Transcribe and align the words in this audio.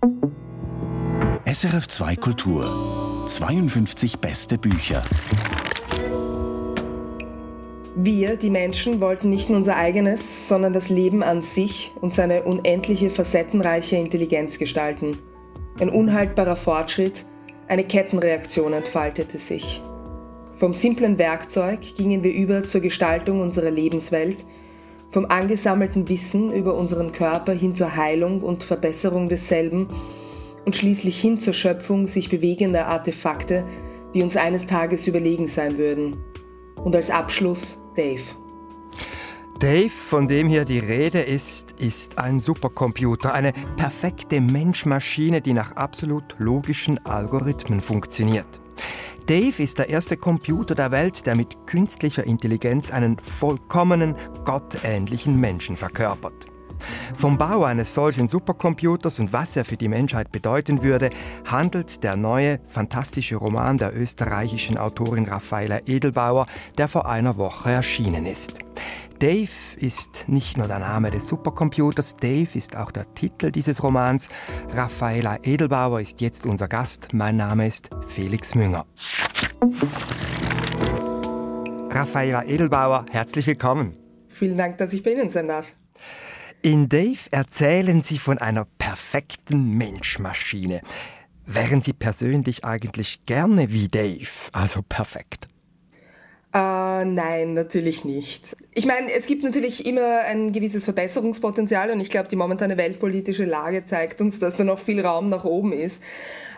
SRF 0.00 1.88
2 1.88 2.16
Kultur 2.16 3.24
52 3.26 4.18
beste 4.20 4.56
Bücher. 4.56 5.02
Wir, 7.96 8.36
die 8.36 8.50
Menschen, 8.50 9.00
wollten 9.00 9.28
nicht 9.28 9.48
nur 9.48 9.58
unser 9.58 9.74
eigenes, 9.74 10.46
sondern 10.46 10.72
das 10.72 10.88
Leben 10.88 11.24
an 11.24 11.42
sich 11.42 11.90
und 12.00 12.14
seine 12.14 12.44
unendliche 12.44 13.10
facettenreiche 13.10 13.96
Intelligenz 13.96 14.58
gestalten. 14.58 15.18
Ein 15.80 15.88
unhaltbarer 15.88 16.54
Fortschritt, 16.54 17.26
eine 17.66 17.82
Kettenreaktion 17.82 18.74
entfaltete 18.74 19.38
sich. 19.38 19.82
Vom 20.54 20.74
simplen 20.74 21.18
Werkzeug 21.18 21.80
gingen 21.96 22.22
wir 22.22 22.32
über 22.32 22.62
zur 22.62 22.82
Gestaltung 22.82 23.40
unserer 23.40 23.72
Lebenswelt, 23.72 24.44
vom 25.10 25.26
angesammelten 25.26 26.08
Wissen 26.08 26.52
über 26.52 26.74
unseren 26.74 27.12
Körper 27.12 27.52
hin 27.52 27.74
zur 27.74 27.96
Heilung 27.96 28.42
und 28.42 28.64
Verbesserung 28.64 29.28
desselben 29.28 29.88
und 30.64 30.76
schließlich 30.76 31.18
hin 31.20 31.40
zur 31.40 31.54
Schöpfung 31.54 32.06
sich 32.06 32.28
bewegender 32.28 32.86
Artefakte, 32.86 33.64
die 34.14 34.22
uns 34.22 34.36
eines 34.36 34.66
Tages 34.66 35.06
überlegen 35.06 35.46
sein 35.46 35.78
würden. 35.78 36.16
Und 36.76 36.94
als 36.94 37.10
Abschluss 37.10 37.80
Dave. 37.96 38.22
Dave, 39.58 39.90
von 39.90 40.28
dem 40.28 40.48
hier 40.48 40.64
die 40.64 40.78
Rede 40.78 41.20
ist, 41.20 41.72
ist 41.80 42.18
ein 42.18 42.38
Supercomputer, 42.38 43.34
eine 43.34 43.52
perfekte 43.76 44.40
Menschmaschine, 44.40 45.40
die 45.40 45.52
nach 45.52 45.72
absolut 45.72 46.36
logischen 46.38 47.04
Algorithmen 47.04 47.80
funktioniert. 47.80 48.60
Dave 49.28 49.62
ist 49.62 49.78
der 49.78 49.90
erste 49.90 50.16
Computer 50.16 50.74
der 50.74 50.90
Welt, 50.90 51.26
der 51.26 51.36
mit 51.36 51.66
künstlicher 51.66 52.24
Intelligenz 52.24 52.90
einen 52.90 53.18
vollkommenen, 53.18 54.16
gottähnlichen 54.46 55.38
Menschen 55.38 55.76
verkörpert. 55.76 56.46
Vom 57.14 57.36
Bau 57.36 57.64
eines 57.64 57.92
solchen 57.92 58.26
Supercomputers 58.26 59.18
und 59.18 59.34
was 59.34 59.54
er 59.54 59.66
für 59.66 59.76
die 59.76 59.88
Menschheit 59.88 60.32
bedeuten 60.32 60.82
würde, 60.82 61.10
handelt 61.44 62.02
der 62.04 62.16
neue, 62.16 62.58
fantastische 62.68 63.36
Roman 63.36 63.76
der 63.76 63.94
österreichischen 63.94 64.78
Autorin 64.78 65.26
Raffaella 65.26 65.80
Edelbauer, 65.84 66.46
der 66.78 66.88
vor 66.88 67.06
einer 67.06 67.36
Woche 67.36 67.70
erschienen 67.70 68.24
ist. 68.24 68.60
Dave 69.18 69.50
ist 69.78 70.28
nicht 70.28 70.56
nur 70.56 70.68
der 70.68 70.78
Name 70.78 71.10
des 71.10 71.26
Supercomputers, 71.26 72.16
Dave 72.16 72.48
ist 72.54 72.76
auch 72.76 72.92
der 72.92 73.12
Titel 73.14 73.50
dieses 73.50 73.82
Romans. 73.82 74.28
Raffaella 74.70 75.38
Edelbauer 75.42 76.00
ist 76.00 76.20
jetzt 76.20 76.46
unser 76.46 76.68
Gast. 76.68 77.08
Mein 77.12 77.36
Name 77.36 77.66
ist 77.66 77.90
Felix 78.06 78.54
Münger. 78.54 78.86
Raffaella 81.90 82.44
Edelbauer, 82.44 83.06
herzlich 83.10 83.48
willkommen. 83.48 83.96
Vielen 84.28 84.56
Dank, 84.56 84.78
dass 84.78 84.92
ich 84.92 85.02
bei 85.02 85.14
Ihnen 85.14 85.30
sein 85.30 85.48
darf. 85.48 85.66
In 86.62 86.88
Dave 86.88 87.18
erzählen 87.32 88.02
Sie 88.02 88.18
von 88.18 88.38
einer 88.38 88.66
perfekten 88.78 89.76
Menschmaschine. 89.76 90.80
Wären 91.44 91.80
Sie 91.80 91.92
persönlich 91.92 92.64
eigentlich 92.64 93.26
gerne 93.26 93.72
wie 93.72 93.88
Dave, 93.88 94.28
also 94.52 94.82
perfekt? 94.82 95.48
Äh, 96.54 97.04
nein, 97.04 97.52
natürlich 97.52 98.04
nicht. 98.04 98.56
Ich 98.72 98.86
meine, 98.86 99.12
es 99.12 99.26
gibt 99.26 99.42
natürlich 99.42 99.84
immer 99.84 100.20
ein 100.20 100.52
gewisses 100.52 100.84
Verbesserungspotenzial 100.84 101.90
und 101.90 102.00
ich 102.00 102.08
glaube, 102.08 102.28
die 102.28 102.36
momentane 102.36 102.78
weltpolitische 102.78 103.44
Lage 103.44 103.84
zeigt 103.84 104.20
uns, 104.22 104.38
dass 104.38 104.56
da 104.56 104.64
noch 104.64 104.78
viel 104.78 105.04
Raum 105.04 105.28
nach 105.28 105.44
oben 105.44 105.72
ist. 105.72 106.02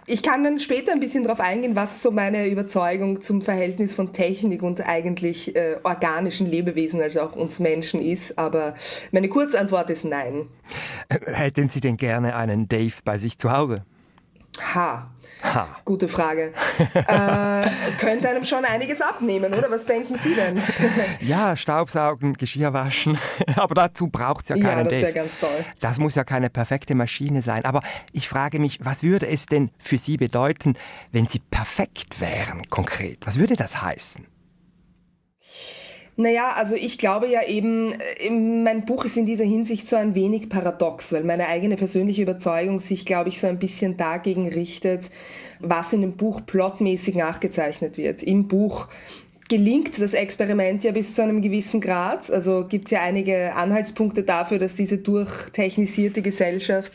Ich 0.07 0.23
kann 0.23 0.45
dann 0.45 0.61
später 0.61 0.93
ein 0.93 1.01
bisschen 1.01 1.25
darauf 1.25 1.41
eingehen, 1.41 1.77
was 1.77 2.03
so 2.03 2.11
meine 2.11 2.47
Überzeugung 2.47 3.21
zum 3.21 3.43
Verhältnis 3.43 3.95
von 3.95 4.13
Technik 4.13 4.63
und 4.63 4.81
eigentlich 4.81 5.55
äh, 5.57 5.77
organischen 5.83 6.47
Lebewesen, 6.49 7.01
also 7.01 7.21
auch 7.23 7.37
uns 7.37 7.59
Menschen 7.59 8.01
ist. 8.01 8.39
Aber 8.39 8.75
meine 9.13 9.29
Kurzantwort 9.29 9.91
ist 9.91 10.05
nein. 10.05 10.49
Hätten 11.09 11.69
Sie 11.69 11.81
denn 11.81 11.97
gerne 11.97 12.35
einen 12.37 12.69
Dave 12.69 12.95
bei 13.05 13.19
sich 13.19 13.39
zu 13.39 13.53
Hause? 13.53 13.85
Ha. 14.75 15.11
Ha. 15.43 15.69
Gute 15.85 16.09
Frage. 16.09 16.53
äh, 16.95 17.71
könnte 17.99 18.29
einem 18.29 18.45
schon 18.45 18.65
einiges 18.65 19.01
abnehmen, 19.01 19.55
oder? 19.55 19.71
Was 19.71 19.87
denken 19.87 20.17
Sie 20.19 20.35
denn? 20.35 20.63
ja, 21.21 21.57
Staubsaugen, 21.57 22.35
Geschirr 22.35 22.73
waschen. 22.73 23.19
Aber 23.57 23.75
dazu 23.75 24.09
braucht 24.09 24.43
es 24.43 24.49
ja 24.51 24.57
keinen 24.57 24.85
Ja, 24.85 24.91
das 24.91 25.01
wäre 25.01 25.13
ganz 25.13 25.41
toll. 25.41 25.65
Das 25.81 25.99
muss 25.99 26.15
ja 26.15 26.25
keine 26.25 26.51
perfekte 26.51 26.95
Maschine 26.95 27.43
sein. 27.43 27.65
Aber 27.65 27.83
ich 28.13 28.29
frage 28.29 28.59
mich, 28.59 28.79
was 28.83 29.03
würde 29.03 29.29
es 29.29 29.47
denn 29.47 29.71
für 29.79 29.99
Sie 29.99 30.17
bedeuten, 30.17 30.75
wenn 31.11 31.27
Sie 31.27 31.39
perfekt 31.39 32.21
wären, 32.21 32.69
konkret? 32.69 33.27
Was 33.27 33.39
würde 33.39 33.57
das 33.57 33.81
heißen? 33.81 34.27
Naja, 36.21 36.53
also 36.55 36.75
ich 36.75 36.99
glaube 36.99 37.29
ja 37.29 37.43
eben, 37.47 37.95
äh, 37.95 38.29
mein 38.29 38.85
Buch 38.85 39.07
ist 39.07 39.17
in 39.17 39.25
dieser 39.25 39.47
Hinsicht 39.47 39.87
so 39.87 39.97
ein 39.97 40.15
wenig 40.15 40.51
paradox, 40.51 41.15
weil 41.15 41.25
meine 41.25 41.49
eigene 41.49 41.77
persönliche 41.77 42.21
Überzeugung 42.21 42.79
sich, 42.79 43.07
glaube 43.07 43.31
ich, 43.31 43.41
so 43.41 43.47
ein 43.47 43.59
bisschen 43.59 43.97
dagegen 43.97 44.47
richtet, 44.47 45.11
was 45.61 45.95
in 45.95 46.03
dem 46.03 46.19
Buch 46.19 46.43
plotmäßig 46.45 47.15
nachgezeichnet 47.15 47.97
wird. 47.97 48.23
Im 48.23 48.49
Buch 48.49 48.89
gelingt 49.49 49.99
das 49.99 50.13
Experiment 50.13 50.85
ja 50.85 50.93
bis 50.93 51.15
zu 51.15 51.23
einem 51.23 51.41
gewissen 51.41 51.81
Grad. 51.81 52.31
Also 52.31 52.67
gibt 52.69 52.85
es 52.85 52.91
ja 52.91 53.01
einige 53.01 53.55
Anhaltspunkte 53.55 54.23
dafür, 54.23 54.59
dass 54.59 54.77
diese 54.77 54.99
durchtechnisierte 54.99 56.21
Gesellschaft 56.21 56.93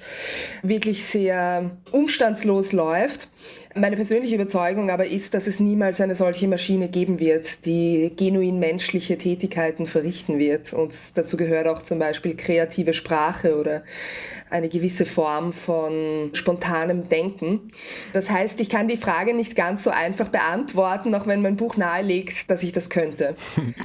wirklich 0.61 1.03
sehr 1.03 1.71
umstandslos 1.91 2.73
läuft. 2.73 3.31
Meine 3.77 3.97
persönliche 3.97 4.35
Überzeugung 4.35 4.89
aber 4.89 5.05
ist, 5.05 5.33
dass 5.33 5.47
es 5.47 5.59
niemals 5.59 5.99
eine 5.99 6.15
solche 6.15 6.47
Maschine 6.47 6.87
geben 6.87 7.19
wird, 7.19 7.65
die 7.65 8.09
genuin 8.15 8.57
menschliche 8.57 9.17
Tätigkeiten 9.17 9.85
verrichten 9.85 10.39
wird. 10.39 10.71
Und 10.71 10.95
dazu 11.15 11.35
gehört 11.35 11.67
auch 11.67 11.81
zum 11.81 11.99
Beispiel 11.99 12.37
kreative 12.37 12.93
Sprache 12.93 13.59
oder 13.59 13.83
eine 14.49 14.69
gewisse 14.69 15.05
Form 15.05 15.51
von 15.51 16.29
spontanem 16.31 17.09
Denken. 17.09 17.69
Das 18.13 18.29
heißt, 18.29 18.61
ich 18.61 18.69
kann 18.69 18.87
die 18.87 18.95
Frage 18.95 19.33
nicht 19.33 19.57
ganz 19.57 19.83
so 19.83 19.89
einfach 19.89 20.29
beantworten, 20.29 21.13
auch 21.13 21.27
wenn 21.27 21.41
mein 21.41 21.57
Buch 21.57 21.75
nahelegt, 21.75 22.49
dass 22.49 22.63
ich 22.63 22.71
das 22.71 22.89
könnte. 22.89 23.35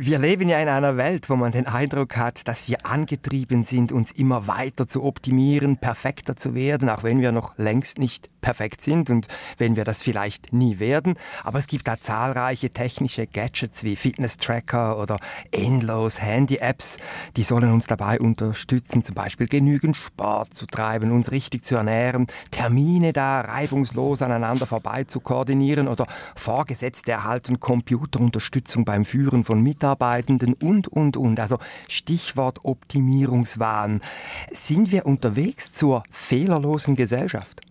Wir 0.00 0.20
leben 0.20 0.48
ja 0.48 0.60
in 0.60 0.68
einer 0.68 0.96
Welt, 0.96 1.28
wo 1.28 1.34
man 1.34 1.50
den 1.50 1.66
Eindruck 1.66 2.16
hat, 2.16 2.46
dass 2.46 2.68
wir 2.68 2.86
angetrieben 2.86 3.64
sind, 3.64 3.90
uns 3.90 4.12
immer 4.12 4.46
weiter 4.46 4.86
zu 4.86 5.02
optimieren, 5.02 5.78
perfekter 5.78 6.36
zu 6.36 6.54
werden, 6.54 6.88
auch 6.88 7.02
wenn 7.02 7.20
wir 7.20 7.32
noch 7.32 7.58
längst 7.58 7.98
nicht 7.98 8.28
perfekt 8.40 8.80
sind 8.82 9.10
und 9.10 9.26
wenn 9.58 9.76
wir 9.76 9.84
das 9.84 10.02
vielleicht 10.02 10.52
nie 10.52 10.78
werden. 10.78 11.14
Aber 11.44 11.58
es 11.58 11.66
gibt 11.66 11.88
da 11.88 12.00
zahlreiche 12.00 12.70
technische 12.70 13.26
Gadgets 13.26 13.84
wie 13.84 13.96
Fitness-Tracker 13.96 14.98
oder 14.98 15.18
endlos 15.50 16.20
Handy-Apps, 16.20 16.98
die 17.36 17.42
sollen 17.42 17.72
uns 17.72 17.86
dabei 17.86 18.20
unterstützen, 18.20 19.02
zum 19.02 19.14
Beispiel 19.14 19.46
genügend 19.46 19.96
Sport 19.96 20.54
zu 20.54 20.66
treiben, 20.66 21.10
uns 21.10 21.32
richtig 21.32 21.64
zu 21.64 21.76
ernähren, 21.76 22.26
Termine 22.50 23.12
da 23.12 23.40
reibungslos 23.40 24.22
aneinander 24.22 24.66
vorbei 24.66 25.04
zu 25.04 25.20
koordinieren 25.20 25.88
oder 25.88 26.06
Vorgesetzte 26.36 27.12
erhalten 27.12 27.60
Computerunterstützung 27.60 28.84
beim 28.84 29.04
Führen 29.04 29.44
von 29.44 29.62
Mitarbeitenden 29.62 30.54
und, 30.54 30.88
und, 30.88 31.16
und. 31.16 31.40
Also 31.40 31.58
Stichwort 31.88 32.64
Optimierungswahn. 32.64 34.02
Sind 34.50 34.92
wir 34.92 35.06
unterwegs 35.06 35.72
zur 35.72 36.02
fehlerlosen 36.10 36.94
Gesellschaft? 36.94 37.67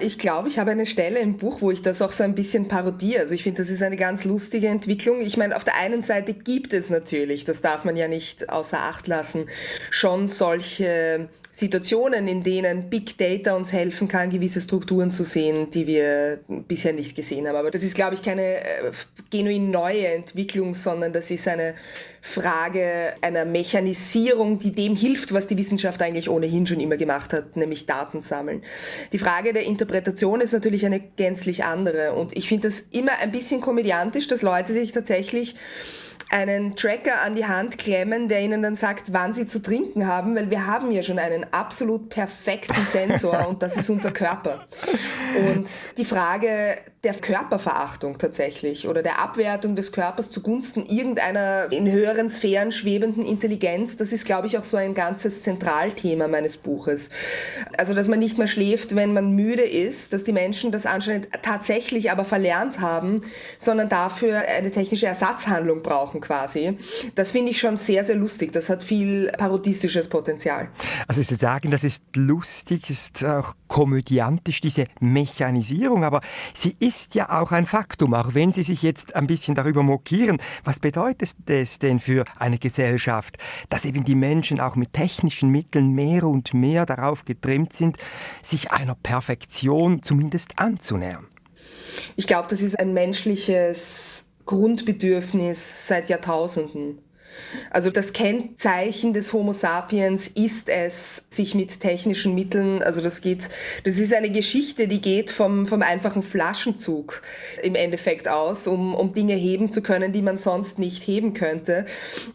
Ich 0.00 0.18
glaube, 0.18 0.48
ich 0.48 0.58
habe 0.58 0.70
eine 0.70 0.86
Stelle 0.86 1.20
im 1.20 1.36
Buch, 1.36 1.60
wo 1.60 1.70
ich 1.70 1.82
das 1.82 2.02
auch 2.02 2.12
so 2.12 2.24
ein 2.24 2.34
bisschen 2.34 2.68
parodiere. 2.68 3.22
Also 3.22 3.34
ich 3.34 3.42
finde, 3.42 3.62
das 3.62 3.70
ist 3.70 3.82
eine 3.82 3.96
ganz 3.96 4.24
lustige 4.24 4.68
Entwicklung. 4.68 5.20
Ich 5.20 5.36
meine, 5.36 5.56
auf 5.56 5.64
der 5.64 5.76
einen 5.76 6.02
Seite 6.02 6.34
gibt 6.34 6.72
es 6.72 6.90
natürlich, 6.90 7.44
das 7.44 7.60
darf 7.60 7.84
man 7.84 7.96
ja 7.96 8.08
nicht 8.08 8.48
außer 8.48 8.78
Acht 8.78 9.06
lassen, 9.06 9.46
schon 9.90 10.28
solche 10.28 11.28
Situationen, 11.58 12.28
in 12.28 12.44
denen 12.44 12.88
Big 12.88 13.18
Data 13.18 13.56
uns 13.56 13.72
helfen 13.72 14.06
kann, 14.06 14.30
gewisse 14.30 14.60
Strukturen 14.60 15.10
zu 15.10 15.24
sehen, 15.24 15.70
die 15.70 15.88
wir 15.88 16.38
bisher 16.46 16.92
nicht 16.92 17.16
gesehen 17.16 17.48
haben. 17.48 17.56
Aber 17.56 17.72
das 17.72 17.82
ist, 17.82 17.96
glaube 17.96 18.14
ich, 18.14 18.22
keine 18.22 18.58
äh, 18.58 18.92
genuin 19.30 19.72
neue 19.72 20.06
Entwicklung, 20.06 20.76
sondern 20.76 21.12
das 21.12 21.32
ist 21.32 21.48
eine 21.48 21.74
Frage 22.22 23.14
einer 23.22 23.44
Mechanisierung, 23.44 24.60
die 24.60 24.70
dem 24.70 24.94
hilft, 24.94 25.32
was 25.32 25.48
die 25.48 25.56
Wissenschaft 25.56 26.00
eigentlich 26.00 26.30
ohnehin 26.30 26.64
schon 26.64 26.78
immer 26.78 26.96
gemacht 26.96 27.32
hat, 27.32 27.56
nämlich 27.56 27.86
Daten 27.86 28.20
sammeln. 28.20 28.62
Die 29.12 29.18
Frage 29.18 29.52
der 29.52 29.64
Interpretation 29.64 30.40
ist 30.40 30.52
natürlich 30.52 30.86
eine 30.86 31.00
gänzlich 31.00 31.64
andere. 31.64 32.12
Und 32.12 32.36
ich 32.36 32.46
finde 32.46 32.68
das 32.68 32.84
immer 32.92 33.18
ein 33.20 33.32
bisschen 33.32 33.60
komödiantisch, 33.60 34.28
dass 34.28 34.42
Leute 34.42 34.72
sich 34.72 34.92
tatsächlich 34.92 35.56
einen 36.30 36.76
Tracker 36.76 37.22
an 37.22 37.34
die 37.34 37.46
Hand 37.46 37.78
klemmen, 37.78 38.28
der 38.28 38.42
ihnen 38.42 38.62
dann 38.62 38.76
sagt, 38.76 39.12
wann 39.12 39.32
sie 39.32 39.46
zu 39.46 39.60
trinken 39.60 40.06
haben, 40.06 40.36
weil 40.36 40.50
wir 40.50 40.66
haben 40.66 40.90
ja 40.90 41.02
schon 41.02 41.18
einen 41.18 41.46
absolut 41.52 42.10
perfekten 42.10 42.86
Sensor 42.92 43.46
und 43.48 43.62
das 43.62 43.76
ist 43.76 43.88
unser 43.88 44.10
Körper. 44.10 44.66
Und 45.50 45.68
die 45.96 46.04
Frage 46.04 46.78
der 47.08 47.14
Körperverachtung 47.14 48.18
tatsächlich 48.18 48.86
oder 48.86 49.02
der 49.02 49.18
Abwertung 49.18 49.74
des 49.74 49.92
Körpers 49.92 50.30
zugunsten 50.30 50.84
irgendeiner 50.84 51.72
in 51.72 51.90
höheren 51.90 52.28
Sphären 52.28 52.70
schwebenden 52.70 53.24
Intelligenz. 53.24 53.96
Das 53.96 54.12
ist, 54.12 54.26
glaube 54.26 54.46
ich, 54.46 54.58
auch 54.58 54.64
so 54.64 54.76
ein 54.76 54.94
ganzes 54.94 55.42
Zentralthema 55.42 56.28
meines 56.28 56.58
Buches. 56.58 57.08
Also, 57.78 57.94
dass 57.94 58.08
man 58.08 58.18
nicht 58.18 58.36
mehr 58.36 58.46
schläft, 58.46 58.94
wenn 58.94 59.14
man 59.14 59.30
müde 59.32 59.62
ist, 59.62 60.12
dass 60.12 60.24
die 60.24 60.34
Menschen 60.34 60.70
das 60.70 60.84
anscheinend 60.84 61.28
tatsächlich 61.42 62.10
aber 62.10 62.26
verlernt 62.26 62.78
haben, 62.78 63.22
sondern 63.58 63.88
dafür 63.88 64.42
eine 64.46 64.70
technische 64.70 65.06
Ersatzhandlung 65.06 65.82
brauchen 65.82 66.20
quasi. 66.20 66.76
Das 67.14 67.30
finde 67.30 67.52
ich 67.52 67.58
schon 67.58 67.78
sehr, 67.78 68.04
sehr 68.04 68.16
lustig. 68.16 68.52
Das 68.52 68.68
hat 68.68 68.84
viel 68.84 69.32
parodistisches 69.38 70.10
Potenzial. 70.10 70.68
Also 71.06 71.22
Sie 71.22 71.36
sagen, 71.36 71.70
das 71.70 71.84
ist 71.84 72.04
lustig, 72.14 72.90
ist 72.90 73.24
auch 73.24 73.54
komödiantisch, 73.66 74.60
diese 74.60 74.86
Mechanisierung, 75.00 76.04
aber 76.04 76.20
sie 76.52 76.74
ist 76.80 76.97
ja 77.14 77.40
auch 77.40 77.52
ein 77.52 77.66
Faktum, 77.66 78.14
auch 78.14 78.34
wenn 78.34 78.52
Sie 78.52 78.62
sich 78.62 78.82
jetzt 78.82 79.14
ein 79.14 79.26
bisschen 79.26 79.54
darüber 79.54 79.82
mokieren. 79.82 80.38
Was 80.64 80.80
bedeutet 80.80 81.34
es 81.46 81.78
denn 81.78 81.98
für 81.98 82.24
eine 82.38 82.58
Gesellschaft, 82.58 83.36
dass 83.68 83.84
eben 83.84 84.04
die 84.04 84.14
Menschen 84.14 84.60
auch 84.60 84.76
mit 84.76 84.92
technischen 84.92 85.50
Mitteln 85.50 85.92
mehr 85.92 86.24
und 86.24 86.54
mehr 86.54 86.86
darauf 86.86 87.24
getrimmt 87.24 87.72
sind, 87.72 87.96
sich 88.42 88.72
einer 88.72 88.94
Perfektion 88.94 90.02
zumindest 90.02 90.58
anzunähern? 90.58 91.26
Ich 92.16 92.26
glaube, 92.26 92.48
das 92.50 92.60
ist 92.60 92.78
ein 92.78 92.92
menschliches 92.92 94.26
Grundbedürfnis 94.46 95.86
seit 95.86 96.08
Jahrtausenden. 96.08 96.98
Also 97.70 97.90
das 97.90 98.12
Kennzeichen 98.12 99.12
des 99.12 99.32
Homo 99.32 99.52
sapiens 99.52 100.28
ist 100.34 100.68
es, 100.68 101.22
sich 101.30 101.54
mit 101.54 101.80
technischen 101.80 102.34
Mitteln, 102.34 102.82
also 102.82 103.00
das 103.00 103.20
geht, 103.20 103.48
das 103.84 103.98
ist 103.98 104.12
eine 104.12 104.30
Geschichte, 104.30 104.88
die 104.88 105.00
geht 105.00 105.30
vom, 105.30 105.66
vom 105.66 105.82
einfachen 105.82 106.22
Flaschenzug 106.22 107.22
im 107.62 107.74
Endeffekt 107.74 108.28
aus, 108.28 108.66
um, 108.66 108.94
um 108.94 109.12
Dinge 109.12 109.34
heben 109.34 109.72
zu 109.72 109.82
können, 109.82 110.12
die 110.12 110.22
man 110.22 110.38
sonst 110.38 110.78
nicht 110.78 111.06
heben 111.06 111.34
könnte. 111.34 111.86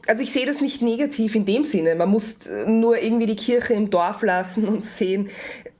Also 0.07 0.21
ich 0.21 0.31
sehe 0.31 0.45
das 0.45 0.61
nicht 0.61 0.81
negativ 0.81 1.35
in 1.35 1.45
dem 1.45 1.63
Sinne. 1.63 1.95
Man 1.95 2.09
muss 2.09 2.37
nur 2.67 3.01
irgendwie 3.01 3.27
die 3.27 3.35
Kirche 3.35 3.73
im 3.73 3.89
Dorf 3.89 4.21
lassen 4.21 4.67
und 4.67 4.83
sehen, 4.83 5.29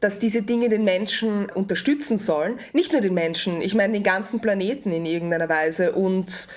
dass 0.04 0.20
diese 0.20 0.42
Dinge 0.42 0.68
den 0.68 0.84
Menschen 0.84 1.50
unterstützen 1.50 2.18
sollen. 2.18 2.60
Nicht 2.74 2.92
nur 2.92 3.02
den 3.02 3.14
Menschen, 3.14 3.62
ich 3.62 3.74
meine 3.74 3.94
den 3.94 4.04
ganzen 4.04 4.42
Planeten 4.42 4.92
in 4.92 5.06
irgendeiner 5.06 5.48
Weise 5.48 5.94
und 5.94 6.50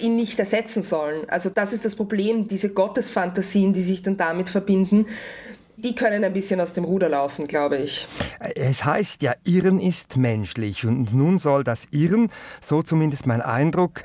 ihn 0.00 0.16
nicht 0.16 0.38
ersetzen 0.38 0.82
sollen. 0.82 1.28
Also 1.28 1.50
das 1.50 1.72
ist 1.72 1.84
das 1.84 1.96
Problem, 1.96 2.48
diese 2.48 2.70
Gottesfantasien, 2.70 3.72
die 3.72 3.82
sich 3.82 4.02
dann 4.02 4.16
damit 4.16 4.48
verbinden, 4.48 5.06
die 5.76 5.94
können 5.94 6.24
ein 6.24 6.32
bisschen 6.32 6.60
aus 6.60 6.74
dem 6.74 6.84
Ruder 6.84 7.08
laufen, 7.08 7.46
glaube 7.46 7.78
ich. 7.78 8.06
Es 8.54 8.84
heißt 8.84 9.22
ja, 9.22 9.34
Irren 9.44 9.80
ist 9.80 10.16
menschlich 10.16 10.84
und 10.84 11.14
nun 11.14 11.38
soll 11.38 11.64
das 11.64 11.86
Irren, 11.90 12.30
so 12.60 12.82
zumindest 12.82 13.26
mein 13.26 13.40
Eindruck, 13.40 14.02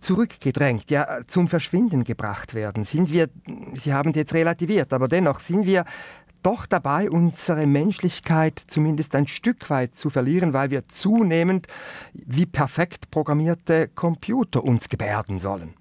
zurückgedrängt, 0.00 0.90
ja, 0.90 1.20
zum 1.26 1.48
Verschwinden 1.48 2.04
gebracht 2.04 2.54
werden. 2.54 2.82
Sind 2.82 3.12
wir, 3.12 3.28
Sie 3.74 3.92
haben 3.94 4.10
es 4.10 4.16
jetzt 4.16 4.34
relativiert, 4.34 4.92
aber 4.92 5.06
dennoch 5.08 5.40
sind 5.40 5.64
wir 5.64 5.84
doch 6.42 6.66
dabei, 6.66 7.10
unsere 7.10 7.66
Menschlichkeit 7.66 8.58
zumindest 8.66 9.14
ein 9.14 9.26
Stück 9.26 9.70
weit 9.70 9.94
zu 9.94 10.10
verlieren, 10.10 10.52
weil 10.52 10.70
wir 10.70 10.88
zunehmend 10.88 11.66
wie 12.12 12.46
perfekt 12.46 13.10
programmierte 13.10 13.88
Computer 13.88 14.64
uns 14.64 14.88
gebärden 14.88 15.38
sollen. 15.38 15.74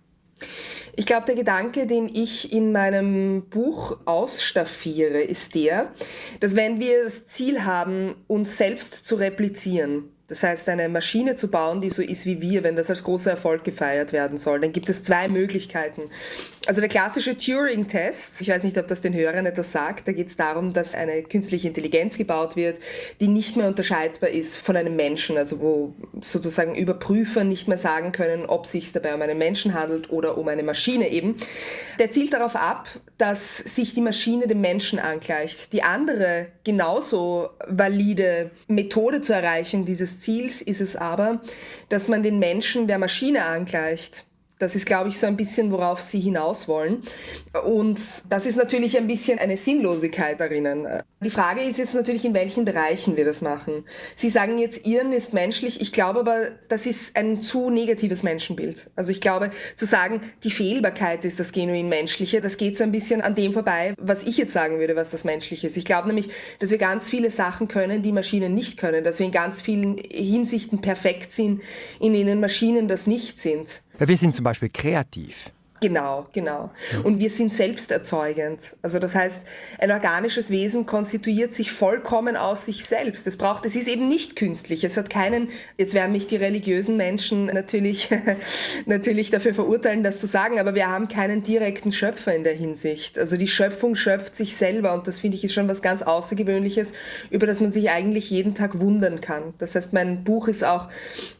Ich 0.95 1.05
glaube, 1.05 1.25
der 1.25 1.35
Gedanke, 1.35 1.87
den 1.87 2.13
ich 2.13 2.51
in 2.51 2.71
meinem 2.71 3.43
Buch 3.49 3.97
ausstaffiere, 4.05 5.21
ist 5.21 5.55
der, 5.55 5.91
dass 6.39 6.55
wenn 6.55 6.79
wir 6.79 7.05
das 7.05 7.25
Ziel 7.25 7.63
haben, 7.63 8.15
uns 8.27 8.57
selbst 8.57 9.07
zu 9.07 9.15
replizieren, 9.15 10.11
das 10.31 10.43
heißt, 10.43 10.69
eine 10.69 10.87
Maschine 10.87 11.35
zu 11.35 11.49
bauen, 11.49 11.81
die 11.81 11.89
so 11.89 12.01
ist 12.01 12.25
wie 12.25 12.39
wir, 12.39 12.63
wenn 12.63 12.77
das 12.77 12.89
als 12.89 13.03
großer 13.03 13.31
Erfolg 13.31 13.65
gefeiert 13.65 14.13
werden 14.13 14.37
soll, 14.37 14.61
dann 14.61 14.71
gibt 14.71 14.87
es 14.87 15.03
zwei 15.03 15.27
Möglichkeiten. 15.27 16.03
Also 16.67 16.79
der 16.79 16.89
klassische 16.89 17.37
Turing-Test, 17.37 18.39
ich 18.39 18.47
weiß 18.47 18.63
nicht, 18.63 18.77
ob 18.77 18.87
das 18.87 19.01
den 19.01 19.13
Hörern 19.13 19.45
etwas 19.45 19.73
sagt, 19.73 20.07
da 20.07 20.13
geht 20.13 20.27
es 20.27 20.37
darum, 20.37 20.73
dass 20.73 20.95
eine 20.95 21.21
künstliche 21.23 21.67
Intelligenz 21.67 22.17
gebaut 22.17 22.55
wird, 22.55 22.79
die 23.19 23.27
nicht 23.27 23.57
mehr 23.57 23.67
unterscheidbar 23.67 24.29
ist 24.29 24.55
von 24.55 24.77
einem 24.77 24.95
Menschen, 24.95 25.37
also 25.37 25.59
wo 25.59 25.95
sozusagen 26.21 26.75
Überprüfer 26.75 27.43
nicht 27.43 27.67
mehr 27.67 27.77
sagen 27.77 28.13
können, 28.13 28.45
ob 28.45 28.63
es 28.63 28.71
sich 28.71 28.93
dabei 28.93 29.13
um 29.13 29.21
einen 29.21 29.37
Menschen 29.37 29.73
handelt 29.73 30.11
oder 30.11 30.37
um 30.37 30.47
eine 30.47 30.63
Maschine 30.63 31.09
eben. 31.09 31.35
Der 31.99 32.11
zielt 32.11 32.31
darauf 32.31 32.55
ab, 32.55 32.87
dass 33.21 33.57
sich 33.57 33.93
die 33.93 34.01
Maschine 34.01 34.47
dem 34.47 34.61
Menschen 34.61 34.97
angleicht. 34.97 35.73
Die 35.73 35.83
andere 35.83 36.47
genauso 36.63 37.51
valide 37.67 38.49
Methode 38.67 39.21
zu 39.21 39.31
erreichen 39.33 39.85
dieses 39.85 40.21
Ziels 40.21 40.59
ist 40.59 40.81
es 40.81 40.95
aber, 40.95 41.39
dass 41.89 42.07
man 42.07 42.23
den 42.23 42.39
Menschen 42.39 42.87
der 42.87 42.97
Maschine 42.97 43.45
angleicht. 43.45 44.25
Das 44.61 44.75
ist, 44.75 44.85
glaube 44.85 45.09
ich, 45.09 45.17
so 45.17 45.25
ein 45.25 45.37
bisschen, 45.37 45.71
worauf 45.71 46.01
Sie 46.01 46.19
hinaus 46.19 46.67
wollen. 46.67 47.01
Und 47.65 47.99
das 48.29 48.45
ist 48.45 48.57
natürlich 48.57 48.95
ein 48.95 49.07
bisschen 49.07 49.39
eine 49.39 49.57
Sinnlosigkeit 49.57 50.39
darin. 50.39 50.87
Die 51.23 51.31
Frage 51.31 51.61
ist 51.61 51.79
jetzt 51.79 51.95
natürlich, 51.95 52.25
in 52.25 52.35
welchen 52.35 52.63
Bereichen 52.63 53.17
wir 53.17 53.25
das 53.25 53.41
machen. 53.41 53.85
Sie 54.15 54.29
sagen 54.29 54.59
jetzt, 54.59 54.85
Irren 54.85 55.13
ist 55.13 55.33
menschlich. 55.33 55.81
Ich 55.81 55.91
glaube 55.91 56.19
aber, 56.19 56.49
das 56.69 56.85
ist 56.85 57.17
ein 57.17 57.41
zu 57.41 57.71
negatives 57.71 58.21
Menschenbild. 58.21 58.91
Also 58.95 59.11
ich 59.11 59.19
glaube, 59.19 59.49
zu 59.75 59.87
sagen, 59.87 60.21
die 60.43 60.51
Fehlbarkeit 60.51 61.25
ist 61.25 61.39
das 61.39 61.53
genuin 61.53 61.89
Menschliche, 61.89 62.39
das 62.39 62.57
geht 62.57 62.77
so 62.77 62.83
ein 62.83 62.91
bisschen 62.91 63.21
an 63.21 63.33
dem 63.33 63.53
vorbei, 63.53 63.95
was 63.97 64.21
ich 64.21 64.37
jetzt 64.37 64.53
sagen 64.53 64.77
würde, 64.77 64.95
was 64.95 65.09
das 65.09 65.23
Menschliche 65.23 65.65
ist. 65.65 65.77
Ich 65.77 65.85
glaube 65.85 66.07
nämlich, 66.07 66.29
dass 66.59 66.69
wir 66.69 66.77
ganz 66.77 67.09
viele 67.09 67.31
Sachen 67.31 67.67
können, 67.67 68.03
die 68.03 68.11
Maschinen 68.11 68.53
nicht 68.53 68.77
können, 68.77 69.03
dass 69.03 69.17
wir 69.17 69.25
in 69.25 69.31
ganz 69.31 69.59
vielen 69.59 69.97
Hinsichten 69.97 70.81
perfekt 70.81 71.31
sind, 71.31 71.63
in 71.99 72.13
denen 72.13 72.39
Maschinen 72.39 72.87
das 72.87 73.07
nicht 73.07 73.39
sind. 73.39 73.81
Wir 74.03 74.17
sind 74.17 74.35
zum 74.35 74.43
Beispiel 74.43 74.69
kreativ. 74.69 75.51
Genau, 75.83 76.27
genau. 76.31 76.69
Und 77.03 77.17
wir 77.17 77.31
sind 77.31 77.51
selbsterzeugend. 77.51 78.75
Also 78.83 78.99
das 78.99 79.15
heißt, 79.15 79.43
ein 79.79 79.89
organisches 79.89 80.51
Wesen 80.51 80.85
konstituiert 80.85 81.53
sich 81.53 81.71
vollkommen 81.71 82.35
aus 82.35 82.65
sich 82.65 82.85
selbst. 82.85 83.25
Es 83.25 83.35
braucht, 83.35 83.65
es 83.65 83.75
ist 83.75 83.87
eben 83.87 84.07
nicht 84.07 84.35
künstlich. 84.35 84.83
Es 84.83 84.95
hat 84.95 85.09
keinen, 85.09 85.49
jetzt 85.79 85.95
werden 85.95 86.11
mich 86.11 86.27
die 86.27 86.35
religiösen 86.35 86.97
Menschen 86.97 87.47
natürlich, 87.47 88.09
natürlich 88.85 89.31
dafür 89.31 89.55
verurteilen, 89.55 90.03
das 90.03 90.19
zu 90.19 90.27
sagen, 90.27 90.59
aber 90.59 90.75
wir 90.75 90.87
haben 90.87 91.07
keinen 91.07 91.41
direkten 91.41 91.91
Schöpfer 91.91 92.35
in 92.35 92.43
der 92.43 92.53
Hinsicht. 92.53 93.17
Also 93.17 93.35
die 93.35 93.47
Schöpfung 93.47 93.95
schöpft 93.95 94.35
sich 94.35 94.55
selber 94.55 94.93
und 94.93 95.07
das 95.07 95.17
finde 95.17 95.35
ich 95.35 95.43
ist 95.43 95.55
schon 95.55 95.67
was 95.67 95.81
ganz 95.81 96.03
Außergewöhnliches, 96.03 96.93
über 97.31 97.47
das 97.47 97.59
man 97.59 97.71
sich 97.71 97.89
eigentlich 97.89 98.29
jeden 98.29 98.53
Tag 98.53 98.79
wundern 98.79 99.19
kann. 99.19 99.55
Das 99.57 99.73
heißt, 99.73 99.93
mein 99.93 100.23
Buch 100.23 100.47
ist 100.47 100.63
auch 100.63 100.89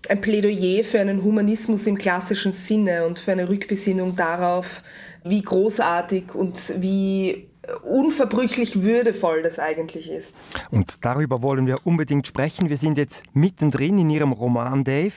ein 0.09 0.19
Plädoyer 0.19 0.83
für 0.83 0.99
einen 0.99 1.23
Humanismus 1.23 1.85
im 1.85 1.99
klassischen 1.99 2.53
Sinne 2.53 3.05
und 3.05 3.19
für 3.19 3.33
eine 3.33 3.47
Rückbesinnung 3.47 4.15
da 4.15 4.30
darauf, 4.37 4.83
wie 5.23 5.41
großartig 5.41 6.33
und 6.33 6.57
wie 6.81 7.47
unverbrüchlich 7.83 8.81
würdevoll 8.81 9.43
das 9.43 9.59
eigentlich 9.59 10.09
ist. 10.09 10.41
Und 10.71 11.05
darüber 11.05 11.43
wollen 11.43 11.67
wir 11.67 11.77
unbedingt 11.85 12.25
sprechen. 12.25 12.69
Wir 12.69 12.77
sind 12.77 12.97
jetzt 12.97 13.23
mittendrin 13.33 13.99
in 13.99 14.09
Ihrem 14.09 14.31
Roman 14.31 14.83
Dave. 14.83 15.13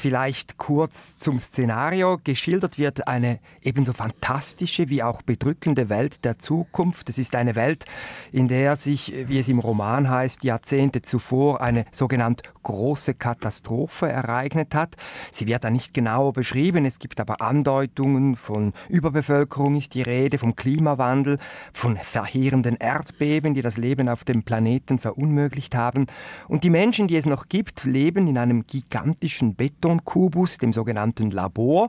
Vielleicht 0.00 0.58
kurz 0.58 1.18
zum 1.18 1.40
Szenario. 1.40 2.20
Geschildert 2.22 2.78
wird 2.78 3.08
eine 3.08 3.40
ebenso 3.62 3.92
fantastische 3.92 4.90
wie 4.90 5.02
auch 5.02 5.22
bedrückende 5.22 5.88
Welt 5.88 6.24
der 6.24 6.38
Zukunft. 6.38 7.08
Es 7.08 7.18
ist 7.18 7.34
eine 7.34 7.56
Welt, 7.56 7.84
in 8.30 8.46
der 8.46 8.76
sich, 8.76 9.12
wie 9.26 9.40
es 9.40 9.48
im 9.48 9.58
Roman 9.58 10.08
heißt, 10.08 10.44
Jahrzehnte 10.44 11.02
zuvor 11.02 11.60
eine 11.60 11.84
sogenannte 11.90 12.48
große 12.62 13.14
Katastrophe 13.14 14.08
ereignet 14.08 14.72
hat. 14.76 14.94
Sie 15.32 15.48
wird 15.48 15.64
da 15.64 15.70
nicht 15.70 15.94
genauer 15.94 16.32
beschrieben. 16.32 16.84
Es 16.84 17.00
gibt 17.00 17.18
aber 17.18 17.40
Andeutungen 17.40 18.36
von 18.36 18.74
Überbevölkerung 18.88 19.74
ist 19.74 19.94
die 19.94 20.02
Rede, 20.02 20.38
vom 20.38 20.54
Klimawandel, 20.54 21.38
von 21.72 21.96
verheerenden 21.96 22.76
Erdbeben, 22.76 23.54
die 23.54 23.62
das 23.62 23.78
Leben 23.78 24.08
auf 24.08 24.22
dem 24.22 24.44
Planeten 24.44 25.00
verunmöglicht 25.00 25.74
haben. 25.74 26.06
Und 26.46 26.62
die 26.62 26.70
Menschen, 26.70 27.08
die 27.08 27.16
es 27.16 27.26
noch 27.26 27.48
gibt, 27.48 27.82
leben 27.84 28.28
in 28.28 28.38
einem 28.38 28.64
gigantischen 28.64 29.56
Betonkubus, 29.88 30.58
dem 30.58 30.74
sogenannten 30.74 31.30
Labor. 31.30 31.88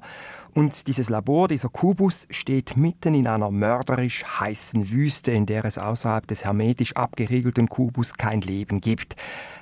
Und 0.53 0.87
dieses 0.87 1.09
Labor, 1.09 1.49
dieser 1.49 1.67
Kubus, 1.67 2.27
steht 2.29 2.77
mitten 2.77 3.13
in 3.13 3.27
einer 3.27 3.51
mörderisch 3.51 4.23
heißen 4.23 4.89
Wüste, 4.91 5.31
in 5.31 5.45
der 5.45 5.65
es 5.65 5.77
außerhalb 5.77 6.25
des 6.25 6.45
hermetisch 6.45 6.95
abgeriegelten 6.95 7.67
Kubus 7.67 8.13
kein 8.13 8.39
Leben 8.39 8.79
gibt. 8.79 9.17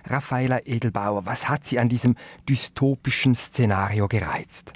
Raffaela 0.06 0.60
Edelbauer, 0.66 1.26
was 1.26 1.50
hat 1.50 1.66
Sie 1.66 1.80
an 1.80 1.90
diesem 1.90 2.16
dystopischen 2.48 3.34
Szenario 3.34 4.08
gereizt? 4.08 4.74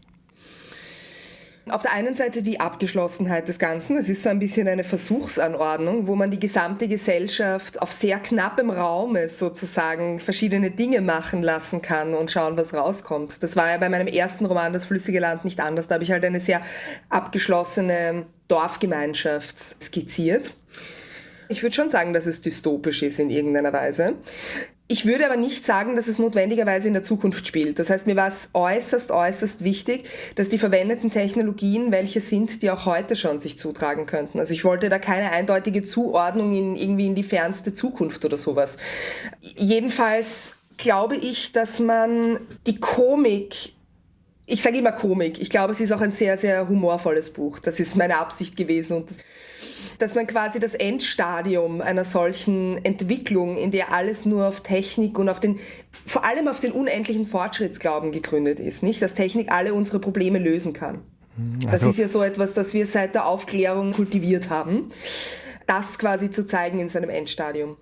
Auf 1.70 1.84
der 1.84 1.94
einen 1.94 2.16
Seite 2.16 2.42
die 2.42 2.60
Abgeschlossenheit 2.60 3.48
des 3.48 3.60
Ganzen. 3.60 3.96
Es 3.96 4.10
ist 4.10 4.24
so 4.24 4.30
ein 4.30 4.40
bisschen 4.40 4.68
eine 4.68 4.84
Versuchsanordnung, 4.84 6.08
wo 6.08 6.16
man 6.16 6.32
die 6.32 6.40
gesamte 6.40 6.88
Gesellschaft 6.88 7.80
auf 7.80 7.94
sehr 7.94 8.18
knappem 8.18 8.72
Raume 8.72 9.30
sozusagen 9.30 10.20
verschiedene 10.20 10.72
Dinge 10.72 11.02
machen 11.02 11.44
lassen 11.44 11.84
kann 11.84 12.16
und 12.16 12.32
schauen, 12.32 12.58
was 12.58 12.74
rauskommt. 12.74 13.44
Das 13.44 13.56
war 13.56 13.70
ja 13.70 13.78
bei 13.78 13.90
meinem 13.90 14.08
ersten 14.08 14.46
Roman 14.46 14.74
Das 14.74 14.86
flüssige 14.86 15.20
Land 15.20 15.46
nicht 15.46 15.60
anders. 15.60 15.88
Da 15.88 15.96
habe 15.96 16.04
ich 16.04 16.12
halt 16.12 16.26
eine 16.26 16.40
sehr 16.40 16.62
abgeschlossene 17.10 18.26
Dorfgemeinschaft 18.48 19.84
skizziert. 19.84 20.56
Ich 21.48 21.62
würde 21.62 21.76
schon 21.76 21.90
sagen, 21.90 22.14
dass 22.14 22.26
es 22.26 22.42
dystopisch 22.42 23.04
ist 23.04 23.20
in 23.20 23.30
irgendeiner 23.30 23.72
Weise. 23.72 24.16
Ich 24.92 25.06
würde 25.06 25.26
aber 25.26 25.38
nicht 25.38 25.64
sagen, 25.66 25.96
dass 25.96 26.10
es 26.10 26.20
notwendigerweise 26.20 26.90
in 26.90 26.94
der 26.94 27.02
Zukunft 27.02 27.48
spielt. 27.48 27.80
Das 27.80 27.90
heißt, 27.90 28.08
mir 28.08 28.18
war 28.18 28.28
es 28.28 28.50
äußerst, 28.52 29.10
äußerst 29.10 29.64
wichtig, 29.64 30.04
dass 30.36 30.50
die 30.50 30.58
verwendeten 30.58 31.10
Technologien 31.10 31.94
welche 31.94 32.20
sind, 32.20 32.62
die 32.62 32.70
auch 32.70 32.86
heute 32.86 33.16
schon 33.16 33.40
sich 33.40 33.58
zutragen 33.58 34.06
könnten. 34.06 34.38
Also 34.38 34.54
ich 34.54 34.66
wollte 34.66 34.90
da 34.90 35.00
keine 35.00 35.32
eindeutige 35.32 35.86
Zuordnung 35.86 36.54
in 36.54 36.76
irgendwie 36.76 37.08
in 37.08 37.16
die 37.16 37.24
fernste 37.24 37.74
Zukunft 37.74 38.26
oder 38.26 38.38
sowas. 38.38 38.76
Jedenfalls 39.40 40.58
glaube 40.76 41.16
ich, 41.16 41.54
dass 41.54 41.80
man 41.80 42.42
die 42.68 42.82
Komik 42.82 43.72
ich 44.48 44.62
sage 44.62 44.80
immer 44.80 44.92
Komik. 44.92 45.40
Ich 45.40 45.50
glaube, 45.50 45.72
es 45.72 45.80
ist 45.80 45.94
auch 45.94 46.02
ein 46.02 46.12
sehr, 46.12 46.38
sehr 46.38 46.68
humorvolles 46.68 47.32
Buch. 47.32 47.60
Das 47.60 47.80
ist 47.80 47.96
meine 47.96 48.18
Absicht 48.18 48.58
gewesen. 48.58 48.98
Und 48.98 49.10
dass 50.02 50.16
man 50.16 50.28
quasi 50.28 50.60
das 50.60 50.74
Endstadium 50.74 51.82
einer 51.82 52.06
solchen 52.06 52.84
Entwicklung, 52.84 53.58
in 53.58 53.72
der 53.72 53.94
alles 53.94 54.26
nur 54.26 54.48
auf 54.48 54.62
Technik 54.62 55.20
und 55.20 55.30
auf 55.30 55.40
den, 55.40 55.60
vor 56.06 56.26
allem 56.26 56.48
auf 56.48 56.60
den 56.60 56.72
unendlichen 56.72 57.28
Fortschrittsglauben 57.28 58.12
gegründet 58.12 58.60
ist, 58.60 58.84
nicht? 58.84 59.02
Dass 59.02 59.14
Technik 59.14 59.52
alle 59.52 59.74
unsere 59.74 60.00
Probleme 60.00 60.40
lösen 60.40 60.74
kann. 60.74 61.02
Also, 61.68 61.88
das 61.88 61.96
ist 61.96 62.00
ja 62.00 62.10
so 62.10 62.24
etwas, 62.24 62.54
das 62.54 62.74
wir 62.74 62.88
seit 62.88 63.16
der 63.16 63.26
Aufklärung 63.26 63.94
kultiviert 63.94 64.50
haben. 64.50 64.92
Das 65.68 65.98
quasi 65.98 66.32
zu 66.32 66.46
zeigen 66.46 66.80
in 66.80 66.90
seinem 66.90 67.10
Endstadium. 67.10 67.78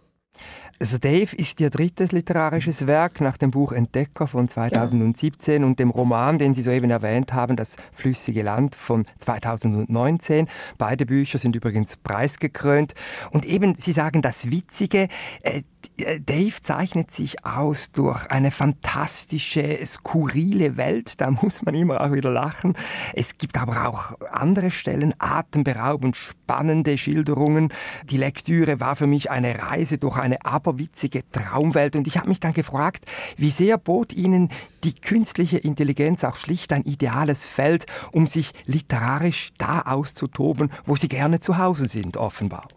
Also 0.82 0.98
Dave 0.98 1.36
ist 1.36 1.60
Ihr 1.60 1.70
drittes 1.70 2.14
literarisches 2.14 2.88
Werk 2.88 3.20
nach 3.20 3.36
dem 3.36 3.52
Buch 3.52 3.74
Entdecker 3.74 4.28
von 4.28 4.48
2017 4.48 5.62
ja. 5.62 5.68
und 5.68 5.78
dem 5.78 5.90
Roman, 5.90 6.38
den 6.38 6.54
Sie 6.54 6.62
soeben 6.62 6.90
erwähnt 6.90 7.34
haben, 7.34 7.58
Das 7.58 7.76
flüssige 7.92 8.44
Land 8.44 8.76
von 8.76 9.04
2019. 9.18 10.48
Beide 10.78 11.06
Bücher 11.06 11.38
sind 11.38 11.58
übrigens 11.58 11.98
preisgekrönt. 11.98 12.94
Und 13.32 13.46
eben, 13.46 13.76
Sie 13.76 13.92
sagen 13.92 14.22
das 14.22 14.52
Witzige, 14.52 15.10
äh, 15.42 15.64
Dave 15.98 16.62
zeichnet 16.62 17.12
sich 17.12 17.46
aus 17.46 17.92
durch 17.92 18.30
eine 18.32 18.52
fantastische, 18.52 19.80
skurrile 19.86 20.78
Welt. 20.78 21.20
Da 21.20 21.30
muss 21.32 21.62
man 21.62 21.76
immer 21.76 22.02
auch 22.02 22.12
wieder 22.12 22.32
lachen. 22.32 22.74
Es 23.14 23.38
gibt 23.38 23.58
aber 23.58 23.88
auch 23.88 24.14
andere 24.32 24.72
Stellen, 24.72 25.14
atemberaubend 25.20 26.16
spannende 26.16 26.98
Schilderungen. 26.98 27.74
Die 28.10 28.18
Lektüre 28.18 28.80
war 28.80 28.96
für 28.96 29.08
mich 29.08 29.30
eine 29.30 29.62
Reise 29.62 29.98
durch 29.98 30.18
eine 30.18 30.46
aberwitzige 30.46 31.30
Traumwelt. 31.32 31.96
Und 31.96 32.08
ich 32.08 32.18
habe 32.18 32.30
mich 32.30 32.40
dann 32.40 32.54
gefragt, 32.54 33.06
wie 33.38 33.52
sehr 33.52 33.78
bot 33.78 34.14
Ihnen 34.14 34.50
die 34.84 34.96
künstliche 34.96 35.58
Intelligenz 35.58 36.24
auch 36.24 36.38
schlicht 36.38 36.72
ein 36.72 36.84
ideales 36.84 37.46
Feld, 37.46 37.86
um 38.14 38.28
sich 38.28 38.54
literarisch 38.66 39.52
da 39.58 39.82
auszutoben, 39.82 40.72
wo 40.86 40.96
Sie 40.96 41.10
gerne 41.10 41.42
zu 41.42 41.58
Hause 41.58 41.88
sind, 41.88 42.16
offenbar. 42.16 42.68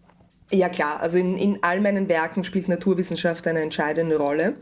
Ja 0.53 0.69
klar, 0.69 1.01
also 1.01 1.17
in, 1.17 1.39
in 1.39 1.59
all 1.63 1.81
meinen 1.81 2.09
Werken 2.09 2.45
spielt 2.45 2.69
Naturwissenschaft 2.69 3.47
eine 3.47 3.61
entscheidende 3.61 4.17
Rolle. 4.19 4.55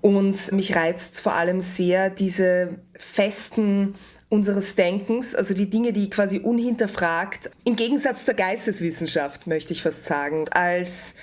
Und 0.00 0.50
mich 0.52 0.74
reizt 0.74 1.20
vor 1.20 1.34
allem 1.34 1.60
sehr 1.60 2.10
diese 2.10 2.78
festen 2.98 3.94
unseres 4.28 4.74
Denkens, 4.74 5.34
also 5.34 5.52
die 5.52 5.68
Dinge, 5.68 5.92
die 5.92 6.08
quasi 6.08 6.38
unhinterfragt, 6.38 7.50
im 7.64 7.76
Gegensatz 7.76 8.24
zur 8.24 8.34
Geisteswissenschaft, 8.34 9.46
möchte 9.46 9.74
ich 9.74 9.82
fast 9.82 10.06
sagen, 10.06 10.46
als 10.50 11.14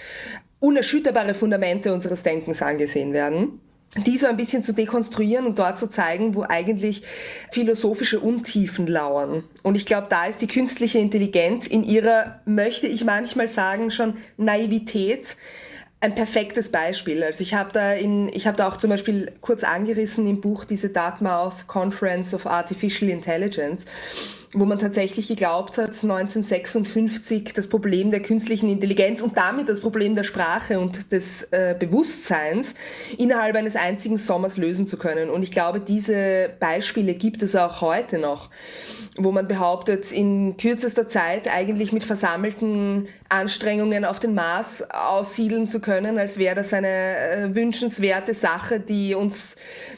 unerschütterbare 0.59 1.33
Fundamente 1.33 1.91
unseres 1.91 2.21
Denkens 2.21 2.61
angesehen 2.61 3.11
werden 3.11 3.59
die 3.95 4.17
so 4.17 4.27
ein 4.27 4.37
bisschen 4.37 4.63
zu 4.63 4.73
dekonstruieren 4.73 5.45
und 5.45 5.57
dort 5.57 5.77
zu 5.77 5.89
zeigen, 5.89 6.35
wo 6.35 6.43
eigentlich 6.47 7.03
philosophische 7.51 8.19
Untiefen 8.19 8.87
lauern. 8.87 9.43
Und 9.63 9.75
ich 9.75 9.85
glaube, 9.85 10.07
da 10.09 10.25
ist 10.25 10.41
die 10.41 10.47
künstliche 10.47 10.99
Intelligenz 10.99 11.65
in 11.65 11.83
ihrer, 11.83 12.39
möchte 12.45 12.87
ich 12.87 13.03
manchmal 13.03 13.47
sagen, 13.47 13.89
schon 13.89 14.17
Naivität 14.37 15.37
ein 16.01 16.15
perfektes 16.15 16.71
Beispiel. 16.71 17.23
Also 17.23 17.41
ich 17.41 17.53
habe 17.53 17.71
da 17.73 17.93
in, 17.93 18.29
ich 18.29 18.47
habe 18.47 18.55
da 18.55 18.67
auch 18.69 18.77
zum 18.77 18.89
Beispiel 18.89 19.33
kurz 19.41 19.63
angerissen 19.63 20.27
im 20.27 20.39
Buch 20.39 20.63
diese 20.63 20.89
Dartmouth 20.89 21.67
Conference 21.67 22.33
of 22.33 22.45
Artificial 22.45 23.09
Intelligence 23.09 23.85
wo 24.53 24.65
man 24.65 24.79
tatsächlich 24.79 25.27
geglaubt 25.27 25.77
hat, 25.77 25.89
1956 25.89 27.53
das 27.53 27.67
Problem 27.67 28.09
der 28.09 28.21
künstlichen 28.21 28.67
Intelligenz 28.67 29.21
und 29.21 29.37
damit 29.37 29.69
das 29.69 29.79
Problem 29.79 30.15
der 30.15 30.23
Sprache 30.23 30.79
und 30.79 31.11
des 31.11 31.43
äh, 31.51 31.75
Bewusstseins 31.77 32.73
innerhalb 33.17 33.55
eines 33.55 33.75
einzigen 33.75 34.17
Sommers 34.17 34.57
lösen 34.57 34.87
zu 34.87 34.97
können. 34.97 35.29
Und 35.29 35.43
ich 35.43 35.51
glaube, 35.51 35.79
diese 35.79 36.49
Beispiele 36.59 37.13
gibt 37.13 37.43
es 37.43 37.55
auch 37.55 37.81
heute 37.81 38.17
noch, 38.17 38.49
wo 39.17 39.31
man 39.31 39.47
behauptet, 39.47 40.11
in 40.11 40.57
kürzester 40.57 41.07
Zeit 41.07 41.47
eigentlich 41.47 41.91
mit 41.91 42.03
versammelten 42.03 43.07
Anstrengungen 43.29 44.05
auf 44.05 44.19
den 44.19 44.33
Mars 44.33 44.89
aussiedeln 44.89 45.67
zu 45.67 45.79
können, 45.79 46.17
als 46.17 46.39
wäre 46.39 46.55
das 46.55 46.73
eine 46.73 46.87
äh, 46.87 47.55
wünschenswerte 47.55 48.33
Sache, 48.33 48.79
die 48.79 49.13
uns 49.13 49.55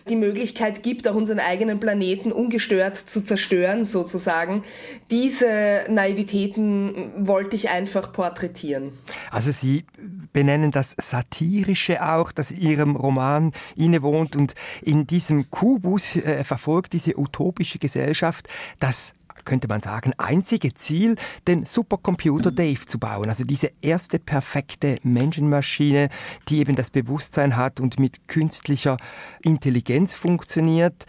die 0.10 0.18
Möglichkeit 0.18 0.84
gibt, 0.84 1.08
auch 1.08 1.16
unseren 1.16 1.40
eigenen 1.40 1.80
Planeten 1.80 2.34
ungestört 2.34 2.98
zu 2.98 3.22
zerstören, 3.22 3.86
sozusagen. 3.86 4.64
Diese 5.12 5.86
Naivitäten 5.90 7.12
wollte 7.26 7.56
ich 7.56 7.70
einfach 7.70 8.12
porträtieren. 8.12 8.92
Also 9.32 9.52
Sie 9.52 9.86
benennen 10.34 10.72
das 10.72 10.96
Satirische 11.00 12.06
auch, 12.06 12.32
das 12.32 12.52
Ihrem 12.52 12.96
Roman 12.96 13.54
innewohnt 13.76 14.36
und 14.36 14.56
in 14.82 15.08
diesem 15.08 15.50
Kubus 15.50 16.18
äh, 16.18 16.44
verfolgt 16.44 16.94
diese 16.94 17.18
utopische 17.18 17.80
Gesellschaft 17.80 18.48
das 18.80 19.14
könnte 19.46 19.68
man 19.68 19.82
sagen, 19.82 20.14
einzige 20.18 20.74
Ziel, 20.74 21.16
den 21.48 21.66
Supercomputer 21.66 22.52
Dave 22.52 22.86
zu 22.86 23.00
bauen. 23.00 23.30
Also 23.30 23.44
diese 23.44 23.72
erste 23.82 24.20
perfekte 24.20 24.98
Menschenmaschine, 25.04 26.10
die 26.50 26.60
eben 26.60 26.76
das 26.76 26.90
Bewusstsein 26.90 27.58
hat 27.58 27.80
und 27.80 28.00
mit 28.00 28.28
künstlicher 28.28 28.98
Intelligenz 29.42 30.14
funktioniert. 30.16 31.06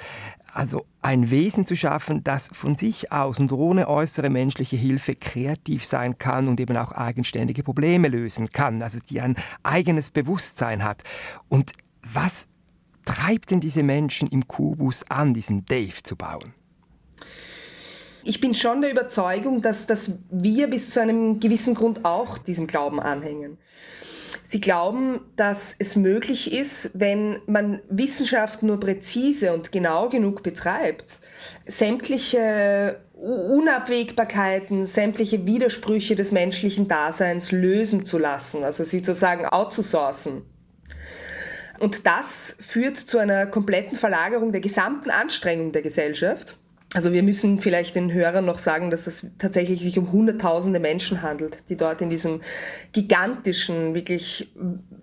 Also 0.55 0.87
ein 1.01 1.31
Wesen 1.31 1.65
zu 1.65 1.75
schaffen, 1.77 2.23
das 2.23 2.51
von 2.53 2.77
sich 2.77 3.11
aus 3.11 3.41
und 3.41 3.53
ohne 3.53 3.89
äußere 3.89 4.29
menschliche 4.29 4.77
Hilfe 4.77 5.15
kreativ 5.15 5.85
sein 5.85 6.19
kann 6.19 6.47
und 6.47 6.61
eben 6.61 6.77
auch 6.77 6.93
eigenständige 6.93 7.63
Probleme 7.63 8.09
lösen 8.09 8.51
kann, 8.51 8.83
also 8.83 8.99
die 8.99 9.23
ein 9.23 9.37
eigenes 9.63 10.11
Bewusstsein 10.11 10.85
hat. 10.85 11.03
Und 11.49 11.73
was 12.03 12.49
treibt 13.05 13.51
denn 13.51 13.61
diese 13.61 13.83
Menschen 13.83 14.29
im 14.29 14.47
Kubus 14.47 15.05
an, 15.09 15.33
diesen 15.33 15.65
Dave 15.65 16.03
zu 16.03 16.17
bauen? 16.17 16.53
Ich 18.25 18.41
bin 18.41 18.55
schon 18.55 18.83
der 18.83 18.93
Überzeugung, 18.93 19.63
dass, 19.63 19.87
dass 19.87 20.13
wir 20.31 20.69
bis 20.69 20.91
zu 20.91 21.01
einem 21.01 21.41
gewissen 21.41 21.75
Grund 21.75 22.05
auch 22.05 22.39
diesem 22.39 22.67
Glauben 22.67 23.01
anhängen. 23.01 23.59
Sie 24.45 24.61
glauben, 24.61 25.21
dass 25.37 25.75
es 25.79 25.97
möglich 25.97 26.53
ist, 26.53 26.91
wenn 26.95 27.41
man 27.47 27.81
Wissenschaft 27.89 28.63
nur 28.63 28.79
präzise 28.79 29.53
und 29.53 29.73
genau 29.73 30.09
genug 30.09 30.43
betreibt, 30.43 31.21
sämtliche 31.67 33.01
Unabwägbarkeiten, 33.15 34.87
sämtliche 34.87 35.47
Widersprüche 35.47 36.17
des 36.17 36.33
menschlichen 36.33 36.87
Daseins 36.89 37.51
lösen 37.51 38.05
zu 38.05 38.19
lassen, 38.19 38.63
also 38.65 38.85
sie 38.85 38.99
sozusagen 38.99 39.47
outzusourcen. 39.47 40.43
Und 41.79 42.07
das 42.07 42.57
führt 42.61 42.97
zu 42.97 43.19
einer 43.19 43.47
kompletten 43.47 43.99
Verlagerung 43.99 44.53
der 44.53 44.61
gesamten 44.61 45.11
Anstrengung 45.11 45.73
der 45.73 45.83
Gesellschaft 45.83 46.59
also 46.95 47.13
wir 47.13 47.23
müssen 47.23 47.61
vielleicht 47.61 47.95
den 47.95 48.13
Hörern 48.13 48.45
noch 48.45 48.59
sagen, 48.59 48.91
dass 48.91 49.07
es 49.07 49.27
tatsächlich 49.39 49.81
sich 49.81 49.99
um 49.99 50.13
Hunderttausende 50.13 50.79
Menschen 50.79 51.23
handelt, 51.23 51.59
die 51.69 51.77
dort 51.77 52.03
in 52.03 52.11
diesem 52.11 52.43
gigantischen, 52.93 53.95
wirklich 53.95 54.53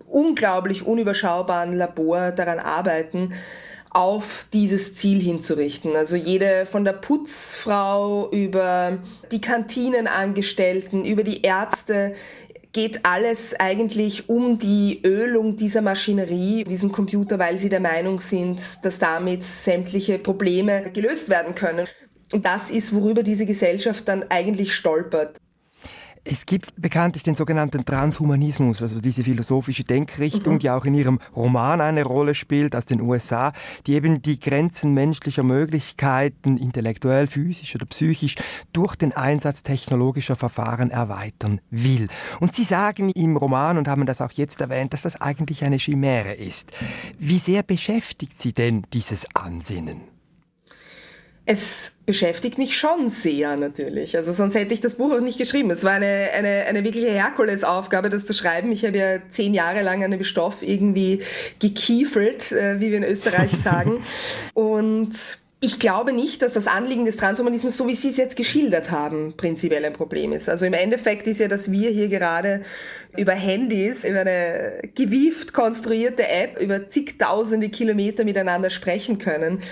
unglaublich 0.06 0.86
unüberschaubaren 0.86 1.76
Labor 1.76 2.30
daran 2.30 2.58
arbeiten, 2.60 3.32
auf 3.90 4.46
dieses 4.52 4.94
Ziel 4.94 5.20
hinzurichten. 5.20 5.96
Also 5.96 6.14
jede 6.14 6.64
von 6.66 6.84
der 6.84 6.92
Putzfrau 6.92 8.30
über 8.30 8.98
die 9.32 9.40
Kantinenangestellten, 9.40 11.04
über 11.04 11.24
die 11.24 11.42
Ärzte, 11.42 12.14
geht 12.72 13.04
alles 13.04 13.58
eigentlich 13.58 14.28
um 14.28 14.58
die 14.58 15.00
Ölung 15.04 15.56
dieser 15.56 15.82
Maschinerie, 15.82 16.64
diesem 16.64 16.92
Computer, 16.92 17.38
weil 17.38 17.58
sie 17.58 17.68
der 17.68 17.80
Meinung 17.80 18.20
sind, 18.20 18.60
dass 18.82 18.98
damit 18.98 19.42
sämtliche 19.42 20.18
Probleme 20.18 20.90
gelöst 20.92 21.28
werden 21.28 21.54
können. 21.54 21.86
Und 22.32 22.46
das 22.46 22.70
ist, 22.70 22.94
worüber 22.94 23.22
diese 23.22 23.46
Gesellschaft 23.46 24.06
dann 24.06 24.24
eigentlich 24.28 24.74
stolpert. 24.74 25.36
Es 26.32 26.46
gibt 26.46 26.80
bekanntlich 26.80 27.24
den 27.24 27.34
sogenannten 27.34 27.84
Transhumanismus, 27.84 28.82
also 28.82 29.00
diese 29.00 29.24
philosophische 29.24 29.82
Denkrichtung, 29.82 30.54
mhm. 30.54 30.58
die 30.60 30.70
auch 30.70 30.84
in 30.84 30.94
ihrem 30.94 31.18
Roman 31.34 31.80
eine 31.80 32.04
Rolle 32.04 32.36
spielt 32.36 32.76
aus 32.76 32.86
den 32.86 33.00
USA, 33.00 33.52
die 33.88 33.94
eben 33.94 34.22
die 34.22 34.38
Grenzen 34.38 34.94
menschlicher 34.94 35.42
Möglichkeiten, 35.42 36.56
intellektuell, 36.56 37.26
physisch 37.26 37.74
oder 37.74 37.86
psychisch, 37.86 38.36
durch 38.72 38.94
den 38.94 39.12
Einsatz 39.12 39.64
technologischer 39.64 40.36
Verfahren 40.36 40.92
erweitern 40.92 41.60
will. 41.70 42.06
Und 42.38 42.54
Sie 42.54 42.64
sagen 42.64 43.10
im 43.10 43.36
Roman 43.36 43.76
und 43.76 43.88
haben 43.88 44.06
das 44.06 44.20
auch 44.20 44.30
jetzt 44.30 44.60
erwähnt, 44.60 44.92
dass 44.92 45.02
das 45.02 45.20
eigentlich 45.20 45.64
eine 45.64 45.78
Chimäre 45.78 46.34
ist. 46.34 46.70
Wie 47.18 47.40
sehr 47.40 47.64
beschäftigt 47.64 48.40
Sie 48.40 48.52
denn 48.52 48.86
dieses 48.92 49.26
Ansinnen? 49.34 50.19
Es 51.52 51.96
beschäftigt 52.06 52.58
mich 52.58 52.78
schon 52.78 53.10
sehr 53.10 53.56
natürlich. 53.56 54.16
Also 54.16 54.32
sonst 54.32 54.54
hätte 54.54 54.72
ich 54.72 54.80
das 54.80 54.94
Buch 54.94 55.12
auch 55.12 55.20
nicht 55.20 55.36
geschrieben. 55.36 55.72
Es 55.72 55.82
war 55.82 55.94
eine, 55.94 56.28
eine, 56.32 56.66
eine 56.68 56.84
wirkliche 56.84 57.10
Herkulesaufgabe, 57.10 58.08
das 58.08 58.24
zu 58.24 58.32
schreiben. 58.34 58.70
Ich 58.70 58.84
habe 58.84 58.96
ja 58.96 59.18
zehn 59.30 59.52
Jahre 59.52 59.82
lang 59.82 60.04
an 60.04 60.12
dem 60.12 60.22
Stoff 60.22 60.58
irgendwie 60.60 61.24
gekiefelt, 61.58 62.52
äh, 62.52 62.78
wie 62.78 62.92
wir 62.92 62.98
in 62.98 63.02
Österreich 63.02 63.50
sagen. 63.64 64.04
Und 64.54 65.10
ich 65.58 65.80
glaube 65.80 66.12
nicht, 66.12 66.40
dass 66.42 66.52
das 66.52 66.68
Anliegen 66.68 67.04
des 67.04 67.16
Transhumanismus, 67.16 67.76
so 67.76 67.88
wie 67.88 67.96
Sie 67.96 68.10
es 68.10 68.16
jetzt 68.16 68.36
geschildert 68.36 68.92
haben, 68.92 69.34
prinzipiell 69.36 69.84
ein 69.84 69.92
Problem 69.92 70.32
ist. 70.32 70.48
Also 70.48 70.66
im 70.66 70.72
Endeffekt 70.72 71.26
ist 71.26 71.40
ja, 71.40 71.48
dass 71.48 71.72
wir 71.72 71.90
hier 71.90 72.06
gerade 72.06 72.62
über 73.16 73.32
Handys, 73.32 74.04
über 74.04 74.20
eine 74.20 74.82
gewieft 74.94 75.52
konstruierte 75.52 76.28
App, 76.28 76.60
über 76.62 76.86
zigtausende 76.86 77.70
Kilometer 77.70 78.22
miteinander 78.22 78.70
sprechen 78.70 79.18
können 79.18 79.64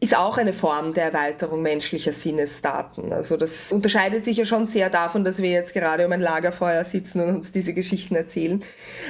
ist 0.00 0.16
auch 0.16 0.38
eine 0.38 0.52
Form 0.52 0.94
der 0.94 1.06
Erweiterung 1.06 1.60
menschlicher 1.60 2.12
Sinnesdaten. 2.12 3.12
Also 3.12 3.36
das 3.36 3.72
unterscheidet 3.72 4.24
sich 4.24 4.36
ja 4.36 4.44
schon 4.44 4.66
sehr 4.66 4.90
davon, 4.90 5.24
dass 5.24 5.38
wir 5.38 5.50
jetzt 5.50 5.74
gerade 5.74 6.06
um 6.06 6.12
ein 6.12 6.20
Lagerfeuer 6.20 6.84
sitzen 6.84 7.20
und 7.20 7.34
uns 7.34 7.50
diese 7.50 7.74
Geschichten 7.74 8.14
erzählen. 8.14 8.62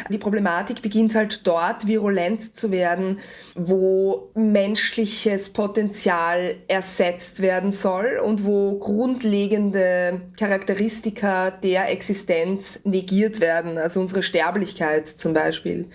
Die 0.09 0.17
Problematik 0.17 0.81
beginnt 0.81 1.15
halt 1.15 1.47
dort 1.47 1.87
virulent 1.87 2.57
zu 2.57 2.71
werden, 2.71 3.21
wo 3.55 4.31
menschliches 4.35 5.51
Potenzial 5.51 6.55
ersetzt 6.69 7.43
werden 7.43 7.73
soll 7.73 8.19
und 8.25 8.47
wo 8.47 8.79
grundlegende 8.79 10.23
Charakteristika 10.39 11.51
der 11.51 11.91
Existenz 11.91 12.81
negiert 12.85 13.41
werden, 13.41 13.77
also 13.77 14.01
unsere 14.01 14.23
Sterblichkeit 14.23 15.07
zum 15.07 15.35
Beispiel. 15.35 15.87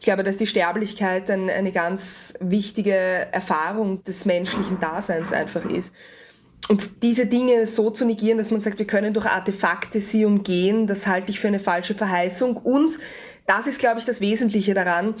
Ich 0.00 0.06
glaube, 0.06 0.24
dass 0.24 0.38
die 0.38 0.46
Sterblichkeit 0.46 1.30
eine 1.30 1.72
ganz 1.72 2.32
wichtige 2.40 2.94
Erfahrung 2.94 4.02
des 4.04 4.24
Menschen 4.24 4.37
menschlichen 4.38 4.78
Daseins 4.80 5.32
einfach 5.32 5.64
ist. 5.64 5.94
Und 6.68 7.02
diese 7.02 7.26
Dinge 7.26 7.66
so 7.66 7.90
zu 7.90 8.04
negieren, 8.04 8.38
dass 8.38 8.50
man 8.50 8.60
sagt, 8.60 8.78
wir 8.78 8.86
können 8.86 9.14
durch 9.14 9.26
Artefakte 9.26 10.00
sie 10.00 10.24
umgehen, 10.24 10.86
das 10.86 11.06
halte 11.06 11.30
ich 11.30 11.40
für 11.40 11.48
eine 11.48 11.60
falsche 11.60 11.94
Verheißung. 11.94 12.56
Und 12.56 12.98
das 13.46 13.66
ist, 13.66 13.78
glaube 13.78 14.00
ich, 14.00 14.04
das 14.04 14.20
Wesentliche 14.20 14.74
daran. 14.74 15.14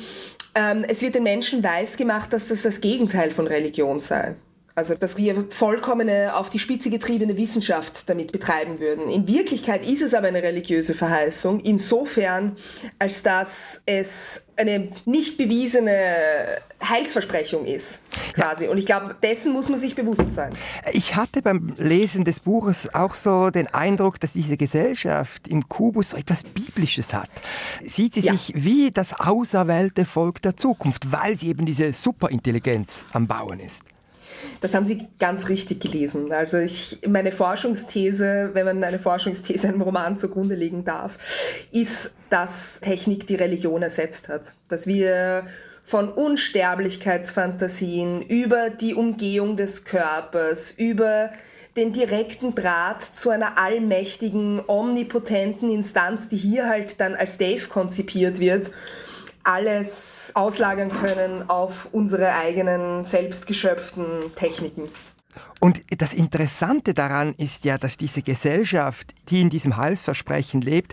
Ähm, 0.54 0.84
es 0.86 1.00
wird 1.00 1.14
den 1.14 1.22
Menschen 1.22 1.62
weisgemacht, 1.62 2.32
dass 2.32 2.48
das 2.48 2.62
das 2.62 2.80
Gegenteil 2.80 3.30
von 3.30 3.46
Religion 3.46 4.00
sei. 4.00 4.34
Also, 4.78 4.94
dass 4.94 5.16
wir 5.16 5.46
vollkommene, 5.50 6.36
auf 6.36 6.50
die 6.50 6.60
Spitze 6.60 6.88
getriebene 6.88 7.36
Wissenschaft 7.36 8.08
damit 8.08 8.30
betreiben 8.30 8.78
würden. 8.78 9.10
In 9.10 9.26
Wirklichkeit 9.26 9.84
ist 9.84 10.02
es 10.02 10.14
aber 10.14 10.28
eine 10.28 10.40
religiöse 10.40 10.94
Verheißung, 10.94 11.58
insofern, 11.58 12.56
als 13.00 13.24
dass 13.24 13.82
es 13.86 14.44
eine 14.54 14.92
nicht 15.04 15.36
bewiesene 15.36 15.90
Heilsversprechung 16.80 17.64
ist, 17.64 18.02
quasi. 18.34 18.66
Ja. 18.66 18.70
Und 18.70 18.78
ich 18.78 18.86
glaube, 18.86 19.16
dessen 19.20 19.52
muss 19.52 19.68
man 19.68 19.80
sich 19.80 19.96
bewusst 19.96 20.32
sein. 20.32 20.52
Ich 20.92 21.16
hatte 21.16 21.42
beim 21.42 21.74
Lesen 21.76 22.24
des 22.24 22.38
Buches 22.38 22.94
auch 22.94 23.16
so 23.16 23.50
den 23.50 23.66
Eindruck, 23.66 24.20
dass 24.20 24.34
diese 24.34 24.56
Gesellschaft 24.56 25.48
im 25.48 25.68
Kubus 25.68 26.10
so 26.10 26.16
etwas 26.16 26.44
Biblisches 26.44 27.12
hat. 27.12 27.30
Sieht 27.84 28.14
sie 28.14 28.20
ja. 28.20 28.32
sich 28.32 28.52
wie 28.54 28.92
das 28.92 29.18
auserwählte 29.18 30.04
Volk 30.04 30.40
der 30.42 30.56
Zukunft, 30.56 31.10
weil 31.10 31.34
sie 31.34 31.48
eben 31.48 31.66
diese 31.66 31.92
Superintelligenz 31.92 33.02
am 33.12 33.26
Bauen 33.26 33.58
ist. 33.58 33.82
Das 34.60 34.74
haben 34.74 34.84
Sie 34.84 35.06
ganz 35.18 35.48
richtig 35.48 35.80
gelesen. 35.80 36.30
Also 36.32 36.58
ich, 36.58 36.98
meine 37.06 37.32
Forschungsthese, 37.32 38.50
wenn 38.52 38.66
man 38.66 38.84
eine 38.84 38.98
Forschungsthese 38.98 39.68
einem 39.68 39.80
Roman 39.82 40.18
zugrunde 40.18 40.54
legen 40.54 40.84
darf, 40.84 41.16
ist, 41.72 42.12
dass 42.30 42.80
Technik 42.80 43.26
die 43.26 43.36
Religion 43.36 43.82
ersetzt 43.82 44.28
hat. 44.28 44.54
Dass 44.68 44.86
wir 44.86 45.46
von 45.82 46.10
Unsterblichkeitsfantasien 46.10 48.20
über 48.22 48.68
die 48.68 48.92
Umgehung 48.94 49.56
des 49.56 49.84
Körpers, 49.84 50.72
über 50.72 51.30
den 51.78 51.94
direkten 51.94 52.54
Draht 52.54 53.02
zu 53.02 53.30
einer 53.30 53.56
allmächtigen, 53.56 54.60
omnipotenten 54.66 55.70
Instanz, 55.70 56.28
die 56.28 56.36
hier 56.36 56.68
halt 56.68 57.00
dann 57.00 57.14
als 57.14 57.38
Dave 57.38 57.68
konzipiert 57.68 58.38
wird, 58.38 58.70
alles 59.48 60.30
auslagern 60.34 60.92
können 60.92 61.48
auf 61.48 61.88
unsere 61.92 62.34
eigenen 62.34 63.06
selbstgeschöpften 63.06 64.34
Techniken. 64.36 64.88
Und 65.58 65.82
das 65.96 66.12
Interessante 66.12 66.92
daran 66.92 67.34
ist 67.38 67.64
ja, 67.64 67.78
dass 67.78 67.96
diese 67.96 68.20
Gesellschaft, 68.20 69.14
die 69.30 69.40
in 69.40 69.48
diesem 69.48 69.78
Heilsversprechen 69.78 70.60
lebt, 70.60 70.92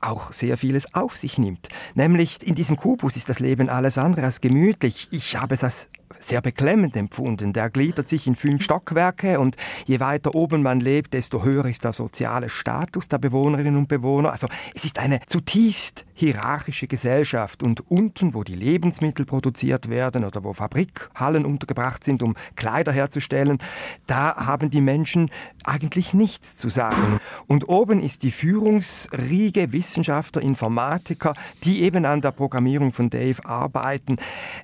auch 0.00 0.32
sehr 0.32 0.56
vieles 0.56 0.94
auf 0.94 1.16
sich 1.16 1.38
nimmt. 1.38 1.68
Nämlich 1.94 2.44
in 2.44 2.56
diesem 2.56 2.76
Kubus 2.76 3.16
ist 3.16 3.28
das 3.28 3.38
Leben 3.38 3.68
alles 3.68 3.98
andere 3.98 4.24
als 4.24 4.40
gemütlich. 4.40 5.06
Ich 5.12 5.36
habe 5.36 5.54
es 5.54 5.62
als 5.62 5.88
sehr 6.18 6.40
beklemmend 6.40 6.96
empfunden. 6.96 7.52
Der 7.52 7.70
gliedert 7.70 8.08
sich 8.08 8.26
in 8.26 8.34
fünf 8.34 8.62
Stockwerke 8.62 9.40
und 9.40 9.56
je 9.86 10.00
weiter 10.00 10.34
oben 10.34 10.62
man 10.62 10.80
lebt, 10.80 11.14
desto 11.14 11.44
höher 11.44 11.66
ist 11.66 11.84
der 11.84 11.92
soziale 11.92 12.48
Status 12.48 13.08
der 13.08 13.18
Bewohnerinnen 13.18 13.76
und 13.76 13.88
Bewohner. 13.88 14.32
Also 14.32 14.48
es 14.74 14.84
ist 14.84 14.98
eine 14.98 15.20
zutiefst 15.26 16.06
hierarchische 16.14 16.86
Gesellschaft 16.86 17.62
und 17.62 17.90
unten, 17.90 18.34
wo 18.34 18.44
die 18.44 18.54
Lebensmittel 18.54 19.24
produziert 19.26 19.88
werden 19.88 20.24
oder 20.24 20.44
wo 20.44 20.52
Fabrikhallen 20.52 21.44
untergebracht 21.44 22.04
sind, 22.04 22.22
um 22.22 22.34
Kleider 22.54 22.92
herzustellen, 22.92 23.58
da 24.06 24.36
haben 24.36 24.70
die 24.70 24.80
Menschen 24.80 25.30
eigentlich 25.64 26.14
nichts 26.14 26.56
zu 26.56 26.68
sagen. 26.68 27.20
Und 27.46 27.68
oben 27.68 28.02
ist 28.02 28.22
die 28.22 28.30
Führungsriege 28.30 29.72
Wissenschaftler, 29.72 30.42
Informatiker, 30.42 31.34
die 31.64 31.82
eben 31.82 32.04
an 32.04 32.20
der 32.20 32.32
Programmierung 32.32 32.92
von 32.92 33.10
Dave 33.10 33.44
arbeiten. 33.44 34.16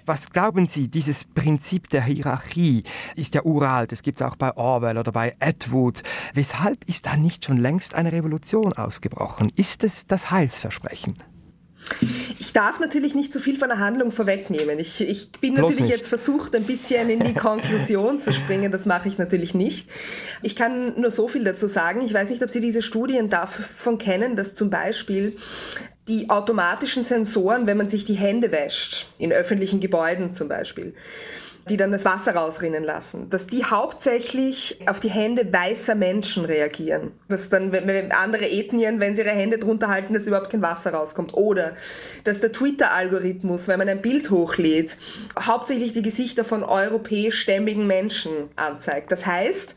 Was 0.07 0.31
glauben 0.31 0.67
Sie, 0.67 0.89
dieses 0.89 1.25
Prinzip 1.39 1.89
der 1.89 2.03
Hierarchie 2.03 2.83
ist 3.15 3.35
ja 3.35 3.45
uralt. 3.45 3.93
Es 3.93 4.03
gibt 4.03 4.21
es 4.21 4.27
auch 4.27 4.35
bei 4.35 4.57
Orwell 4.57 4.99
oder 4.99 5.13
bei 5.13 5.37
Atwood. 5.39 6.03
Weshalb 6.35 6.85
ist 6.89 7.07
da 7.07 7.17
nicht 7.17 7.45
schon 7.45 7.59
längst 7.59 7.95
eine 7.95 8.13
Revolution 8.13 8.73
ausgebrochen? 8.73 9.51
Ist 9.55 9.85
es 9.85 10.07
das 10.07 10.33
Heilsversprechen? 10.33 11.23
Ich 12.39 12.53
darf 12.53 12.81
natürlich 12.81 13.15
nicht 13.15 13.33
zu 13.33 13.39
so 13.39 13.45
viel 13.45 13.59
von 13.59 13.69
der 13.69 13.79
Handlung 13.79 14.13
vorwegnehmen. 14.13 14.79
Ich, 14.79 15.01
ich 15.01 15.31
bin 15.33 15.55
natürlich 15.55 15.89
jetzt 15.89 16.09
versucht, 16.09 16.55
ein 16.55 16.65
bisschen 16.65 17.11
in 17.11 17.21
die 17.21 17.35
Konklusion 17.35 18.21
zu 18.21 18.33
springen. 18.33 18.71
Das 18.73 18.87
mache 18.87 19.09
ich 19.09 19.19
natürlich 19.19 19.55
nicht. 19.55 19.89
Ich 20.43 20.57
kann 20.57 21.01
nur 21.01 21.11
so 21.11 21.29
viel 21.29 21.45
dazu 21.45 21.69
sagen. 21.69 22.03
Ich 22.03 22.13
weiß 22.13 22.31
nicht, 22.31 22.43
ob 22.43 22.51
Sie 22.51 22.61
diese 22.61 22.83
Studien 22.83 23.31
davon 23.31 23.99
kennen, 23.99 24.37
dass 24.37 24.55
zum 24.55 24.71
Beispiel 24.71 25.37
die 26.09 26.31
automatischen 26.31 27.05
Sensoren, 27.05 27.67
wenn 27.67 27.77
man 27.77 27.89
sich 27.89 28.05
die 28.05 28.15
Hände 28.15 28.51
wäscht, 28.51 29.09
in 29.19 29.33
öffentlichen 29.33 29.81
Gebäuden 29.81 30.33
zum 30.33 30.49
Beispiel, 30.49 30.95
die 31.69 31.77
dann 31.77 31.93
das 31.93 32.05
Wasser 32.05 32.35
rausrinnen 32.35 32.83
lassen, 32.83 33.31
dass 33.31 33.47
die 33.47 33.65
hauptsächlich 33.65 34.81
auf 34.87 34.99
die 34.99 35.11
Hände 35.11 35.53
weißer 35.53 35.95
Menschen 35.95 36.45
reagieren. 36.45 37.13
Dass 37.29 37.49
dann 37.49 37.73
andere 38.11 38.51
Ethnien, 38.51 39.01
wenn 39.01 39.15
sie 39.15 39.23
ihre 39.23 39.31
Hände 39.31 39.59
drunter 39.59 39.89
halten, 39.89 40.15
dass 40.15 40.27
überhaupt 40.27 40.51
kein 40.51 40.63
Wasser 40.63 40.93
rauskommt. 40.93 41.35
Oder 41.35 41.77
dass 42.25 42.41
der 42.41 42.53
Twitter-Algorithmus, 42.53 43.69
wenn 43.69 43.79
man 43.79 43.89
ein 43.89 44.03
Bild 44.03 44.31
hochlädt, 44.31 44.97
hauptsächlich 45.39 45.93
die 45.93 46.03
Gesichter 46.03 46.45
von 46.45 46.65
europäischstämmigen 46.65 47.87
Menschen 47.87 48.33
anzeigt. 48.57 49.13
Das 49.13 49.27
heißt, 49.27 49.77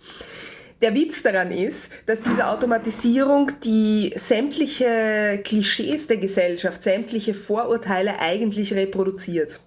der 0.82 0.96
Witz 0.96 1.22
daran 1.22 1.52
ist, 1.52 1.92
dass 2.08 2.22
diese 2.22 2.48
Automatisierung 2.48 3.52
die 3.64 4.14
sämtliche 4.16 5.40
Klischees 5.44 6.08
der 6.08 6.18
Gesellschaft, 6.18 6.82
sämtliche 6.82 7.36
Vorurteile 7.36 8.20
eigentlich 8.20 8.74
reproduziert. 8.74 9.60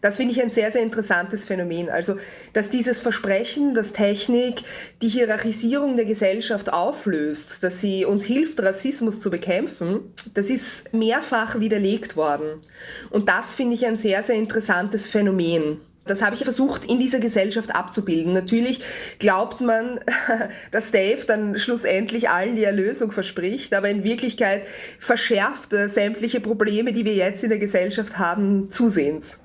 Das 0.00 0.16
finde 0.16 0.32
ich 0.32 0.42
ein 0.42 0.50
sehr, 0.50 0.70
sehr 0.70 0.82
interessantes 0.82 1.44
Phänomen. 1.44 1.90
Also, 1.90 2.16
dass 2.52 2.70
dieses 2.70 3.00
Versprechen, 3.00 3.74
dass 3.74 3.92
Technik 3.92 4.62
die 5.02 5.08
Hierarchisierung 5.08 5.96
der 5.96 6.04
Gesellschaft 6.04 6.72
auflöst, 6.72 7.62
dass 7.62 7.80
sie 7.80 8.04
uns 8.04 8.24
hilft, 8.24 8.62
Rassismus 8.62 9.20
zu 9.20 9.30
bekämpfen, 9.30 10.12
das 10.34 10.50
ist 10.50 10.92
mehrfach 10.92 11.58
widerlegt 11.58 12.16
worden. 12.16 12.62
Und 13.10 13.28
das 13.28 13.54
finde 13.54 13.74
ich 13.74 13.86
ein 13.86 13.96
sehr, 13.96 14.22
sehr 14.22 14.36
interessantes 14.36 15.08
Phänomen. 15.08 15.80
Das 16.08 16.22
habe 16.22 16.34
ich 16.34 16.42
versucht 16.42 16.86
in 16.86 16.98
dieser 16.98 17.20
Gesellschaft 17.20 17.74
abzubilden. 17.74 18.32
Natürlich 18.32 18.80
glaubt 19.18 19.60
man, 19.60 20.00
dass 20.70 20.90
Dave 20.90 21.24
dann 21.26 21.58
schlussendlich 21.58 22.30
allen 22.30 22.56
die 22.56 22.64
Erlösung 22.64 23.12
verspricht, 23.12 23.74
aber 23.74 23.88
in 23.88 24.04
Wirklichkeit 24.04 24.62
verschärft 24.98 25.72
er 25.72 25.88
sämtliche 25.88 26.40
Probleme, 26.40 26.92
die 26.92 27.04
wir 27.04 27.14
jetzt 27.14 27.42
in 27.42 27.50
der 27.50 27.58
Gesellschaft 27.58 28.18
haben, 28.18 28.70
zusehends. 28.70 29.38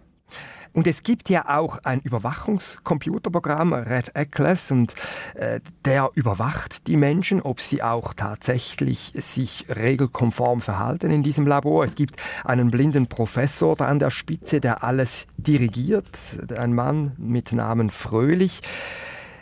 Und 0.73 0.87
es 0.87 1.03
gibt 1.03 1.29
ja 1.29 1.59
auch 1.59 1.79
ein 1.83 2.01
Überwachungscomputerprogramm, 2.01 3.73
Red 3.73 4.15
Atlas, 4.15 4.71
und 4.71 4.95
äh, 5.35 5.59
der 5.85 6.09
überwacht 6.15 6.87
die 6.87 6.97
Menschen, 6.97 7.41
ob 7.41 7.61
sie 7.61 7.83
auch 7.83 8.13
tatsächlich 8.13 9.13
sich 9.15 9.65
regelkonform 9.69 10.61
verhalten 10.61 11.11
in 11.11 11.21
diesem 11.21 11.45
Labor. 11.45 11.83
Es 11.83 11.95
gibt 11.95 12.15
einen 12.43 12.71
blinden 12.71 13.07
Professor 13.07 13.75
da 13.75 13.85
an 13.85 13.99
der 13.99 14.09
Spitze, 14.09 14.59
der 14.59 14.83
alles 14.83 15.27
dirigiert, 15.37 16.17
ein 16.57 16.73
Mann 16.73 17.11
mit 17.17 17.51
Namen 17.51 17.91
Fröhlich. 17.91 18.61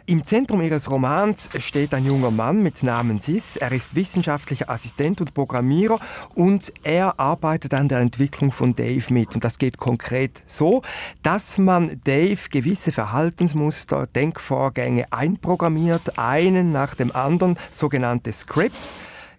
Im 0.08 0.24
Zentrum 0.24 0.62
ihres 0.62 0.90
Romans 0.90 1.50
steht 1.60 1.94
ein 1.94 2.06
junger 2.06 2.32
Mann 2.32 2.64
mit 2.64 2.82
Namen 2.82 3.20
Sis. 3.20 3.56
Er 3.56 3.72
ist 3.72 3.96
wissenschaftlicher 3.96 4.70
Assistent 4.70 5.22
und 5.22 5.36
Programmierer 5.36 6.00
und 6.34 6.74
er 6.84 7.20
arbeitet 7.20 7.76
an 7.76 7.88
der 7.88 8.00
Entwicklung 8.00 8.52
von 8.52 8.76
Dave 8.76 9.14
mit. 9.14 9.36
Und 9.36 9.44
das 9.44 9.60
geht 9.60 9.78
konkret 9.78 10.42
so, 10.48 10.82
dass 11.22 11.60
man 11.60 12.02
Dave 12.04 12.50
gewisse 12.50 12.92
Verhaltensmuster, 12.92 14.08
Denkvorgänge 14.08 15.06
einprogrammiert, 15.12 16.18
einen 16.18 16.72
nach 16.72 16.96
dem 16.96 17.16
anderen, 17.16 17.58
sogenannte 17.70 18.34
Scripts. 18.34 18.96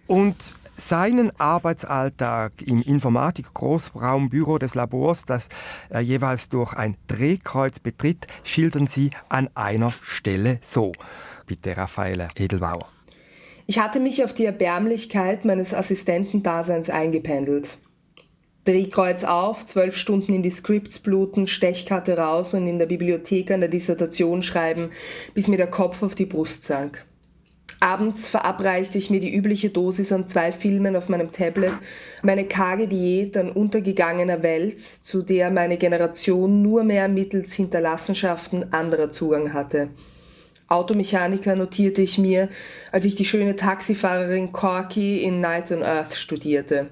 Und 0.07 0.53
seinen 0.75 1.31
Arbeitsalltag 1.39 2.61
im 2.65 2.81
Informatik-Großraumbüro 2.81 4.57
des 4.57 4.75
Labors, 4.75 5.25
das 5.25 5.49
er 5.89 6.01
jeweils 6.01 6.49
durch 6.49 6.73
ein 6.73 6.97
Drehkreuz 7.07 7.79
betritt, 7.79 8.27
schildern 8.43 8.87
Sie 8.87 9.11
an 9.29 9.49
einer 9.55 9.93
Stelle 10.01 10.59
so. 10.61 10.91
Bitte, 11.45 11.75
Raffaele 11.77 12.29
Edelbauer. 12.35 12.87
Ich 13.65 13.79
hatte 13.79 13.99
mich 13.99 14.23
auf 14.23 14.33
die 14.33 14.45
Erbärmlichkeit 14.45 15.45
meines 15.45 15.73
Assistentendaseins 15.73 16.89
eingependelt. 16.89 17.77
Drehkreuz 18.65 19.23
auf, 19.23 19.65
zwölf 19.65 19.97
Stunden 19.97 20.33
in 20.33 20.43
die 20.43 20.49
Scripts 20.49 20.99
bluten, 20.99 21.47
Stechkarte 21.47 22.17
raus 22.17 22.53
und 22.53 22.67
in 22.67 22.79
der 22.79 22.85
Bibliothek 22.85 23.51
an 23.51 23.59
der 23.59 23.69
Dissertation 23.69 24.41
schreiben, 24.41 24.91
bis 25.33 25.49
mir 25.49 25.57
der 25.57 25.67
Kopf 25.67 26.01
auf 26.01 26.15
die 26.15 26.25
Brust 26.25 26.63
sank. 26.63 27.05
Abends 27.79 28.27
verabreichte 28.27 28.97
ich 28.97 29.09
mir 29.09 29.19
die 29.19 29.33
übliche 29.33 29.69
Dosis 29.69 30.11
an 30.11 30.27
zwei 30.27 30.51
Filmen 30.51 30.95
auf 30.95 31.09
meinem 31.09 31.31
Tablet, 31.31 31.73
meine 32.21 32.45
karge 32.45 32.87
Diät 32.87 33.35
an 33.37 33.51
untergegangener 33.51 34.41
Welt, 34.43 34.79
zu 34.79 35.21
der 35.21 35.51
meine 35.51 35.77
Generation 35.77 36.61
nur 36.61 36.83
mehr 36.83 37.07
mittels 37.07 37.53
Hinterlassenschaften 37.53 38.73
anderer 38.73 39.11
Zugang 39.11 39.53
hatte. 39.53 39.89
Automechaniker 40.67 41.55
notierte 41.55 42.01
ich 42.01 42.17
mir, 42.17 42.49
als 42.91 43.05
ich 43.05 43.15
die 43.15 43.25
schöne 43.25 43.55
Taxifahrerin 43.55 44.51
Corky 44.51 45.21
in 45.23 45.39
Night 45.39 45.71
on 45.71 45.83
Earth 45.83 46.15
studierte. 46.15 46.89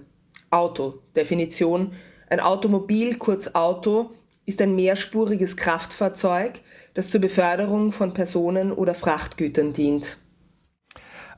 Auto, 0.49 0.99
Definition, 1.15 1.93
ein 2.29 2.39
Automobil, 2.39 3.15
kurz 3.15 3.55
Auto, 3.55 4.11
ist 4.45 4.61
ein 4.61 4.75
mehrspuriges 4.75 5.55
Kraftfahrzeug, 5.55 6.59
das 6.93 7.09
zur 7.09 7.21
Beförderung 7.21 7.91
von 7.91 8.13
Personen 8.13 8.71
oder 8.71 8.93
Frachtgütern 8.93 9.73
dient. 9.73 10.17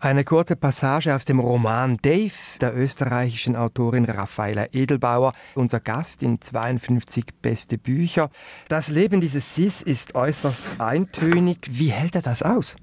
Eine 0.04 0.26
kurze 0.26 0.58
Passage 0.58 1.16
aus 1.16 1.24
dem 1.24 1.40
Roman 1.40 1.98
Dave 2.02 2.34
der 2.60 2.76
österreichischen 2.76 3.56
Autorin 3.56 4.04
Raffaela 4.04 4.68
Edelbauer, 4.74 5.32
unser 5.56 5.80
Gast 5.80 6.24
in 6.24 6.42
52 6.42 7.24
beste 7.42 7.78
Bücher. 7.78 8.30
Das 8.68 8.90
Leben 8.90 9.22
dieses 9.22 9.56
Sis 9.56 9.82
ist 9.82 10.14
äußerst 10.14 10.72
eintönig. 10.80 11.60
Wie 11.72 11.88
hält 11.88 12.16
er 12.16 12.22
das 12.22 12.44
aus? 12.44 12.76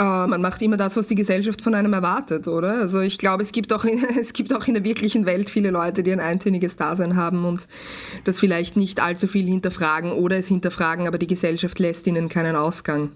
Uh, 0.00 0.28
man 0.28 0.40
macht 0.42 0.62
immer 0.62 0.76
das, 0.76 0.94
was 0.94 1.08
die 1.08 1.16
Gesellschaft 1.16 1.60
von 1.60 1.74
einem 1.74 1.92
erwartet, 1.92 2.46
oder? 2.46 2.74
Also 2.74 3.00
ich 3.00 3.18
glaube, 3.18 3.42
es 3.42 3.50
gibt, 3.50 3.72
auch 3.72 3.84
in, 3.84 4.04
es 4.20 4.32
gibt 4.32 4.54
auch 4.54 4.68
in 4.68 4.74
der 4.74 4.84
wirklichen 4.84 5.26
Welt 5.26 5.50
viele 5.50 5.70
Leute, 5.70 6.04
die 6.04 6.12
ein 6.12 6.20
eintöniges 6.20 6.76
Dasein 6.76 7.16
haben 7.16 7.44
und 7.44 7.66
das 8.22 8.38
vielleicht 8.38 8.76
nicht 8.76 9.00
allzu 9.00 9.26
viel 9.26 9.46
hinterfragen 9.46 10.12
oder 10.12 10.38
es 10.38 10.46
hinterfragen, 10.46 11.08
aber 11.08 11.18
die 11.18 11.26
Gesellschaft 11.26 11.80
lässt 11.80 12.06
ihnen 12.06 12.28
keinen 12.28 12.54
Ausgang. 12.54 13.10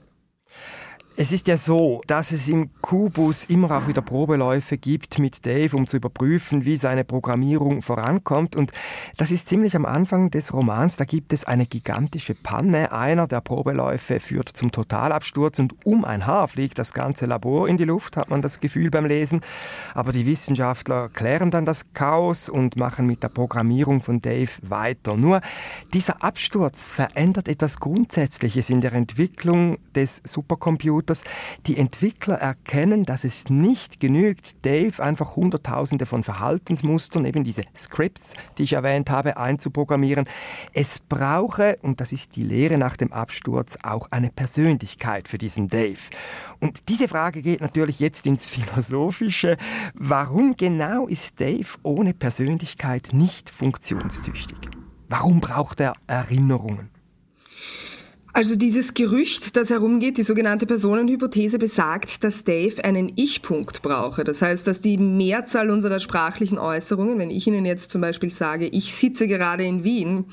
Es 1.20 1.32
ist 1.32 1.48
ja 1.48 1.56
so, 1.56 2.00
dass 2.06 2.30
es 2.30 2.48
im 2.48 2.70
Kubus 2.80 3.46
immer 3.46 3.72
auch 3.72 3.88
wieder 3.88 4.02
Probeläufe 4.02 4.78
gibt 4.78 5.18
mit 5.18 5.44
Dave, 5.44 5.76
um 5.76 5.88
zu 5.88 5.96
überprüfen, 5.96 6.64
wie 6.64 6.76
seine 6.76 7.02
Programmierung 7.02 7.82
vorankommt. 7.82 8.54
Und 8.54 8.70
das 9.16 9.32
ist 9.32 9.48
ziemlich 9.48 9.74
am 9.74 9.84
Anfang 9.84 10.30
des 10.30 10.54
Romans. 10.54 10.94
Da 10.94 11.04
gibt 11.04 11.32
es 11.32 11.42
eine 11.42 11.66
gigantische 11.66 12.36
Panne. 12.36 12.92
Einer 12.92 13.26
der 13.26 13.40
Probeläufe 13.40 14.20
führt 14.20 14.50
zum 14.50 14.70
Totalabsturz 14.70 15.58
und 15.58 15.84
um 15.84 16.04
ein 16.04 16.24
Haar 16.24 16.46
fliegt 16.46 16.78
das 16.78 16.94
ganze 16.94 17.26
Labor 17.26 17.68
in 17.68 17.78
die 17.78 17.84
Luft, 17.84 18.16
hat 18.16 18.30
man 18.30 18.40
das 18.40 18.60
Gefühl 18.60 18.88
beim 18.88 19.04
Lesen. 19.04 19.40
Aber 19.94 20.12
die 20.12 20.24
Wissenschaftler 20.24 21.08
klären 21.08 21.50
dann 21.50 21.64
das 21.64 21.92
Chaos 21.94 22.48
und 22.48 22.76
machen 22.76 23.06
mit 23.06 23.24
der 23.24 23.28
Programmierung 23.28 24.02
von 24.02 24.22
Dave 24.22 24.52
weiter. 24.62 25.16
Nur 25.16 25.40
dieser 25.92 26.22
Absturz 26.22 26.92
verändert 26.92 27.48
etwas 27.48 27.80
Grundsätzliches 27.80 28.70
in 28.70 28.80
der 28.80 28.92
Entwicklung 28.92 29.78
des 29.96 30.22
Supercomputers 30.24 31.07
dass 31.10 31.24
die 31.66 31.76
Entwickler 31.76 32.36
erkennen, 32.36 33.04
dass 33.04 33.24
es 33.24 33.50
nicht 33.50 34.00
genügt, 34.00 34.64
Dave 34.64 35.02
einfach 35.02 35.36
Hunderttausende 35.36 36.06
von 36.06 36.22
Verhaltensmustern, 36.22 37.24
eben 37.24 37.44
diese 37.44 37.64
Scripts, 37.76 38.34
die 38.56 38.64
ich 38.64 38.74
erwähnt 38.74 39.10
habe, 39.10 39.36
einzuprogrammieren. 39.36 40.28
Es 40.72 41.00
brauche, 41.00 41.78
und 41.82 42.00
das 42.00 42.12
ist 42.12 42.36
die 42.36 42.42
Lehre 42.42 42.78
nach 42.78 42.96
dem 42.96 43.12
Absturz, 43.12 43.78
auch 43.82 44.08
eine 44.10 44.30
Persönlichkeit 44.30 45.28
für 45.28 45.38
diesen 45.38 45.68
Dave. 45.68 46.10
Und 46.60 46.88
diese 46.88 47.08
Frage 47.08 47.42
geht 47.42 47.60
natürlich 47.60 48.00
jetzt 48.00 48.26
ins 48.26 48.46
Philosophische. 48.46 49.56
Warum 49.94 50.56
genau 50.56 51.06
ist 51.06 51.40
Dave 51.40 51.78
ohne 51.82 52.14
Persönlichkeit 52.14 53.10
nicht 53.12 53.50
funktionstüchtig? 53.50 54.56
Warum 55.08 55.40
braucht 55.40 55.80
er 55.80 55.94
Erinnerungen? 56.06 56.90
Also 58.38 58.54
dieses 58.54 58.94
Gerücht, 58.94 59.56
das 59.56 59.68
herumgeht, 59.68 60.16
die 60.16 60.22
sogenannte 60.22 60.64
Personenhypothese 60.64 61.58
besagt, 61.58 62.22
dass 62.22 62.44
Dave 62.44 62.84
einen 62.84 63.10
Ich-Punkt 63.16 63.82
brauche. 63.82 64.22
Das 64.22 64.42
heißt, 64.42 64.64
dass 64.64 64.80
die 64.80 64.96
Mehrzahl 64.96 65.70
unserer 65.70 65.98
sprachlichen 65.98 66.56
Äußerungen, 66.56 67.18
wenn 67.18 67.32
ich 67.32 67.48
Ihnen 67.48 67.66
jetzt 67.66 67.90
zum 67.90 68.00
Beispiel 68.00 68.30
sage, 68.30 68.68
ich 68.68 68.94
sitze 68.94 69.26
gerade 69.26 69.64
in 69.64 69.82
Wien, 69.82 70.26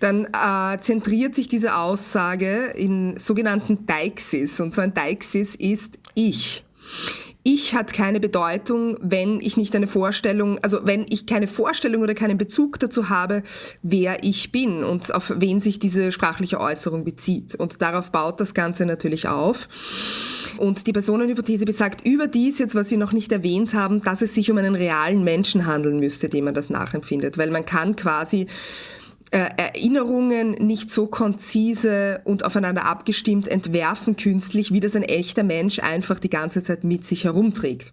dann 0.00 0.28
äh, 0.32 0.80
zentriert 0.80 1.34
sich 1.34 1.46
diese 1.46 1.76
Aussage 1.76 2.72
in 2.74 3.18
sogenannten 3.18 3.84
Deixis. 3.84 4.58
Und 4.58 4.72
so 4.72 4.80
ein 4.80 4.94
Deixis 4.94 5.54
ist 5.54 5.98
ich. 6.14 6.64
Ich 7.44 7.74
hat 7.74 7.92
keine 7.92 8.20
Bedeutung, 8.20 8.96
wenn 9.00 9.40
ich 9.40 9.56
nicht 9.56 9.74
eine 9.74 9.88
Vorstellung, 9.88 10.60
also 10.62 10.80
wenn 10.84 11.06
ich 11.08 11.26
keine 11.26 11.48
Vorstellung 11.48 12.02
oder 12.02 12.14
keinen 12.14 12.38
Bezug 12.38 12.78
dazu 12.78 13.08
habe, 13.08 13.42
wer 13.82 14.22
ich 14.22 14.52
bin 14.52 14.84
und 14.84 15.12
auf 15.12 15.32
wen 15.36 15.60
sich 15.60 15.80
diese 15.80 16.12
sprachliche 16.12 16.60
Äußerung 16.60 17.04
bezieht. 17.04 17.56
Und 17.56 17.82
darauf 17.82 18.12
baut 18.12 18.38
das 18.40 18.54
Ganze 18.54 18.86
natürlich 18.86 19.26
auf. 19.26 19.68
Und 20.58 20.86
die 20.86 20.92
Personenhypothese 20.92 21.64
besagt 21.64 22.06
überdies, 22.06 22.60
jetzt 22.60 22.76
was 22.76 22.88
Sie 22.88 22.96
noch 22.96 23.12
nicht 23.12 23.32
erwähnt 23.32 23.74
haben, 23.74 24.02
dass 24.02 24.22
es 24.22 24.34
sich 24.34 24.50
um 24.50 24.58
einen 24.58 24.76
realen 24.76 25.24
Menschen 25.24 25.66
handeln 25.66 25.98
müsste, 25.98 26.28
dem 26.28 26.44
man 26.44 26.54
das 26.54 26.70
nachempfindet. 26.70 27.38
Weil 27.38 27.50
man 27.50 27.64
kann 27.64 27.96
quasi 27.96 28.46
Erinnerungen 29.38 30.52
nicht 30.52 30.90
so 30.90 31.06
konzise 31.06 32.20
und 32.24 32.44
aufeinander 32.44 32.84
abgestimmt 32.84 33.48
entwerfen 33.48 34.16
künstlich, 34.16 34.72
wie 34.72 34.80
das 34.80 34.94
ein 34.94 35.02
echter 35.02 35.42
Mensch 35.42 35.78
einfach 35.78 36.18
die 36.18 36.30
ganze 36.30 36.62
Zeit 36.62 36.84
mit 36.84 37.04
sich 37.04 37.24
herumträgt. 37.24 37.92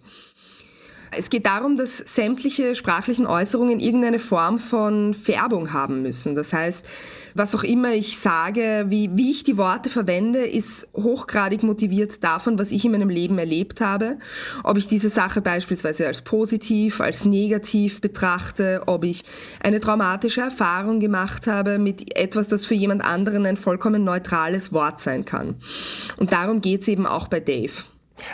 Es 1.12 1.30
geht 1.30 1.45
darum, 1.45 1.76
dass 1.76 1.98
sämtliche 1.98 2.76
sprachlichen 2.76 3.26
Äußerungen 3.26 3.80
irgendeine 3.80 4.19
Form 4.19 4.60
von 4.60 5.13
Färbung 5.13 5.74
haben 5.74 6.04
müssen. 6.04 6.36
Das 6.36 6.54
heißt, 6.54 6.86
was 7.34 7.56
auch 7.56 7.63
immer 7.63 7.93
ich 7.93 8.17
sage, 8.19 8.86
wie, 8.89 9.10
wie 9.13 9.32
ich 9.32 9.43
die 9.43 9.58
Worte 9.58 9.89
verwende, 9.89 10.45
ist 10.45 10.88
hochgradig 10.95 11.63
motiviert 11.63 12.24
davon, 12.24 12.60
was 12.60 12.72
ich 12.72 12.86
in 12.86 12.91
meinem 12.91 13.10
Leben 13.10 13.38
erlebt 13.39 13.82
habe. 13.82 14.17
Ob 14.63 14.78
ich 14.78 14.88
diese 14.88 15.10
Sache 15.10 15.41
beispielsweise 15.41 16.08
als 16.08 16.22
positiv, 16.22 17.02
als 17.02 17.26
negativ 17.26 18.02
betrachte, 18.02 18.84
ob 18.86 19.04
ich 19.04 19.24
eine 19.63 19.80
traumatische 19.80 20.41
Erfahrung 20.41 21.00
gemacht 21.00 21.48
habe 21.48 21.80
mit 21.80 22.15
etwas, 22.17 22.48
das 22.48 22.65
für 22.65 22.76
jemand 22.76 23.04
anderen 23.04 23.45
ein 23.45 23.58
vollkommen 23.58 24.04
neutrales 24.04 24.74
Wort 24.74 25.00
sein 25.00 25.26
kann. 25.26 25.56
Und 26.17 26.32
darum 26.32 26.62
geht 26.62 26.82
es 26.82 26.88
eben 26.88 27.06
auch 27.06 27.28
bei 27.28 27.39
Dave. 27.39 27.84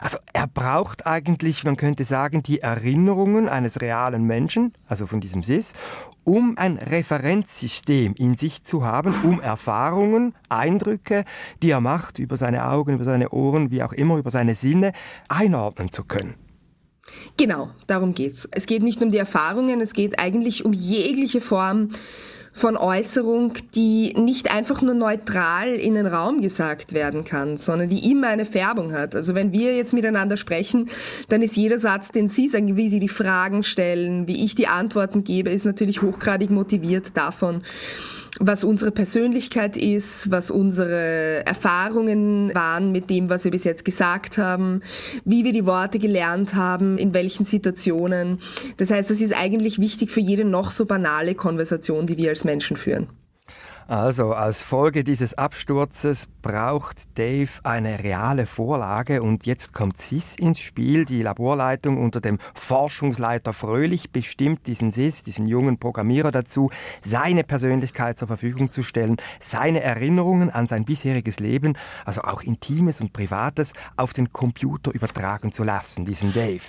Also 0.02 0.18
er 0.34 0.48
braucht 0.48 1.06
eigentlich, 1.08 1.64
man 1.64 1.78
könnte 1.78 2.04
sagen, 2.04 2.44
die 2.44 2.60
Erinnerungen 2.62 3.50
eines 3.50 3.82
realen 3.82 4.24
Menschen, 4.24 4.74
also 4.88 5.08
von 5.08 5.20
diesem 5.20 5.44
SIS, 5.44 5.74
um 6.24 6.58
ein 6.58 6.78
Referenzsystem 6.78 8.16
in 8.16 8.36
sich 8.36 8.64
zu 8.64 8.84
haben, 8.84 9.24
um 9.24 9.42
Erfahrungen, 9.42 10.34
Eindrücke, 10.50 11.24
die 11.62 11.70
er 11.70 11.82
macht 11.82 12.20
über 12.20 12.38
seine 12.38 12.68
Augen, 12.68 12.96
über 12.96 13.04
seine 13.04 13.30
Ohren, 13.30 13.72
wie 13.72 13.84
auch 13.84 13.94
immer, 13.94 14.18
über 14.18 14.32
seine 14.32 14.56
Sinne, 14.56 14.92
einordnen 15.30 15.92
zu 15.92 16.04
können. 16.04 16.36
Genau, 17.38 17.70
darum 17.88 18.14
geht's. 18.14 18.48
Es 18.52 18.66
geht 18.66 18.84
nicht 18.84 19.02
um 19.02 19.12
die 19.12 19.18
Erfahrungen, 19.18 19.82
es 19.82 19.94
geht 19.94 20.20
eigentlich 20.20 20.66
um 20.66 20.74
jegliche 20.74 21.42
Form 21.42 21.90
von 22.56 22.78
Äußerung, 22.78 23.56
die 23.76 24.14
nicht 24.14 24.50
einfach 24.50 24.82
nur 24.82 24.94
neutral 24.94 25.74
in 25.74 25.94
den 25.94 26.08
Raum 26.08 26.40
gesagt 26.40 26.94
werden 26.94 27.26
kann, 27.26 27.58
sondern 27.58 27.90
die 27.90 28.10
immer 28.10 28.30
eine 28.30 28.46
Färbung 28.46 28.94
hat. 28.94 29.14
Also 29.14 29.36
wenn 29.36 29.52
wir 29.52 29.76
jetzt 29.76 29.92
miteinander 29.92 30.38
sprechen, 30.38 30.90
dann 31.28 31.42
ist 31.42 31.58
jeder 31.58 31.80
Satz, 31.80 32.12
den 32.12 32.30
Sie 32.30 32.48
sagen, 32.48 32.78
wie 32.78 32.88
Sie 32.88 33.02
die 33.02 33.10
Fragen 33.10 33.62
stellen, 33.62 34.26
wie 34.28 34.46
ich 34.46 34.56
die 34.56 34.68
Antworten 34.68 35.26
gebe, 35.26 35.50
ist 35.50 35.66
natürlich 35.66 36.02
hochgradig 36.02 36.50
motiviert 36.50 37.18
davon, 37.18 37.62
was 38.40 38.64
unsere 38.64 38.92
Persönlichkeit 38.92 39.78
ist, 39.78 40.30
was 40.32 40.52
unsere 40.52 41.46
Erfahrungen 41.46 42.54
waren 42.54 42.92
mit 42.92 43.10
dem, 43.10 43.30
was 43.30 43.44
wir 43.44 43.52
bis 43.52 43.64
jetzt 43.64 43.86
gesagt 43.86 44.38
haben, 44.38 44.82
wie 45.24 45.44
wir 45.44 45.54
die 45.54 45.66
Worte 45.66 46.00
gelernt 46.00 46.54
haben, 46.56 46.98
in 46.98 47.14
welchen 47.14 47.46
Situationen. 47.46 48.40
Das 48.78 48.90
heißt, 48.90 49.10
das 49.10 49.22
ist 49.22 49.34
eigentlich 49.34 49.80
wichtig 49.80 50.12
für 50.12 50.22
jede 50.22 50.46
noch 50.46 50.72
so 50.72 50.86
banale 50.86 51.36
Konversation, 51.36 52.08
die 52.08 52.18
wir 52.18 52.30
als 52.30 52.44
Menschen 52.44 52.78
führen. 52.78 53.08
Also 53.88 54.34
als 54.34 54.64
Folge 54.64 55.04
dieses 55.04 55.36
Absturzes 55.36 56.28
braucht 56.42 57.04
Dave 57.20 57.52
eine 57.62 58.04
reale 58.04 58.48
Vorlage 58.48 59.22
und 59.22 59.46
jetzt 59.46 59.74
kommt 59.74 59.98
SIS 59.98 60.36
ins 60.38 60.60
Spiel. 60.60 61.06
Die 61.06 61.22
Laborleitung 61.22 62.02
unter 62.02 62.20
dem 62.20 62.40
Forschungsleiter 62.56 63.54
Fröhlich 63.54 64.10
bestimmt 64.10 64.66
diesen 64.66 64.90
SIS, 64.90 65.22
diesen 65.22 65.46
jungen 65.46 65.78
Programmierer 65.78 66.32
dazu, 66.32 66.72
seine 67.04 67.44
Persönlichkeit 67.44 68.18
zur 68.18 68.28
Verfügung 68.28 68.72
zu 68.72 68.82
stellen, 68.82 69.18
seine 69.40 69.82
Erinnerungen 69.82 70.50
an 70.50 70.66
sein 70.66 70.86
bisheriges 70.86 71.40
Leben, 71.40 71.78
also 72.06 72.22
auch 72.22 72.42
Intimes 72.42 73.02
und 73.02 73.14
Privates, 73.14 73.74
auf 73.98 74.14
den 74.14 74.34
Computer 74.34 74.96
übertragen 74.96 75.52
zu 75.52 75.64
lassen, 75.64 76.06
diesen 76.06 76.34
Dave, 76.34 76.64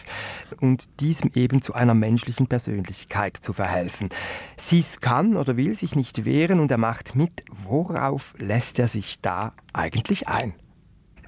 und 0.61 1.01
diesem 1.01 1.31
eben 1.35 1.63
zu 1.63 1.73
einer 1.73 1.95
menschlichen 1.95 2.47
Persönlichkeit 2.47 3.39
zu 3.39 3.55
verhelfen. 3.55 4.11
SIS 4.59 5.01
kann 5.01 5.37
oder 5.37 5.57
will 5.57 5.75
sich 5.75 5.97
nicht 5.97 6.27
wehren 6.27 6.61
und 6.61 6.71
er 6.71 6.79
macht 6.79 7.06
macht 7.07 7.17
mit. 7.17 7.45
Worauf 7.51 8.35
lässt 8.39 8.79
er 8.79 8.89
sich 8.89 9.21
da 9.21 9.53
eigentlich 9.73 10.29
ein? 10.29 10.55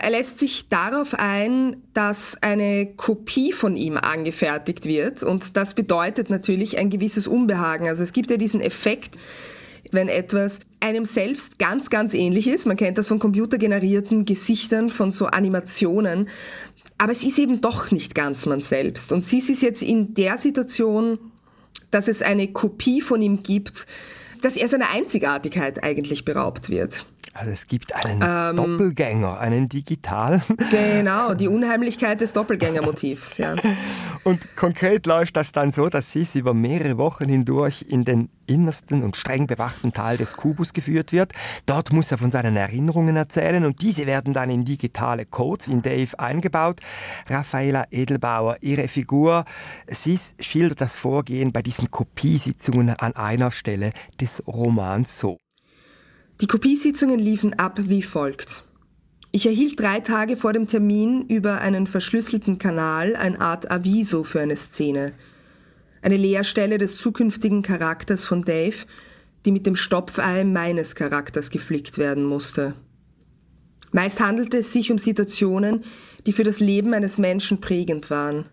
Er 0.00 0.10
lässt 0.10 0.38
sich 0.38 0.68
darauf 0.68 1.14
ein, 1.14 1.82
dass 1.92 2.36
eine 2.40 2.86
Kopie 2.86 3.52
von 3.52 3.76
ihm 3.76 3.96
angefertigt 3.96 4.84
wird 4.84 5.24
und 5.24 5.56
das 5.56 5.74
bedeutet 5.74 6.30
natürlich 6.30 6.78
ein 6.78 6.88
gewisses 6.88 7.26
Unbehagen. 7.26 7.88
Also 7.88 8.04
es 8.04 8.12
gibt 8.12 8.30
ja 8.30 8.36
diesen 8.36 8.60
Effekt, 8.60 9.18
wenn 9.90 10.08
etwas 10.08 10.60
einem 10.78 11.04
selbst 11.04 11.58
ganz, 11.58 11.90
ganz 11.90 12.14
ähnlich 12.14 12.46
ist. 12.46 12.64
Man 12.64 12.76
kennt 12.76 12.96
das 12.96 13.08
von 13.08 13.18
computergenerierten 13.18 14.24
Gesichtern, 14.24 14.90
von 14.90 15.10
so 15.10 15.26
Animationen. 15.26 16.28
Aber 16.96 17.10
es 17.10 17.24
ist 17.24 17.38
eben 17.38 17.60
doch 17.60 17.90
nicht 17.90 18.14
ganz 18.14 18.46
man 18.46 18.60
selbst. 18.60 19.10
Und 19.10 19.24
sie 19.24 19.38
ist 19.38 19.62
jetzt 19.62 19.82
in 19.82 20.14
der 20.14 20.38
Situation, 20.38 21.18
dass 21.90 22.06
es 22.06 22.22
eine 22.22 22.48
Kopie 22.48 23.00
von 23.00 23.20
ihm 23.20 23.42
gibt, 23.42 23.86
dass 24.42 24.56
er 24.56 24.68
seiner 24.68 24.90
Einzigartigkeit 24.90 25.82
eigentlich 25.82 26.24
beraubt 26.24 26.70
wird. 26.70 27.04
Also 27.34 27.50
es 27.50 27.66
gibt 27.66 27.94
einen 27.94 28.22
ähm, 28.22 28.56
Doppelgänger, 28.56 29.38
einen 29.38 29.68
digitalen. 29.68 30.42
Genau, 30.70 31.34
die 31.34 31.48
Unheimlichkeit 31.48 32.20
des 32.20 32.32
Doppelgängermotivs. 32.32 33.38
Ja. 33.38 33.54
Und 34.24 34.56
konkret 34.56 35.06
läuft 35.06 35.36
das 35.36 35.52
dann 35.52 35.70
so, 35.70 35.88
dass 35.88 36.12
Sis 36.12 36.34
über 36.34 36.54
mehrere 36.54 36.98
Wochen 36.98 37.26
hindurch 37.26 37.84
in 37.88 38.04
den 38.04 38.28
innersten 38.46 39.02
und 39.02 39.16
streng 39.16 39.46
bewachten 39.46 39.92
Teil 39.92 40.16
des 40.16 40.36
Kubus 40.36 40.72
geführt 40.72 41.12
wird. 41.12 41.32
Dort 41.66 41.92
muss 41.92 42.10
er 42.10 42.18
von 42.18 42.30
seinen 42.30 42.56
Erinnerungen 42.56 43.16
erzählen 43.16 43.64
und 43.64 43.82
diese 43.82 44.06
werden 44.06 44.32
dann 44.32 44.50
in 44.50 44.64
digitale 44.64 45.26
Codes 45.26 45.68
in 45.68 45.82
Dave 45.82 46.18
eingebaut. 46.18 46.80
Raffaela 47.28 47.86
Edelbauer, 47.90 48.56
ihre 48.60 48.88
Figur, 48.88 49.44
Sis 49.86 50.34
schildert 50.40 50.80
das 50.80 50.96
Vorgehen 50.96 51.52
bei 51.52 51.62
diesen 51.62 51.90
Kopiesitzungen 51.90 52.90
an 52.90 53.14
einer 53.14 53.50
Stelle 53.50 53.92
des 54.20 54.42
Romans 54.46 55.20
so. 55.20 55.38
Die 56.40 56.46
Kopiesitzungen 56.46 57.18
liefen 57.18 57.54
ab 57.58 57.80
wie 57.82 58.02
folgt. 58.02 58.62
Ich 59.32 59.44
erhielt 59.44 59.80
drei 59.80 59.98
Tage 59.98 60.36
vor 60.36 60.52
dem 60.52 60.68
Termin 60.68 61.26
über 61.26 61.60
einen 61.60 61.88
verschlüsselten 61.88 62.60
Kanal 62.60 63.16
eine 63.16 63.40
Art 63.40 63.70
Aviso 63.72 64.22
für 64.22 64.40
eine 64.40 64.54
Szene. 64.54 65.14
Eine 66.00 66.16
Leerstelle 66.16 66.78
des 66.78 66.96
zukünftigen 66.96 67.62
Charakters 67.62 68.24
von 68.24 68.44
Dave, 68.44 68.76
die 69.44 69.50
mit 69.50 69.66
dem 69.66 69.74
Stopfei 69.74 70.44
meines 70.44 70.94
Charakters 70.94 71.50
geflickt 71.50 71.98
werden 71.98 72.22
musste. 72.22 72.74
Meist 73.90 74.20
handelte 74.20 74.58
es 74.58 74.72
sich 74.72 74.92
um 74.92 74.98
Situationen, 74.98 75.82
die 76.24 76.32
für 76.32 76.44
das 76.44 76.60
Leben 76.60 76.94
eines 76.94 77.18
Menschen 77.18 77.60
prägend 77.60 78.10
waren. 78.10 78.46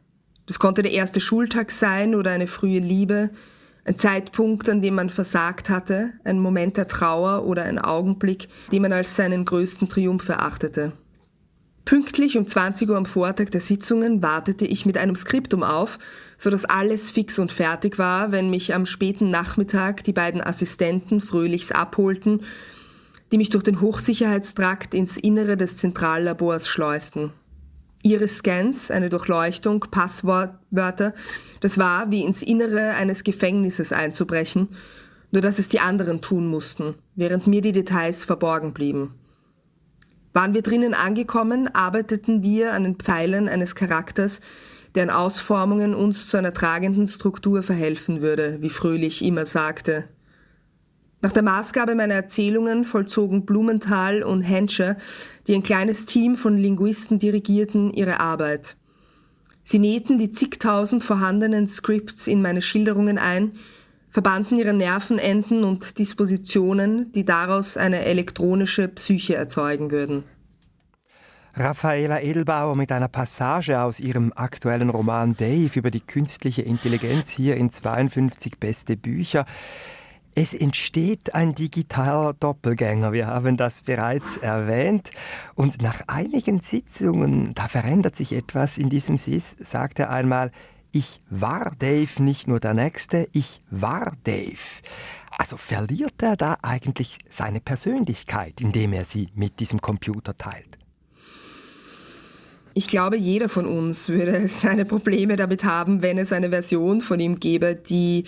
Das 0.47 0.57
konnte 0.57 0.81
der 0.81 0.91
erste 0.91 1.19
Schultag 1.19 1.71
sein 1.71 2.15
oder 2.15 2.31
eine 2.31 2.47
frühe 2.47 2.79
Liebe, 2.79 3.29
ein 3.85 3.97
Zeitpunkt, 3.97 4.67
an 4.67 4.81
dem 4.81 4.95
man 4.95 5.09
versagt 5.09 5.69
hatte, 5.69 6.13
ein 6.23 6.39
Moment 6.39 6.75
der 6.75 6.87
Trauer 6.87 7.45
oder 7.45 7.63
ein 7.63 7.79
Augenblick, 7.79 8.47
den 8.71 8.81
man 8.81 8.91
als 8.91 9.15
seinen 9.15 9.45
größten 9.45 9.87
Triumph 9.87 10.27
erachtete. 10.27 10.91
Pünktlich 11.85 12.35
um 12.35 12.47
20 12.47 12.89
Uhr 12.89 12.97
am 12.97 13.05
Vortag 13.05 13.51
der 13.51 13.61
Sitzungen 13.61 14.23
wartete 14.23 14.65
ich 14.65 14.87
mit 14.87 14.97
einem 14.97 15.15
Skriptum 15.15 15.61
auf, 15.61 15.99
so 16.39 16.49
dass 16.49 16.65
alles 16.65 17.11
fix 17.11 17.37
und 17.37 17.51
fertig 17.51 17.99
war, 17.99 18.31
wenn 18.31 18.49
mich 18.49 18.73
am 18.73 18.87
späten 18.87 19.29
Nachmittag 19.29 20.03
die 20.03 20.13
beiden 20.13 20.41
Assistenten 20.41 21.21
fröhlichs 21.21 21.71
abholten, 21.71 22.41
die 23.31 23.37
mich 23.37 23.51
durch 23.51 23.63
den 23.63 23.81
Hochsicherheitstrakt 23.81 24.95
ins 24.95 25.15
Innere 25.15 25.57
des 25.57 25.77
Zentrallabors 25.77 26.67
schleusten. 26.67 27.31
Ihre 28.05 28.27
Scans, 28.27 28.91
eine 28.91 29.09
Durchleuchtung, 29.09 29.79
Passwörter, 29.89 31.15
das 31.61 31.79
war 31.79 32.11
wie 32.11 32.23
ins 32.23 32.43
Innere 32.43 32.91
eines 32.91 33.23
Gefängnisses 33.23 33.91
einzubrechen, 33.91 34.67
nur 35.31 35.41
dass 35.41 35.57
es 35.57 35.69
die 35.69 35.79
anderen 35.79 36.21
tun 36.21 36.45
mussten, 36.45 36.93
während 37.15 37.47
mir 37.47 37.61
die 37.61 37.71
Details 37.71 38.23
verborgen 38.23 38.73
blieben. 38.73 39.15
Waren 40.33 40.53
wir 40.53 40.61
drinnen 40.61 40.93
angekommen, 40.93 41.67
arbeiteten 41.73 42.43
wir 42.43 42.73
an 42.73 42.83
den 42.83 42.97
Pfeilern 42.97 43.49
eines 43.49 43.73
Charakters, 43.73 44.39
deren 44.93 45.09
Ausformungen 45.09 45.95
uns 45.95 46.27
zu 46.27 46.37
einer 46.37 46.53
tragenden 46.53 47.07
Struktur 47.07 47.63
verhelfen 47.63 48.21
würde, 48.21 48.61
wie 48.61 48.69
Fröhlich 48.69 49.25
immer 49.25 49.47
sagte. 49.47 50.07
Nach 51.21 51.31
der 51.31 51.41
Maßgabe 51.41 51.95
meiner 51.95 52.13
Erzählungen 52.13 52.83
vollzogen 52.83 53.47
Blumenthal 53.47 54.21
und 54.21 54.43
Henscher, 54.43 54.95
die 55.47 55.55
ein 55.55 55.63
kleines 55.63 56.05
Team 56.05 56.35
von 56.35 56.57
Linguisten 56.57 57.19
dirigierten, 57.19 57.91
ihre 57.91 58.19
Arbeit. 58.19 58.75
Sie 59.63 59.79
nähten 59.79 60.17
die 60.17 60.31
zigtausend 60.31 61.03
vorhandenen 61.03 61.67
Scripts 61.67 62.27
in 62.27 62.41
meine 62.41 62.61
Schilderungen 62.61 63.17
ein, 63.17 63.53
verbanden 64.09 64.57
ihre 64.57 64.73
Nervenenden 64.73 65.63
und 65.63 65.97
Dispositionen, 65.97 67.11
die 67.11 67.25
daraus 67.25 67.75
eine 67.75 68.05
elektronische 68.05 68.87
Psyche 68.87 69.35
erzeugen 69.35 69.91
würden. 69.91 70.23
Raffaela 71.57 72.21
Edelbauer 72.21 72.75
mit 72.75 72.91
einer 72.91 73.07
Passage 73.07 73.79
aus 73.79 73.99
ihrem 73.99 74.33
aktuellen 74.35 74.89
Roman 74.89 75.37
Dave 75.37 75.79
über 75.79 75.89
die 75.89 76.01
künstliche 76.01 76.61
Intelligenz 76.61 77.29
hier 77.29 77.55
in 77.55 77.69
52 77.69 78.57
beste 78.57 78.97
Bücher. 78.97 79.45
Es 80.37 80.53
entsteht 80.53 81.33
ein 81.33 81.55
digitaler 81.55 82.33
Doppelgänger, 82.33 83.13
wir 83.13 83.27
haben 83.27 83.55
das 83.55 83.83
bereits 83.83 84.35
erwähnt. 84.35 85.11
Und 85.55 85.81
nach 85.81 86.01
einigen 86.07 86.59
Sitzungen, 86.59 87.53
da 87.55 87.69
verändert 87.69 88.17
sich 88.17 88.33
etwas 88.33 88.77
in 88.77 88.89
diesem 88.89 89.15
SIS, 89.15 89.55
sagt 89.61 89.97
er 89.97 90.09
einmal, 90.09 90.51
ich 90.91 91.21
war 91.29 91.71
Dave, 91.79 92.21
nicht 92.21 92.49
nur 92.49 92.59
der 92.59 92.73
Nächste, 92.73 93.29
ich 93.31 93.61
war 93.69 94.11
Dave. 94.25 94.81
Also 95.37 95.55
verliert 95.55 96.21
er 96.21 96.35
da 96.35 96.57
eigentlich 96.61 97.19
seine 97.29 97.61
Persönlichkeit, 97.61 98.59
indem 98.59 98.91
er 98.91 99.05
sie 99.05 99.29
mit 99.35 99.61
diesem 99.61 99.79
Computer 99.79 100.35
teilt? 100.35 100.77
Ich 102.73 102.89
glaube, 102.89 103.15
jeder 103.15 103.47
von 103.47 103.65
uns 103.65 104.09
würde 104.09 104.47
seine 104.49 104.83
Probleme 104.83 105.37
damit 105.37 105.63
haben, 105.63 106.01
wenn 106.01 106.17
es 106.17 106.33
eine 106.33 106.49
Version 106.49 106.99
von 106.99 107.21
ihm 107.21 107.39
gäbe, 107.39 107.73
die 107.73 108.25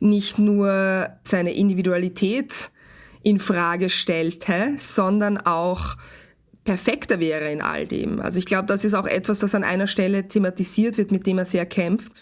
nicht 0.00 0.38
nur 0.38 1.08
seine 1.22 1.52
Individualität 1.52 2.70
in 3.22 3.38
Frage 3.38 3.90
stellte, 3.90 4.74
sondern 4.78 5.38
auch 5.38 5.96
perfekter 6.64 7.20
wäre 7.20 7.50
in 7.50 7.62
all 7.62 7.86
dem. 7.86 8.20
Also 8.20 8.38
ich 8.38 8.46
glaube, 8.46 8.66
das 8.66 8.84
ist 8.84 8.94
auch 8.94 9.06
etwas, 9.06 9.38
das 9.40 9.54
an 9.54 9.64
einer 9.64 9.86
Stelle 9.86 10.28
thematisiert 10.28 10.98
wird, 10.98 11.12
mit 11.12 11.26
dem 11.26 11.38
er 11.38 11.46
sehr 11.46 11.66
kämpft. 11.66 12.12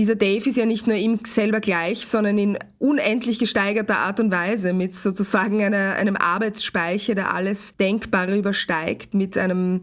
Dieser 0.00 0.14
Dave 0.14 0.48
ist 0.48 0.56
ja 0.56 0.64
nicht 0.64 0.86
nur 0.86 0.96
ihm 0.96 1.20
selber 1.26 1.60
gleich, 1.60 2.06
sondern 2.06 2.38
in 2.38 2.58
unendlich 2.78 3.38
gesteigerter 3.38 3.98
Art 3.98 4.18
und 4.18 4.30
Weise 4.30 4.72
mit 4.72 4.96
sozusagen 4.96 5.62
einer, 5.62 5.96
einem 5.96 6.16
Arbeitsspeicher, 6.16 7.14
der 7.14 7.34
alles 7.34 7.76
Denkbare 7.76 8.38
übersteigt, 8.38 9.12
mit 9.12 9.36
einem 9.36 9.82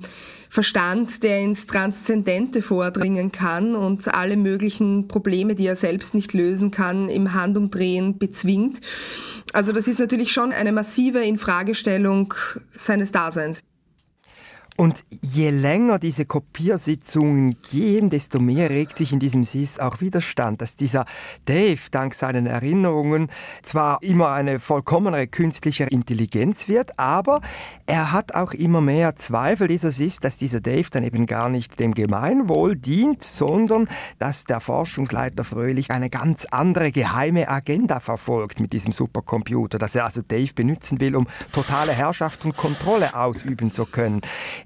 Verstand, 0.49 1.21
der 1.21 1.41
ins 1.41 1.67
Transzendente 1.67 2.63
vordringen 2.63 3.32
kann 3.32 3.75
und 3.75 4.12
alle 4.12 4.38
möglichen 4.38 5.08
Probleme, 5.08 5.53
die 5.53 5.67
er 5.67 5.75
selbst 5.75 6.15
nicht 6.15 6.34
lösen 6.34 6.71
kann, 6.71 7.10
im 7.10 7.36
Handumdrehen 7.36 8.17
bezwingt. 8.17 8.82
Also 9.53 9.71
das 9.71 9.88
ist 9.88 9.99
natürlich 9.99 10.32
schon 10.32 10.51
eine 10.51 10.71
massive 10.71 11.19
Infragestellung 11.19 12.34
seines 12.71 13.12
Daseins. 13.12 13.62
Und 14.77 15.03
je 15.23 15.49
länger 15.49 15.97
diese 15.97 16.25
Kopiersitzungen 16.25 17.57
gehen, 17.63 18.11
desto 18.11 18.39
mehr 18.39 18.69
regt 18.69 18.95
sich 18.95 19.11
in 19.11 19.17
diesem 19.17 19.43
SIS 19.43 19.79
auch 19.79 20.01
Widerstand, 20.01 20.61
dass 20.61 20.75
dieser 20.75 21.05
Dave 21.45 21.79
dank 21.89 22.13
seinen 22.13 22.45
Erinnerungen 22.45 23.31
zwar 23.63 24.03
immer 24.03 24.29
eine 24.29 24.59
vollkommenere 24.59 25.25
künstliche 25.25 25.85
Intelligenz 25.85 26.67
wird, 26.67 26.99
aber 26.99 27.41
er 27.87 28.11
hat 28.11 28.35
auch 28.35 28.53
immer 28.53 28.79
mehr 28.79 29.15
Zweifel, 29.15 29.67
dieser 29.67 29.89
SIS, 29.89 30.19
dass 30.19 30.37
dieser 30.37 30.61
Dave 30.61 30.91
dann 30.91 31.03
eben 31.03 31.25
gar 31.25 31.49
nicht 31.49 31.79
dem 31.79 31.95
Gemeinwohl 31.95 32.75
dient, 32.75 33.23
sondern 33.23 33.89
dass 34.19 34.43
der 34.43 34.59
Forschungsleiter 34.59 35.43
Fröhlich 35.43 35.89
eine 35.89 36.11
ganz 36.11 36.45
andere 36.51 36.91
geheime 36.91 37.49
Agenda 37.49 37.99
verfolgt 37.99 38.59
mit 38.59 38.73
diesem 38.73 38.91
Supercomputer, 38.91 39.79
dass 39.79 39.95
er 39.95 40.05
also 40.05 40.21
Dave 40.21 40.53
benutzen 40.53 41.01
will, 41.01 41.15
um 41.15 41.25
totale 41.51 41.93
Herrschaft 41.93 42.45
und 42.45 42.55
Kontrolle 42.55 43.15
ausüben 43.15 43.71
zu 43.71 43.87
können. 43.87 44.21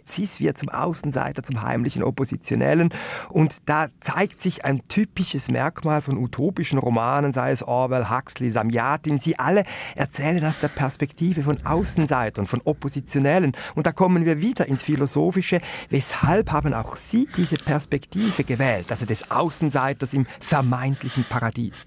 Cis 0.07 0.39
wird 0.39 0.57
zum 0.57 0.69
Außenseiter, 0.69 1.43
zum 1.43 1.61
heimlichen 1.61 2.03
Oppositionellen. 2.03 2.89
Und 3.29 3.69
da 3.69 3.87
zeigt 3.99 4.41
sich 4.41 4.65
ein 4.65 4.83
typisches 4.83 5.49
Merkmal 5.49 6.01
von 6.01 6.17
utopischen 6.17 6.79
Romanen, 6.79 7.31
sei 7.31 7.51
es 7.51 7.63
Orwell, 7.63 8.09
Huxley, 8.09 8.49
Samyatin. 8.49 9.17
Sie 9.17 9.37
alle 9.37 9.63
erzählen 9.95 10.45
aus 10.45 10.59
der 10.59 10.69
Perspektive 10.69 11.43
von 11.43 11.65
Außenseitern, 11.65 12.47
von 12.47 12.61
Oppositionellen. 12.63 13.53
Und 13.75 13.87
da 13.87 13.91
kommen 13.91 14.25
wir 14.25 14.41
wieder 14.41 14.65
ins 14.67 14.83
Philosophische. 14.83 15.61
Weshalb 15.89 16.51
haben 16.51 16.73
auch 16.73 16.95
Sie 16.95 17.27
diese 17.37 17.55
Perspektive 17.57 18.43
gewählt, 18.43 18.87
also 18.89 19.05
des 19.05 19.29
Außenseiters 19.31 20.13
im 20.13 20.25
vermeintlichen 20.39 21.25
Paradies? 21.25 21.85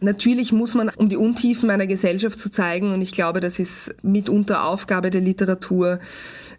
Natürlich 0.00 0.52
muss 0.52 0.74
man, 0.74 0.90
um 0.90 1.08
die 1.08 1.16
Untiefen 1.16 1.70
einer 1.70 1.86
Gesellschaft 1.86 2.38
zu 2.38 2.50
zeigen, 2.50 2.92
und 2.92 3.00
ich 3.00 3.12
glaube, 3.12 3.40
das 3.40 3.58
ist 3.58 3.94
mitunter 4.02 4.64
Aufgabe 4.64 5.10
der 5.10 5.22
Literatur, 5.22 5.98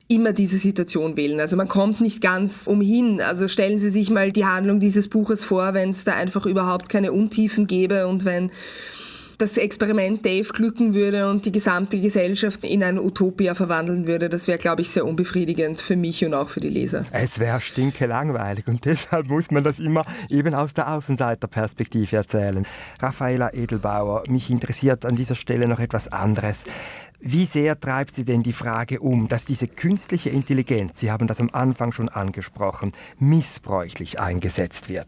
immer 0.07 0.33
diese 0.33 0.57
Situation 0.57 1.17
wählen. 1.17 1.39
Also 1.39 1.57
man 1.57 1.67
kommt 1.67 1.99
nicht 1.99 2.21
ganz 2.21 2.67
umhin. 2.67 3.21
Also 3.21 3.47
stellen 3.47 3.79
Sie 3.79 3.89
sich 3.89 4.09
mal 4.09 4.31
die 4.31 4.45
Handlung 4.45 4.79
dieses 4.79 5.07
Buches 5.07 5.43
vor, 5.43 5.73
wenn 5.73 5.91
es 5.91 6.03
da 6.03 6.13
einfach 6.13 6.45
überhaupt 6.45 6.89
keine 6.89 7.11
Untiefen 7.11 7.65
gäbe 7.67 8.07
und 8.07 8.25
wenn 8.25 8.51
das 9.37 9.57
Experiment 9.57 10.25
Dave 10.25 10.47
glücken 10.53 10.93
würde 10.93 11.29
und 11.29 11.45
die 11.45 11.51
gesamte 11.51 11.99
Gesellschaft 11.99 12.63
in 12.63 12.83
eine 12.83 13.01
Utopia 13.01 13.55
verwandeln 13.55 14.07
würde, 14.07 14.29
das 14.29 14.47
wäre, 14.47 14.57
glaube 14.57 14.81
ich, 14.81 14.89
sehr 14.89 15.05
unbefriedigend 15.05 15.81
für 15.81 15.95
mich 15.95 16.23
und 16.23 16.33
auch 16.33 16.49
für 16.49 16.59
die 16.59 16.69
Leser. 16.69 17.03
Es 17.11 17.39
wäre 17.39 17.61
stinke 17.61 18.05
langweilig 18.05 18.67
und 18.67 18.85
deshalb 18.85 19.27
muss 19.27 19.51
man 19.51 19.63
das 19.63 19.79
immer 19.79 20.05
eben 20.29 20.53
aus 20.53 20.73
der 20.73 20.91
Außenseiterperspektive 20.91 22.15
erzählen. 22.15 22.65
Raffaela 23.01 23.53
Edelbauer, 23.53 24.23
mich 24.27 24.49
interessiert 24.49 25.05
an 25.05 25.15
dieser 25.15 25.35
Stelle 25.35 25.67
noch 25.67 25.79
etwas 25.79 26.11
anderes. 26.11 26.65
Wie 27.19 27.45
sehr 27.45 27.79
treibt 27.79 28.13
sie 28.13 28.25
denn 28.25 28.43
die 28.43 28.53
Frage 28.53 28.99
um, 28.99 29.27
dass 29.27 29.45
diese 29.45 29.67
künstliche 29.67 30.29
Intelligenz, 30.29 30.99
Sie 30.99 31.11
haben 31.11 31.27
das 31.27 31.39
am 31.39 31.49
Anfang 31.51 31.91
schon 31.91 32.09
angesprochen, 32.09 32.91
missbräuchlich 33.19 34.19
eingesetzt 34.19 34.89
wird? 34.89 35.07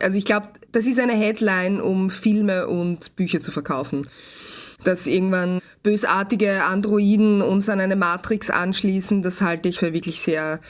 Also 0.00 0.18
ich 0.18 0.24
glaube, 0.24 0.48
das 0.72 0.86
ist 0.86 0.98
eine 0.98 1.14
Headline, 1.14 1.80
um 1.80 2.10
Filme 2.10 2.66
und 2.66 3.14
Bücher 3.16 3.40
zu 3.40 3.52
verkaufen. 3.52 4.08
Dass 4.82 5.06
irgendwann 5.06 5.60
bösartige 5.82 6.64
Androiden 6.64 7.42
uns 7.42 7.68
an 7.68 7.80
eine 7.80 7.96
Matrix 7.96 8.50
anschließen, 8.50 9.22
das 9.22 9.40
halte 9.40 9.68
ich 9.68 9.78
für 9.78 9.92
wirklich 9.92 10.20
sehr 10.20 10.60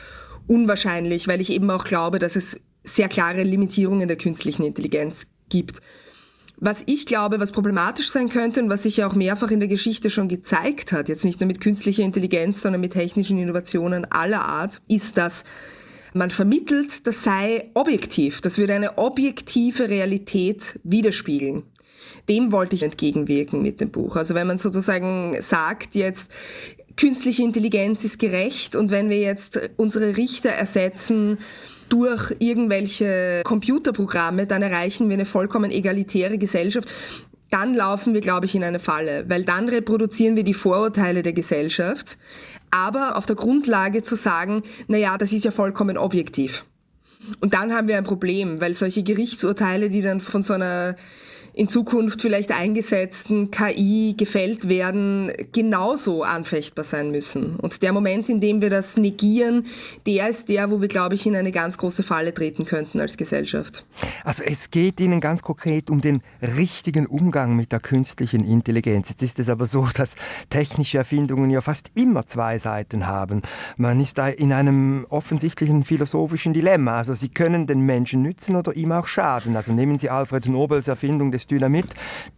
unwahrscheinlich, 0.46 1.26
weil 1.26 1.40
ich 1.40 1.50
eben 1.50 1.70
auch 1.70 1.84
glaube, 1.84 2.18
dass 2.18 2.36
es 2.36 2.60
sehr 2.82 3.08
klare 3.08 3.42
Limitierungen 3.42 4.08
der 4.08 4.18
künstlichen 4.18 4.62
Intelligenz 4.62 5.26
gibt. 5.48 5.80
Was 6.66 6.82
ich 6.86 7.04
glaube, 7.04 7.40
was 7.40 7.52
problematisch 7.52 8.10
sein 8.10 8.30
könnte 8.30 8.62
und 8.62 8.70
was 8.70 8.84
sich 8.84 8.96
ja 8.96 9.06
auch 9.06 9.14
mehrfach 9.14 9.50
in 9.50 9.60
der 9.60 9.68
Geschichte 9.68 10.08
schon 10.08 10.28
gezeigt 10.28 10.92
hat, 10.92 11.10
jetzt 11.10 11.22
nicht 11.22 11.38
nur 11.38 11.46
mit 11.46 11.60
künstlicher 11.60 12.02
Intelligenz, 12.02 12.62
sondern 12.62 12.80
mit 12.80 12.94
technischen 12.94 13.36
Innovationen 13.36 14.10
aller 14.10 14.40
Art, 14.40 14.80
ist, 14.88 15.18
dass 15.18 15.44
man 16.14 16.30
vermittelt, 16.30 17.06
das 17.06 17.22
sei 17.22 17.68
objektiv, 17.74 18.40
das 18.40 18.56
würde 18.56 18.72
eine 18.72 18.96
objektive 18.96 19.90
Realität 19.90 20.80
widerspiegeln. 20.84 21.64
Dem 22.30 22.50
wollte 22.50 22.76
ich 22.76 22.82
entgegenwirken 22.82 23.60
mit 23.60 23.82
dem 23.82 23.90
Buch. 23.90 24.16
Also 24.16 24.34
wenn 24.34 24.46
man 24.46 24.56
sozusagen 24.56 25.36
sagt 25.42 25.94
jetzt, 25.94 26.30
künstliche 26.96 27.42
Intelligenz 27.42 28.04
ist 28.04 28.18
gerecht 28.18 28.74
und 28.74 28.90
wenn 28.90 29.10
wir 29.10 29.20
jetzt 29.20 29.60
unsere 29.76 30.16
Richter 30.16 30.48
ersetzen 30.48 31.36
durch 31.88 32.34
irgendwelche 32.38 33.42
Computerprogramme, 33.44 34.46
dann 34.46 34.62
erreichen 34.62 35.08
wir 35.08 35.14
eine 35.14 35.26
vollkommen 35.26 35.70
egalitäre 35.70 36.38
Gesellschaft 36.38 36.88
dann 37.54 37.72
laufen 37.72 38.14
wir, 38.14 38.20
glaube 38.20 38.46
ich, 38.46 38.56
in 38.56 38.64
eine 38.64 38.80
Falle, 38.80 39.26
weil 39.28 39.44
dann 39.44 39.68
reproduzieren 39.68 40.34
wir 40.34 40.42
die 40.42 40.54
Vorurteile 40.54 41.22
der 41.22 41.34
Gesellschaft, 41.34 42.18
aber 42.72 43.16
auf 43.16 43.26
der 43.26 43.36
Grundlage 43.36 44.02
zu 44.02 44.16
sagen, 44.16 44.64
na 44.88 44.96
ja, 44.96 45.16
das 45.18 45.32
ist 45.32 45.44
ja 45.44 45.52
vollkommen 45.52 45.96
objektiv. 45.96 46.64
Und 47.40 47.54
dann 47.54 47.72
haben 47.72 47.86
wir 47.86 47.96
ein 47.96 48.02
Problem, 48.02 48.60
weil 48.60 48.74
solche 48.74 49.04
Gerichtsurteile, 49.04 49.88
die 49.88 50.02
dann 50.02 50.20
von 50.20 50.42
so 50.42 50.54
einer 50.54 50.96
in 51.54 51.68
Zukunft 51.68 52.20
vielleicht 52.20 52.50
eingesetzten 52.50 53.50
KI 53.52 54.14
gefällt 54.18 54.68
werden, 54.68 55.32
genauso 55.52 56.24
anfechtbar 56.24 56.84
sein 56.84 57.12
müssen. 57.12 57.56
Und 57.56 57.80
der 57.82 57.92
Moment, 57.92 58.28
in 58.28 58.40
dem 58.40 58.60
wir 58.60 58.70
das 58.70 58.96
negieren, 58.96 59.66
der 60.04 60.28
ist 60.28 60.48
der, 60.48 60.70
wo 60.70 60.80
wir, 60.80 60.88
glaube 60.88 61.14
ich, 61.14 61.26
in 61.26 61.36
eine 61.36 61.52
ganz 61.52 61.78
große 61.78 62.02
Falle 62.02 62.34
treten 62.34 62.64
könnten 62.64 63.00
als 63.00 63.16
Gesellschaft. 63.16 63.84
Also 64.24 64.42
es 64.42 64.70
geht 64.70 65.00
Ihnen 65.00 65.20
ganz 65.20 65.42
konkret 65.42 65.90
um 65.90 66.00
den 66.00 66.22
richtigen 66.42 67.06
Umgang 67.06 67.54
mit 67.54 67.70
der 67.70 67.80
künstlichen 67.80 68.42
Intelligenz. 68.42 69.10
Jetzt 69.10 69.22
ist 69.22 69.38
es 69.38 69.48
aber 69.48 69.66
so, 69.66 69.88
dass 69.94 70.16
technische 70.50 70.98
Erfindungen 70.98 71.50
ja 71.50 71.60
fast 71.60 71.92
immer 71.94 72.26
zwei 72.26 72.58
Seiten 72.58 73.06
haben. 73.06 73.42
Man 73.76 74.00
ist 74.00 74.18
da 74.18 74.28
in 74.28 74.52
einem 74.52 75.06
offensichtlichen 75.08 75.84
philosophischen 75.84 76.52
Dilemma. 76.52 76.96
Also 76.96 77.14
sie 77.14 77.28
können 77.28 77.68
den 77.68 77.80
Menschen 77.80 78.22
nützen 78.22 78.56
oder 78.56 78.74
ihm 78.74 78.90
auch 78.90 79.06
schaden. 79.06 79.54
Also 79.54 79.72
nehmen 79.72 79.98
Sie 79.98 80.10
Alfred 80.10 80.48
Nobels 80.48 80.88
Erfindung 80.88 81.30
des 81.30 81.43
Dynamit. 81.46 81.86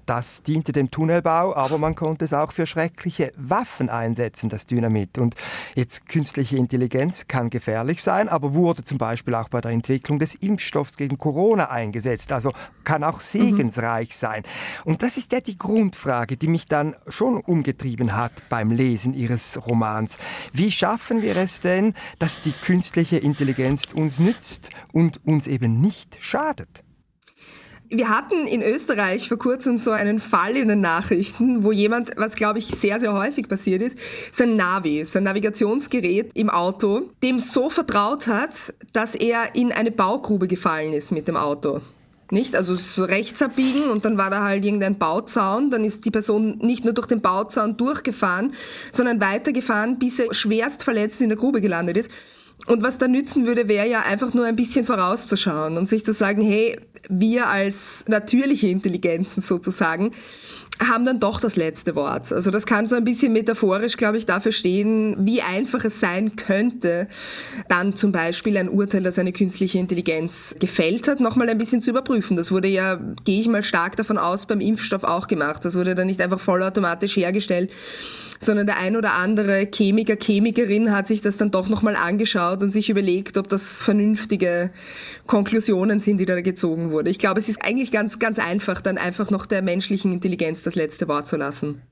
Das 0.06 0.42
diente 0.42 0.70
dem 0.72 0.90
Tunnelbau, 0.90 1.54
aber 1.56 1.78
man 1.78 1.96
konnte 1.96 2.24
es 2.24 2.32
auch 2.32 2.52
für 2.52 2.64
schreckliche 2.64 3.32
Waffen 3.36 3.88
einsetzen, 3.88 4.48
das 4.48 4.66
Dynamit. 4.66 5.18
Und 5.18 5.34
jetzt 5.74 6.08
künstliche 6.08 6.56
Intelligenz 6.56 7.26
kann 7.26 7.50
gefährlich 7.50 8.02
sein, 8.02 8.28
aber 8.28 8.54
wurde 8.54 8.84
zum 8.84 8.98
Beispiel 8.98 9.34
auch 9.34 9.48
bei 9.48 9.60
der 9.60 9.72
Entwicklung 9.72 10.18
des 10.20 10.36
Impfstoffs 10.36 10.96
gegen 10.96 11.18
Corona 11.18 11.70
eingesetzt. 11.70 12.30
Also 12.30 12.52
kann 12.84 13.02
auch 13.02 13.18
segensreich 13.18 14.08
mhm. 14.08 14.12
sein. 14.12 14.42
Und 14.84 15.02
das 15.02 15.16
ist 15.16 15.32
ja 15.32 15.40
die 15.40 15.58
Grundfrage, 15.58 16.36
die 16.36 16.48
mich 16.48 16.66
dann 16.66 16.94
schon 17.08 17.40
umgetrieben 17.40 18.14
hat 18.14 18.48
beim 18.48 18.70
Lesen 18.70 19.12
Ihres 19.12 19.66
Romans. 19.66 20.18
Wie 20.52 20.70
schaffen 20.70 21.20
wir 21.20 21.36
es 21.36 21.60
denn, 21.60 21.94
dass 22.18 22.40
die 22.40 22.52
künstliche 22.52 23.18
Intelligenz 23.18 23.84
uns 23.92 24.18
nützt 24.18 24.70
und 24.92 25.24
uns 25.26 25.46
eben 25.46 25.80
nicht 25.80 26.16
schadet? 26.20 26.85
Wir 27.88 28.08
hatten 28.08 28.46
in 28.46 28.62
Österreich 28.62 29.28
vor 29.28 29.38
kurzem 29.38 29.78
so 29.78 29.92
einen 29.92 30.18
Fall 30.18 30.56
in 30.56 30.68
den 30.68 30.80
Nachrichten, 30.80 31.62
wo 31.62 31.70
jemand, 31.70 32.10
was 32.16 32.34
glaube 32.34 32.58
ich 32.58 32.66
sehr, 32.66 32.98
sehr 32.98 33.12
häufig 33.12 33.48
passiert 33.48 33.80
ist, 33.80 33.96
sein 34.32 34.56
Navi, 34.56 35.04
sein 35.04 35.22
Navigationsgerät 35.22 36.30
im 36.34 36.50
Auto, 36.50 37.10
dem 37.22 37.38
so 37.38 37.70
vertraut 37.70 38.26
hat, 38.26 38.50
dass 38.92 39.14
er 39.14 39.54
in 39.54 39.70
eine 39.70 39.92
Baugrube 39.92 40.48
gefallen 40.48 40.94
ist 40.94 41.12
mit 41.12 41.28
dem 41.28 41.36
Auto. 41.36 41.80
Nicht? 42.32 42.56
Also 42.56 42.74
so 42.74 43.04
rechts 43.04 43.40
abbiegen 43.40 43.88
und 43.88 44.04
dann 44.04 44.18
war 44.18 44.30
da 44.30 44.42
halt 44.42 44.64
irgendein 44.64 44.98
Bauzaun. 44.98 45.70
Dann 45.70 45.84
ist 45.84 46.04
die 46.04 46.10
Person 46.10 46.58
nicht 46.58 46.84
nur 46.84 46.92
durch 46.92 47.06
den 47.06 47.20
Bauzaun 47.20 47.76
durchgefahren, 47.76 48.54
sondern 48.90 49.20
weitergefahren, 49.20 50.00
bis 50.00 50.18
er 50.18 50.34
schwerst 50.34 50.82
verletzt 50.82 51.20
in 51.20 51.28
der 51.28 51.38
Grube 51.38 51.60
gelandet 51.60 51.96
ist. 51.96 52.10
Und 52.64 52.82
was 52.82 52.98
da 52.98 53.06
nützen 53.06 53.46
würde, 53.46 53.68
wäre 53.68 53.88
ja 53.88 54.00
einfach 54.00 54.34
nur 54.34 54.46
ein 54.46 54.56
bisschen 54.56 54.86
vorauszuschauen 54.86 55.76
und 55.76 55.88
sich 55.88 56.04
zu 56.04 56.12
sagen, 56.12 56.42
hey, 56.42 56.78
wir 57.08 57.48
als 57.48 58.04
natürliche 58.08 58.68
Intelligenzen 58.68 59.42
sozusagen 59.42 60.12
haben 60.78 61.06
dann 61.06 61.20
doch 61.20 61.40
das 61.40 61.56
letzte 61.56 61.94
Wort. 61.94 62.32
Also 62.32 62.50
das 62.50 62.66
kann 62.66 62.86
so 62.86 62.96
ein 62.96 63.04
bisschen 63.04 63.32
metaphorisch, 63.32 63.96
glaube 63.96 64.18
ich, 64.18 64.26
dafür 64.26 64.52
stehen, 64.52 65.16
wie 65.18 65.40
einfach 65.40 65.84
es 65.84 66.00
sein 66.00 66.36
könnte, 66.36 67.08
dann 67.68 67.96
zum 67.96 68.12
Beispiel 68.12 68.56
ein 68.56 68.68
Urteil, 68.68 69.02
das 69.02 69.18
eine 69.18 69.32
künstliche 69.32 69.78
Intelligenz 69.78 70.54
gefällt 70.58 71.08
hat, 71.08 71.20
nochmal 71.20 71.48
ein 71.48 71.58
bisschen 71.58 71.80
zu 71.80 71.90
überprüfen. 71.90 72.36
Das 72.36 72.50
wurde 72.50 72.68
ja, 72.68 73.00
gehe 73.24 73.40
ich 73.40 73.48
mal 73.48 73.62
stark 73.62 73.96
davon 73.96 74.18
aus, 74.18 74.46
beim 74.46 74.60
Impfstoff 74.60 75.04
auch 75.04 75.28
gemacht. 75.28 75.64
Das 75.64 75.74
wurde 75.76 75.94
dann 75.94 76.06
nicht 76.06 76.20
einfach 76.20 76.40
vollautomatisch 76.40 77.16
hergestellt 77.16 77.70
sondern 78.40 78.66
der 78.66 78.78
ein 78.78 78.96
oder 78.96 79.14
andere 79.14 79.68
Chemiker, 79.72 80.16
Chemikerin 80.16 80.92
hat 80.92 81.06
sich 81.06 81.20
das 81.20 81.36
dann 81.36 81.50
doch 81.50 81.68
nochmal 81.68 81.96
angeschaut 81.96 82.62
und 82.62 82.70
sich 82.70 82.90
überlegt, 82.90 83.38
ob 83.38 83.48
das 83.48 83.82
vernünftige 83.82 84.70
Konklusionen 85.26 86.00
sind, 86.00 86.18
die 86.18 86.26
da 86.26 86.40
gezogen 86.40 86.90
wurden. 86.90 87.08
Ich 87.08 87.18
glaube, 87.18 87.40
es 87.40 87.48
ist 87.48 87.62
eigentlich 87.62 87.90
ganz, 87.90 88.18
ganz 88.18 88.38
einfach, 88.38 88.80
dann 88.80 88.98
einfach 88.98 89.30
noch 89.30 89.46
der 89.46 89.62
menschlichen 89.62 90.12
Intelligenz 90.12 90.62
das 90.66 90.74
letzte 90.74 91.08
Wort 91.08 91.26
zu 91.26 91.36
lassen. 91.36 91.82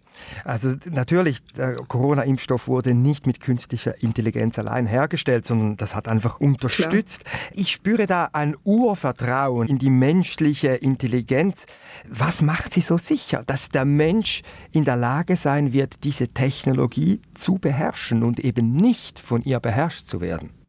Also 0.45 0.75
natürlich, 0.91 1.45
der 1.57 1.77
Corona-Impfstoff 1.77 2.69
wurde 2.69 2.95
nicht 2.95 3.27
mit 3.27 3.41
künstlicher 3.41 4.03
Intelligenz 4.03 4.59
allein 4.59 4.87
hergestellt, 4.87 5.47
sondern 5.47 5.77
das 5.77 5.95
hat 5.95 6.09
einfach 6.09 6.41
unterstützt. 6.41 7.25
Klar. 7.25 7.41
Ich 7.53 7.73
spüre 7.73 8.07
da 8.07 8.31
ein 8.33 8.57
Urvertrauen 8.65 9.69
in 9.69 9.79
die 9.79 9.91
menschliche 9.91 10.69
Intelligenz. 10.69 11.67
Was 12.09 12.43
macht 12.43 12.73
sie 12.73 12.81
so 12.81 12.97
sicher, 12.97 13.43
dass 13.47 13.71
der 13.71 13.85
Mensch 13.85 14.43
in 14.73 14.85
der 14.85 14.97
Lage 14.97 15.37
sein 15.37 15.73
wird, 15.73 16.05
diese 16.05 16.29
Technologie 16.29 17.21
zu 17.35 17.59
beherrschen 17.59 18.23
und 18.23 18.41
eben 18.41 18.77
nicht 18.77 19.19
von 19.19 19.43
ihr 19.43 19.61
beherrscht 19.61 20.07
zu 20.07 20.21
werden? 20.21 20.64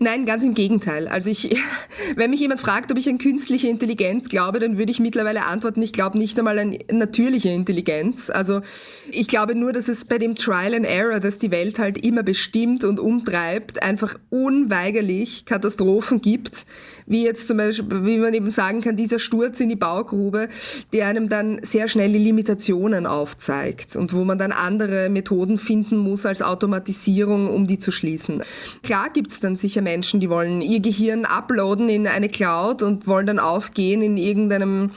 Nein, 0.00 0.26
ganz 0.26 0.44
im 0.44 0.52
Gegenteil. 0.54 1.08
Also 1.08 1.30
ich, 1.30 1.56
wenn 2.16 2.30
mich 2.30 2.40
jemand 2.40 2.60
fragt, 2.60 2.92
ob 2.92 2.98
ich 2.98 3.08
an 3.08 3.18
künstliche 3.18 3.68
Intelligenz 3.68 4.28
glaube, 4.28 4.58
dann 4.60 4.76
würde 4.76 4.92
ich 4.92 5.00
mittlerweile 5.00 5.44
antworten, 5.44 5.80
ich 5.80 5.92
glaube 5.92 6.18
nicht 6.18 6.38
einmal 6.38 6.58
an 6.58 6.76
natürliche 6.90 7.48
Intelligenz. 7.48 8.28
Also 8.28 8.60
ich 9.10 9.28
glaube 9.28 9.54
nur, 9.54 9.72
dass 9.72 9.88
es 9.88 10.04
bei 10.04 10.18
dem 10.18 10.34
Trial 10.34 10.74
and 10.74 10.84
Error, 10.84 11.20
das 11.20 11.38
die 11.38 11.50
Welt 11.50 11.78
halt 11.78 11.96
immer 11.98 12.22
bestimmt 12.22 12.84
und 12.84 13.00
umtreibt, 13.00 13.82
einfach 13.82 14.18
unweigerlich 14.28 15.46
Katastrophen 15.46 16.20
gibt, 16.20 16.66
wie 17.06 17.24
jetzt 17.24 17.46
zum 17.46 17.56
Beispiel, 17.56 18.04
wie 18.04 18.18
man 18.18 18.34
eben 18.34 18.50
sagen 18.50 18.82
kann, 18.82 18.96
dieser 18.96 19.18
Sturz 19.18 19.60
in 19.60 19.68
die 19.68 19.76
Baugrube, 19.76 20.48
der 20.92 21.06
einem 21.06 21.28
dann 21.28 21.60
sehr 21.62 21.88
schnell 21.88 22.12
die 22.12 22.18
Limitationen 22.18 23.06
aufzeigt 23.06 23.96
und 23.96 24.12
wo 24.12 24.24
man 24.24 24.38
dann 24.38 24.52
andere 24.52 25.08
Methoden 25.08 25.58
finden 25.58 25.96
muss 25.96 26.26
als 26.26 26.42
Automatisierung, 26.42 27.48
um 27.48 27.66
die 27.66 27.78
zu 27.78 27.92
schließen. 27.92 28.42
Klar 28.82 29.10
gibt 29.10 29.30
es 29.30 29.40
dann 29.46 29.56
sicher 29.56 29.80
Menschen, 29.80 30.20
die 30.20 30.28
wollen 30.28 30.60
ihr 30.60 30.80
Gehirn 30.80 31.24
uploaden 31.24 31.88
in 31.88 32.06
eine 32.06 32.28
Cloud 32.28 32.82
und 32.82 33.06
wollen 33.06 33.26
dann 33.26 33.38
aufgehen 33.38 34.02
in 34.02 34.16
irgendeinem 34.16 34.90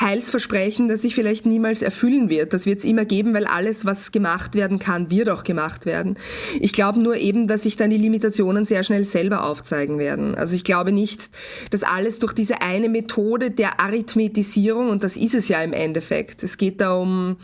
Heilsversprechen, 0.00 0.88
das 0.88 1.02
sich 1.02 1.14
vielleicht 1.14 1.46
niemals 1.46 1.82
erfüllen 1.82 2.28
wird. 2.28 2.52
Das 2.52 2.66
wird 2.66 2.78
es 2.78 2.84
immer 2.84 3.04
geben, 3.04 3.34
weil 3.34 3.46
alles, 3.46 3.84
was 3.84 4.10
gemacht 4.10 4.54
werden 4.54 4.78
kann, 4.78 5.10
wird 5.10 5.28
auch 5.28 5.44
gemacht 5.44 5.86
werden. 5.86 6.16
Ich 6.58 6.72
glaube 6.72 6.98
nur 7.00 7.16
eben, 7.16 7.46
dass 7.46 7.62
sich 7.62 7.76
dann 7.76 7.90
die 7.90 7.98
Limitationen 7.98 8.64
sehr 8.64 8.82
schnell 8.84 9.04
selber 9.04 9.44
aufzeigen 9.44 9.98
werden. 9.98 10.34
Also 10.34 10.56
ich 10.56 10.64
glaube 10.64 10.92
nicht, 10.92 11.30
dass 11.70 11.82
alles 11.82 12.18
durch 12.18 12.32
diese 12.32 12.62
eine 12.62 12.88
Methode 12.88 13.50
der 13.50 13.80
Arithmetisierung, 13.80 14.88
und 14.88 15.04
das 15.04 15.16
ist 15.16 15.34
es 15.34 15.48
ja 15.48 15.62
im 15.62 15.72
Endeffekt, 15.72 16.42
es 16.42 16.56
geht 16.56 16.80
da 16.80 16.94
um 16.94 17.36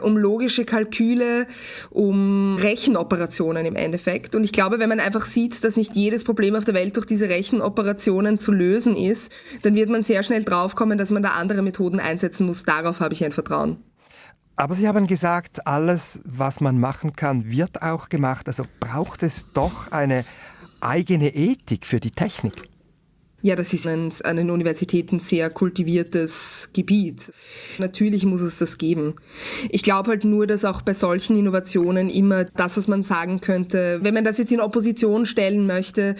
um 0.00 0.16
logische 0.16 0.64
Kalküle, 0.64 1.46
um 1.90 2.56
Rechenoperationen 2.56 3.66
im 3.66 3.76
Endeffekt. 3.76 4.34
Und 4.34 4.44
ich 4.44 4.52
glaube, 4.52 4.78
wenn 4.78 4.88
man 4.88 5.00
einfach 5.00 5.26
sieht, 5.26 5.62
dass 5.64 5.76
nicht 5.76 5.94
jedes 5.94 6.24
Problem 6.24 6.54
auf 6.54 6.64
der 6.64 6.74
Welt 6.74 6.96
durch 6.96 7.06
diese 7.06 7.28
Rechenoperationen 7.28 8.38
zu 8.38 8.52
lösen 8.52 8.96
ist, 8.96 9.32
dann 9.62 9.74
wird 9.74 9.88
man 9.88 10.02
sehr 10.02 10.22
schnell 10.22 10.44
draufkommen, 10.44 10.98
dass 10.98 11.10
man 11.10 11.22
da 11.22 11.30
andere 11.30 11.62
Methoden 11.62 12.00
einsetzen 12.00 12.46
muss. 12.46 12.62
Darauf 12.62 13.00
habe 13.00 13.14
ich 13.14 13.24
ein 13.24 13.32
Vertrauen. 13.32 13.78
Aber 14.56 14.72
Sie 14.72 14.88
haben 14.88 15.06
gesagt, 15.06 15.66
alles, 15.66 16.20
was 16.24 16.60
man 16.60 16.80
machen 16.80 17.12
kann, 17.12 17.50
wird 17.50 17.82
auch 17.82 18.08
gemacht. 18.08 18.46
Also 18.48 18.64
braucht 18.80 19.22
es 19.22 19.52
doch 19.52 19.92
eine 19.92 20.24
eigene 20.80 21.34
Ethik 21.34 21.84
für 21.84 22.00
die 22.00 22.10
Technik. 22.10 22.54
Ja, 23.42 23.54
das 23.54 23.74
ist 23.74 23.86
ein, 23.86 24.10
an 24.24 24.36
den 24.36 24.50
Universitäten 24.50 25.20
sehr 25.20 25.50
kultiviertes 25.50 26.70
Gebiet. 26.72 27.32
Natürlich 27.78 28.24
muss 28.24 28.40
es 28.40 28.58
das 28.58 28.78
geben. 28.78 29.14
Ich 29.68 29.82
glaube 29.82 30.10
halt 30.10 30.24
nur, 30.24 30.46
dass 30.46 30.64
auch 30.64 30.80
bei 30.80 30.94
solchen 30.94 31.38
Innovationen 31.38 32.08
immer 32.08 32.44
das, 32.44 32.78
was 32.78 32.88
man 32.88 33.02
sagen 33.02 33.42
könnte, 33.42 33.98
wenn 34.02 34.14
man 34.14 34.24
das 34.24 34.38
jetzt 34.38 34.52
in 34.52 34.60
Opposition 34.60 35.26
stellen 35.26 35.66
möchte, 35.66 36.16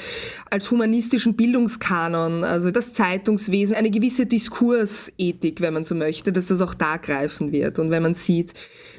als 0.51 0.71
humanistischen 0.71 1.37
Bildungskanon, 1.37 2.45
also 2.45 2.71
das 2.71 2.93
Zeitungswesen, 2.93 3.75
eine 3.75 3.91
gewisse 3.91 4.27
Diskursethik, 4.27 5.63
wenn 5.63 5.73
man 5.73 5.85
so 5.85 5.95
möchte, 5.95 6.33
dass 6.33 6.47
das 6.47 6.61
auch 6.61 6.75
da 6.75 6.99
greifen 6.99 7.51
wird. 7.51 7.79
Und 7.79 7.91
wenn 7.91 8.03
man 8.03 8.15
sieht, 8.15 8.53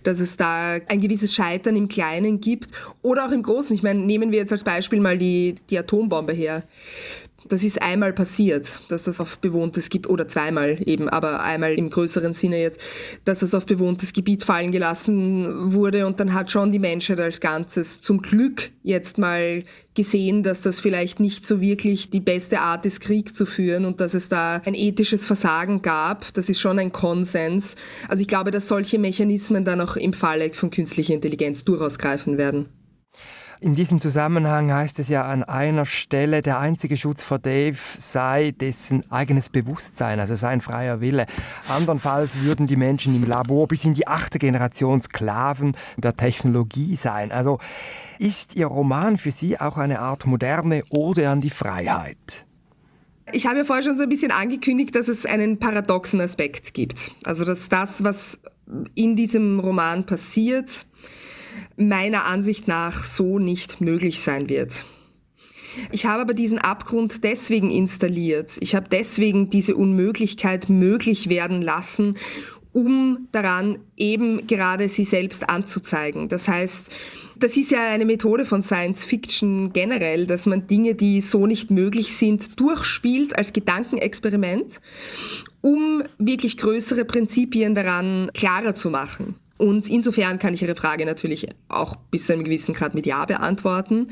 dass 0.04 0.20
es 0.20 0.38
da 0.38 0.78
ein 0.88 1.02
gewisses 1.02 1.34
Scheitern 1.34 1.76
im 1.76 1.88
Kleinen 1.88 2.42
gibt 2.42 2.72
oder 3.02 3.28
auch 3.28 3.32
im 3.32 3.44
Großen. 3.44 3.76
Ich 3.76 3.84
meine, 3.84 4.00
nehmen 4.00 4.32
wir 4.32 4.40
jetzt 4.40 4.52
als 4.52 4.64
Beispiel 4.64 5.00
mal 5.02 5.18
die, 5.18 5.56
die 5.70 5.78
Atombombe 5.78 6.34
her. 6.34 6.64
Das 7.50 7.64
ist 7.64 7.82
einmal 7.82 8.14
passiert, 8.14 8.82
dass 8.90 9.04
das 9.04 9.20
auf 9.20 9.38
bewohntes 9.38 9.90
Gebiet, 9.90 10.10
oder 10.10 10.28
zweimal 10.28 10.78
eben, 10.86 11.10
aber 11.10 11.42
einmal 11.42 11.74
im 11.74 11.90
größeren 11.90 12.34
Sinne 12.34 12.60
jetzt, 12.60 12.80
dass 13.26 13.40
das 13.40 13.54
auf 13.54 13.66
bewohntes 13.66 14.14
Gebiet 14.14 14.44
fallen 14.44 14.72
gelassen 14.72 15.74
wurde 15.74 16.06
und 16.06 16.20
dann 16.20 16.34
hat 16.34 16.52
schon 16.52 16.72
die 16.72 16.80
Menschheit 16.80 17.20
als 17.20 17.40
Ganzes 17.40 18.02
zum 18.02 18.22
Glück 18.22 18.70
jetzt 18.84 19.18
mal 19.18 19.64
gesehen, 19.94 20.44
dass 20.44 20.62
das 20.62 20.80
vielleicht 20.80 21.20
nicht 21.20 21.46
so 21.46 21.60
wirklich 21.60 22.10
die 22.10 22.20
beste 22.20 22.60
Art 22.60 22.86
ist, 22.86 23.02
Krieg 23.02 23.36
zu 23.36 23.46
führen 23.46 23.86
und 23.86 24.00
dass 24.00 24.14
es 24.14 24.30
da 24.30 24.62
ein 24.64 24.76
ethisches 24.76 25.26
Versagen 25.26 25.82
gab. 25.82 26.34
Das 26.36 26.50
ist 26.50 26.60
schon 26.60 26.78
ein 26.80 26.92
Konsens. 26.92 27.76
Also 28.08 28.22
ich 28.22 28.28
glaube, 28.28 28.52
dass 28.52 28.68
solche 28.68 29.00
Mechanismen 29.00 29.66
dann 29.66 29.82
auch 29.82 29.96
im 29.96 30.14
Falle 30.14 30.54
von 30.54 30.70
künstlicher 30.70 31.14
Intelligenz 31.14 31.66
durchaus 31.66 31.98
greifen 31.98 32.38
werden. 32.38 32.68
In 33.60 33.74
diesem 33.74 34.00
Zusammenhang 34.00 34.72
heißt 34.72 35.00
es 35.00 35.10
ja 35.10 35.24
an 35.24 35.44
einer 35.44 35.86
Stelle, 35.86 36.44
der 36.44 36.60
einzige 36.60 36.96
Schutz 36.96 37.24
vor 37.24 37.40
Dave 37.40 37.78
sei 37.98 38.52
dessen 38.52 39.12
eigenes 39.12 39.50
Bewusstsein, 39.50 40.20
also 40.20 40.36
sein 40.36 40.62
freier 40.62 41.02
Wille. 41.02 41.26
Andernfalls 41.68 42.42
würden 42.42 42.68
die 42.68 42.76
Menschen 42.76 43.16
im 43.16 43.24
Labor 43.24 43.68
bis 43.68 43.84
in 43.86 43.96
die 43.96 44.08
achte 44.08 44.38
Generation 44.38 45.02
Sklaven 45.02 45.76
der 45.98 46.16
Technologie 46.16 46.96
sein. 46.96 47.32
Also 47.32 47.58
ist 48.20 48.56
Ihr 48.56 48.68
Roman 48.68 49.18
für 49.18 49.32
Sie 49.32 49.60
auch 49.60 49.78
eine 49.78 50.02
Art 50.02 50.28
moderne 50.28 50.84
Ode 50.90 51.28
an 51.28 51.42
die 51.42 51.50
Freiheit? 51.50 52.46
Ich 53.32 53.48
habe 53.48 53.58
ja 53.58 53.66
vorher 53.66 53.84
schon 53.84 53.98
so 53.98 54.04
ein 54.04 54.10
bisschen 54.10 54.32
angekündigt, 54.32 54.94
dass 54.94 55.08
es 55.08 55.26
einen 55.26 55.58
paradoxen 55.58 56.22
Aspekt 56.22 56.76
gibt. 56.76 57.12
Also 57.24 57.44
dass 57.44 57.70
das, 57.70 58.04
was 58.04 58.40
in 58.94 59.16
diesem 59.16 59.60
Roman 59.60 60.06
passiert, 60.06 60.86
meiner 61.76 62.26
Ansicht 62.26 62.68
nach 62.68 63.06
so 63.06 63.40
nicht 63.40 63.82
möglich 63.82 64.20
sein 64.22 64.50
wird. 64.50 64.86
Ich 65.92 66.06
habe 66.06 66.22
aber 66.22 66.34
diesen 66.34 66.58
Abgrund 66.58 67.24
deswegen 67.24 67.70
installiert. 67.70 68.58
Ich 68.60 68.76
habe 68.76 68.88
deswegen 68.90 69.50
diese 69.50 69.76
Unmöglichkeit 69.76 70.70
möglich 70.70 71.30
werden 71.30 71.62
lassen, 71.62 72.18
um 72.74 73.28
daran 73.32 73.80
eben 73.96 74.48
gerade 74.48 74.90
sie 74.90 75.06
selbst 75.06 75.50
anzuzeigen. 75.50 76.30
Das 76.30 76.48
heißt, 76.48 76.92
das 77.40 77.56
ist 77.56 77.72
ja 77.72 77.90
eine 77.90 78.06
Methode 78.06 78.46
von 78.46 78.64
Science 78.64 79.06
Fiction 79.06 79.72
generell, 79.72 80.26
dass 80.26 80.46
man 80.46 80.68
Dinge, 80.68 80.96
die 80.96 81.22
so 81.22 81.46
nicht 81.46 81.70
möglich 81.70 82.16
sind, 82.16 82.60
durchspielt 82.60 83.38
als 83.38 83.54
Gedankenexperiment, 83.54 84.82
um 85.62 86.04
wirklich 86.18 86.58
größere 86.58 87.06
Prinzipien 87.06 87.76
daran 87.76 88.32
klarer 88.34 88.74
zu 88.74 88.90
machen. 88.90 89.36
Und 89.58 89.90
insofern 89.90 90.40
kann 90.40 90.54
ich 90.54 90.62
Ihre 90.62 90.76
Frage 90.76 91.06
natürlich 91.06 91.50
auch 91.68 91.96
bis 92.12 92.28
zu 92.28 92.34
einem 92.34 92.44
gewissen 92.44 92.74
Grad 92.74 92.94
mit 92.94 93.06
Ja 93.06 93.26
beantworten. 93.26 94.10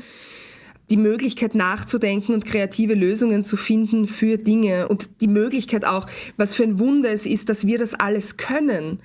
Die 0.90 0.96
Möglichkeit 0.96 1.54
nachzudenken 1.54 2.32
und 2.32 2.44
kreative 2.44 2.94
Lösungen 2.94 3.44
zu 3.44 3.56
finden 3.56 4.06
für 4.06 4.38
Dinge 4.38 4.88
und 4.88 5.08
die 5.20 5.28
Möglichkeit 5.28 5.84
auch, 5.84 6.06
was 6.36 6.54
für 6.54 6.62
ein 6.62 6.78
Wunder 6.78 7.10
es 7.10 7.26
ist, 7.26 7.48
dass 7.48 7.66
wir 7.66 7.78
das 7.78 7.94
alles 7.94 8.36
können. 8.36 9.00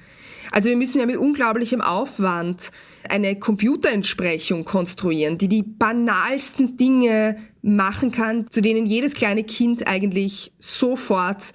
Also 0.51 0.69
wir 0.69 0.77
müssen 0.77 0.99
ja 0.99 1.05
mit 1.05 1.17
unglaublichem 1.17 1.81
Aufwand 1.81 2.71
eine 3.09 3.35
Computerentsprechung 3.35 4.65
konstruieren, 4.65 5.37
die 5.37 5.47
die 5.47 5.63
banalsten 5.63 6.77
Dinge 6.77 7.37
machen 7.61 8.11
kann, 8.11 8.47
zu 8.49 8.61
denen 8.61 8.85
jedes 8.85 9.13
kleine 9.13 9.43
Kind 9.43 9.87
eigentlich 9.87 10.51
sofort, 10.59 11.53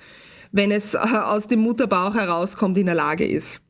wenn 0.52 0.70
es 0.70 0.94
aus 0.96 1.46
dem 1.46 1.60
Mutterbauch 1.60 2.14
herauskommt, 2.14 2.78
in 2.78 2.86
der 2.86 2.94
Lage 2.94 3.26
ist. 3.26 3.60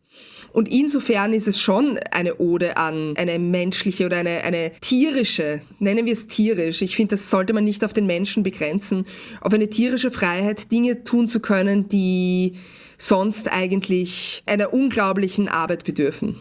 Und 0.56 0.68
insofern 0.68 1.34
ist 1.34 1.46
es 1.46 1.60
schon 1.60 1.98
eine 2.12 2.36
Ode 2.36 2.78
an 2.78 3.12
eine 3.18 3.38
menschliche 3.38 4.06
oder 4.06 4.16
eine, 4.16 4.42
eine 4.42 4.72
tierische, 4.80 5.60
nennen 5.80 6.06
wir 6.06 6.14
es 6.14 6.28
tierisch. 6.28 6.80
Ich 6.80 6.96
finde, 6.96 7.16
das 7.16 7.28
sollte 7.28 7.52
man 7.52 7.62
nicht 7.62 7.84
auf 7.84 7.92
den 7.92 8.06
Menschen 8.06 8.42
begrenzen, 8.42 9.04
auf 9.42 9.52
eine 9.52 9.68
tierische 9.68 10.10
Freiheit, 10.10 10.72
Dinge 10.72 11.04
tun 11.04 11.28
zu 11.28 11.40
können, 11.40 11.90
die 11.90 12.54
sonst 12.96 13.52
eigentlich 13.52 14.42
einer 14.46 14.72
unglaublichen 14.72 15.50
Arbeit 15.50 15.84
bedürfen. 15.84 16.40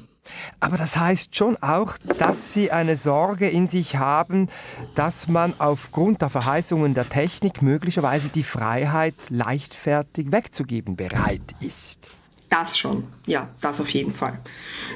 Aber 0.62 0.78
das 0.78 0.96
heißt 0.96 1.36
schon 1.36 1.58
auch, 1.58 1.98
dass 2.18 2.54
Sie 2.54 2.72
eine 2.72 2.96
Sorge 2.96 3.50
in 3.50 3.68
sich 3.68 3.98
haben, 3.98 4.48
dass 4.96 5.28
man 5.28 5.54
aufgrund 5.58 6.22
der 6.22 6.30
Verheißungen 6.30 6.94
der 6.94 7.10
Technik 7.10 7.62
möglicherweise 7.62 8.30
die 8.30 8.44
Freiheit 8.44 9.16
leichtfertig 9.30 10.32
wegzugeben 10.32 10.96
bereit 10.96 11.54
ist. 11.60 12.10
Das 12.58 12.78
schon, 12.78 13.04
ja, 13.26 13.50
das 13.60 13.82
auf 13.82 13.90
jeden 13.90 14.14
Fall. 14.14 14.40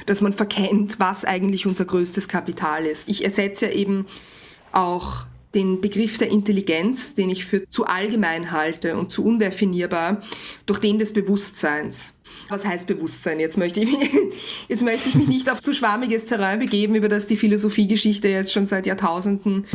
Dass 0.06 0.22
man 0.22 0.32
verkennt, 0.32 0.98
was 0.98 1.26
eigentlich 1.26 1.66
unser 1.66 1.84
größtes 1.84 2.26
Kapital 2.26 2.86
ist. 2.86 3.06
Ich 3.06 3.22
ersetze 3.22 3.66
ja 3.66 3.72
eben 3.72 4.06
auch 4.72 5.24
den 5.52 5.82
Begriff 5.82 6.16
der 6.16 6.30
Intelligenz, 6.30 7.12
den 7.12 7.28
ich 7.28 7.44
für 7.44 7.68
zu 7.68 7.84
allgemein 7.84 8.50
halte 8.50 8.96
und 8.96 9.12
zu 9.12 9.26
undefinierbar, 9.26 10.22
durch 10.64 10.78
den 10.78 10.98
des 10.98 11.12
Bewusstseins. 11.12 12.14
Was 12.48 12.64
heißt 12.64 12.86
Bewusstsein? 12.86 13.40
Jetzt 13.40 13.58
möchte 13.58 13.80
ich 13.80 13.86
mich, 13.90 14.10
jetzt 14.68 14.82
möchte 14.82 15.08
ich 15.08 15.14
mich 15.14 15.28
nicht 15.28 15.50
auf 15.50 15.60
zu 15.60 15.72
schwammiges 15.72 16.24
Terrain 16.24 16.58
begeben, 16.58 16.94
über 16.94 17.08
das 17.08 17.26
die 17.26 17.36
Philosophiegeschichte 17.36 18.28
jetzt 18.28 18.52
schon 18.52 18.66
seit 18.66 18.86
Jahrtausenden 18.86 19.66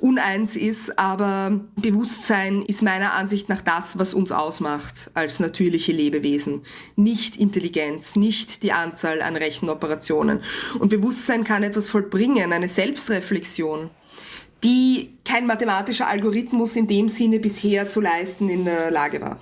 uneins 0.00 0.56
ist, 0.56 0.98
aber 0.98 1.60
Bewusstsein 1.76 2.62
ist 2.62 2.82
meiner 2.82 3.12
Ansicht 3.12 3.48
nach 3.48 3.62
das, 3.62 3.98
was 3.98 4.14
uns 4.14 4.32
ausmacht 4.32 5.10
als 5.14 5.40
natürliche 5.40 5.92
Lebewesen. 5.92 6.62
Nicht 6.96 7.36
Intelligenz, 7.36 8.16
nicht 8.16 8.62
die 8.62 8.72
Anzahl 8.72 9.22
an 9.22 9.36
Rechenoperationen. 9.36 10.40
Und 10.78 10.90
Bewusstsein 10.90 11.44
kann 11.44 11.62
etwas 11.62 11.88
vollbringen, 11.88 12.52
eine 12.52 12.68
Selbstreflexion 12.68 13.90
die 14.64 15.10
kein 15.24 15.46
mathematischer 15.46 16.08
Algorithmus 16.08 16.76
in 16.76 16.86
dem 16.86 17.08
Sinne 17.08 17.38
bisher 17.38 17.88
zu 17.88 18.00
leisten 18.00 18.48
in 18.48 18.64
der 18.64 18.90
Lage 18.90 19.20
war. 19.20 19.38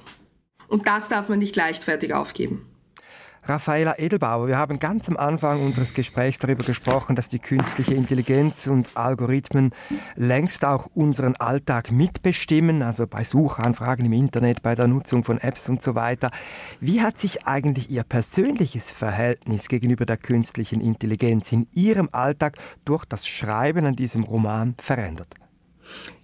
Und 0.69 0.87
das 0.87 1.09
darf 1.09 1.29
man 1.29 1.39
nicht 1.39 1.57
leichtfertig 1.57 2.15
aufgeben. 2.15 2.67
Raffaela 3.47 3.99
Edelbauer, 3.99 4.49
wir 4.49 4.57
haben 4.57 4.79
ganz 4.79 5.07
am 5.07 5.19
Anfang 5.19 5.63
unseres 5.63 5.93
Gesprächs 5.93 6.39
darüber 6.39 6.65
gesprochen, 6.65 7.15
dass 7.15 7.29
die 7.29 7.39
künstliche 7.39 7.93
Intelligenz 7.93 8.67
und 8.67 8.97
Algorithmen 8.97 9.75
längst 10.17 10.65
auch 10.65 10.87
unseren 10.95 11.37
Alltag 11.37 11.93
mitbestimmen, 11.93 12.81
also 12.81 13.07
bei 13.07 13.23
Suchanfragen 13.23 14.07
im 14.07 14.15
Internet, 14.15 14.63
bei 14.63 14.75
der 14.75 14.89
Nutzung 14.89 15.25
von 15.25 15.37
Apps 15.39 15.69
und 15.69 15.83
so 15.83 15.95
weiter. 15.95 16.31
Wie 16.81 17.03
hat 17.03 17.19
sich 17.19 17.47
eigentlich 17.47 17.91
Ihr 17.91 18.05
persönliches 18.05 18.91
Verhältnis 18.91 19.69
gegenüber 19.69 20.07
der 20.07 20.17
künstlichen 20.17 20.81
Intelligenz 20.81 21.53
in 21.53 21.67
Ihrem 21.75 22.09
Alltag 22.13 22.57
durch 22.87 23.05
das 23.05 23.27
Schreiben 23.27 23.85
an 23.85 23.95
diesem 23.95 24.25
Roman 24.25 24.75
verändert? 24.79 25.35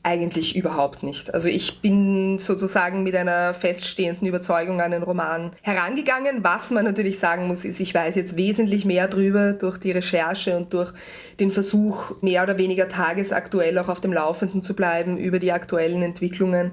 Eigentlich 0.03 0.57
überhaupt 0.57 1.03
nicht. 1.03 1.34
Also 1.34 1.48
ich 1.48 1.82
bin 1.82 2.38
sozusagen 2.38 3.03
mit 3.03 3.14
einer 3.14 3.53
feststehenden 3.53 4.26
Überzeugung 4.26 4.80
an 4.80 4.92
den 4.92 5.03
Roman 5.03 5.53
herangegangen. 5.61 6.42
Was 6.42 6.70
man 6.70 6.86
natürlich 6.86 7.18
sagen 7.18 7.46
muss, 7.48 7.66
ist, 7.66 7.80
ich 7.80 7.92
weiß 7.92 8.14
jetzt 8.14 8.34
wesentlich 8.34 8.86
mehr 8.86 9.09
drüber 9.09 9.53
durch 9.53 9.76
die 9.76 9.92
Recherche 9.92 10.57
und 10.57 10.72
durch 10.72 10.94
den 11.38 11.53
Versuch, 11.53 12.22
mehr 12.22 12.42
oder 12.44 12.57
weniger 12.57 12.88
tagesaktuell 12.88 13.76
auch 13.78 13.88
auf 13.88 14.01
dem 14.01 14.14
Laufenden 14.14 14.62
zu 14.62 14.74
bleiben 14.74 15.18
über 15.18 15.38
die 15.38 15.53
aktuellen 15.53 16.01
Entwicklungen. 16.01 16.70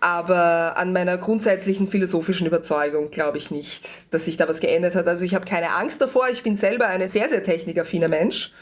Aber 0.00 0.76
an 0.76 0.92
meiner 0.92 1.16
grundsätzlichen 1.16 1.88
philosophischen 1.88 2.46
Überzeugung 2.46 3.10
glaube 3.10 3.38
ich 3.38 3.50
nicht, 3.50 3.88
dass 4.10 4.26
sich 4.26 4.36
da 4.36 4.46
was 4.46 4.60
geändert 4.60 4.94
hat. 4.94 5.08
Also 5.08 5.24
ich 5.24 5.34
habe 5.34 5.46
keine 5.46 5.74
Angst 5.74 6.02
davor. 6.02 6.28
Ich 6.28 6.42
bin 6.42 6.54
selber 6.54 6.86
eine 6.86 7.08
sehr, 7.08 7.30
sehr 7.30 7.42
technikaffiner 7.42 8.08
Mensch 8.08 8.52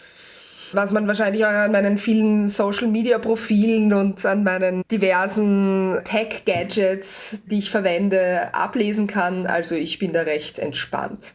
was 0.72 0.90
man 0.90 1.06
wahrscheinlich 1.06 1.44
auch 1.44 1.50
an 1.50 1.72
meinen 1.72 1.98
vielen 1.98 2.48
Social-Media-Profilen 2.48 3.92
und 3.92 4.24
an 4.24 4.44
meinen 4.44 4.82
diversen 4.90 6.00
Tech-Gadgets, 6.04 7.38
die 7.46 7.58
ich 7.58 7.70
verwende, 7.70 8.54
ablesen 8.54 9.06
kann. 9.06 9.46
Also 9.46 9.74
ich 9.74 9.98
bin 9.98 10.12
da 10.12 10.22
recht 10.22 10.58
entspannt. 10.58 11.32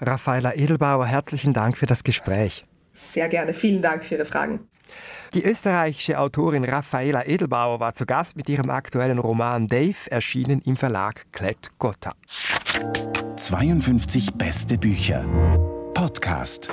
Raffaela 0.00 0.54
Edelbauer, 0.54 1.06
herzlichen 1.06 1.52
Dank 1.52 1.76
für 1.76 1.86
das 1.86 2.04
Gespräch. 2.04 2.64
Sehr 2.94 3.28
gerne. 3.28 3.52
Vielen 3.52 3.82
Dank 3.82 4.04
für 4.04 4.14
Ihre 4.14 4.24
Fragen. 4.24 4.68
Die 5.34 5.44
österreichische 5.44 6.18
Autorin 6.18 6.64
Raffaela 6.64 7.26
Edelbauer 7.26 7.80
war 7.80 7.92
zu 7.92 8.06
Gast 8.06 8.36
mit 8.36 8.48
ihrem 8.48 8.70
aktuellen 8.70 9.18
Roman 9.18 9.68
Dave, 9.68 10.10
erschienen 10.10 10.62
im 10.64 10.76
Verlag 10.76 11.26
Klett 11.32 11.70
Gotta. 11.78 12.14
52 13.36 14.34
beste 14.34 14.78
Bücher. 14.78 15.26
Podcast. 15.92 16.70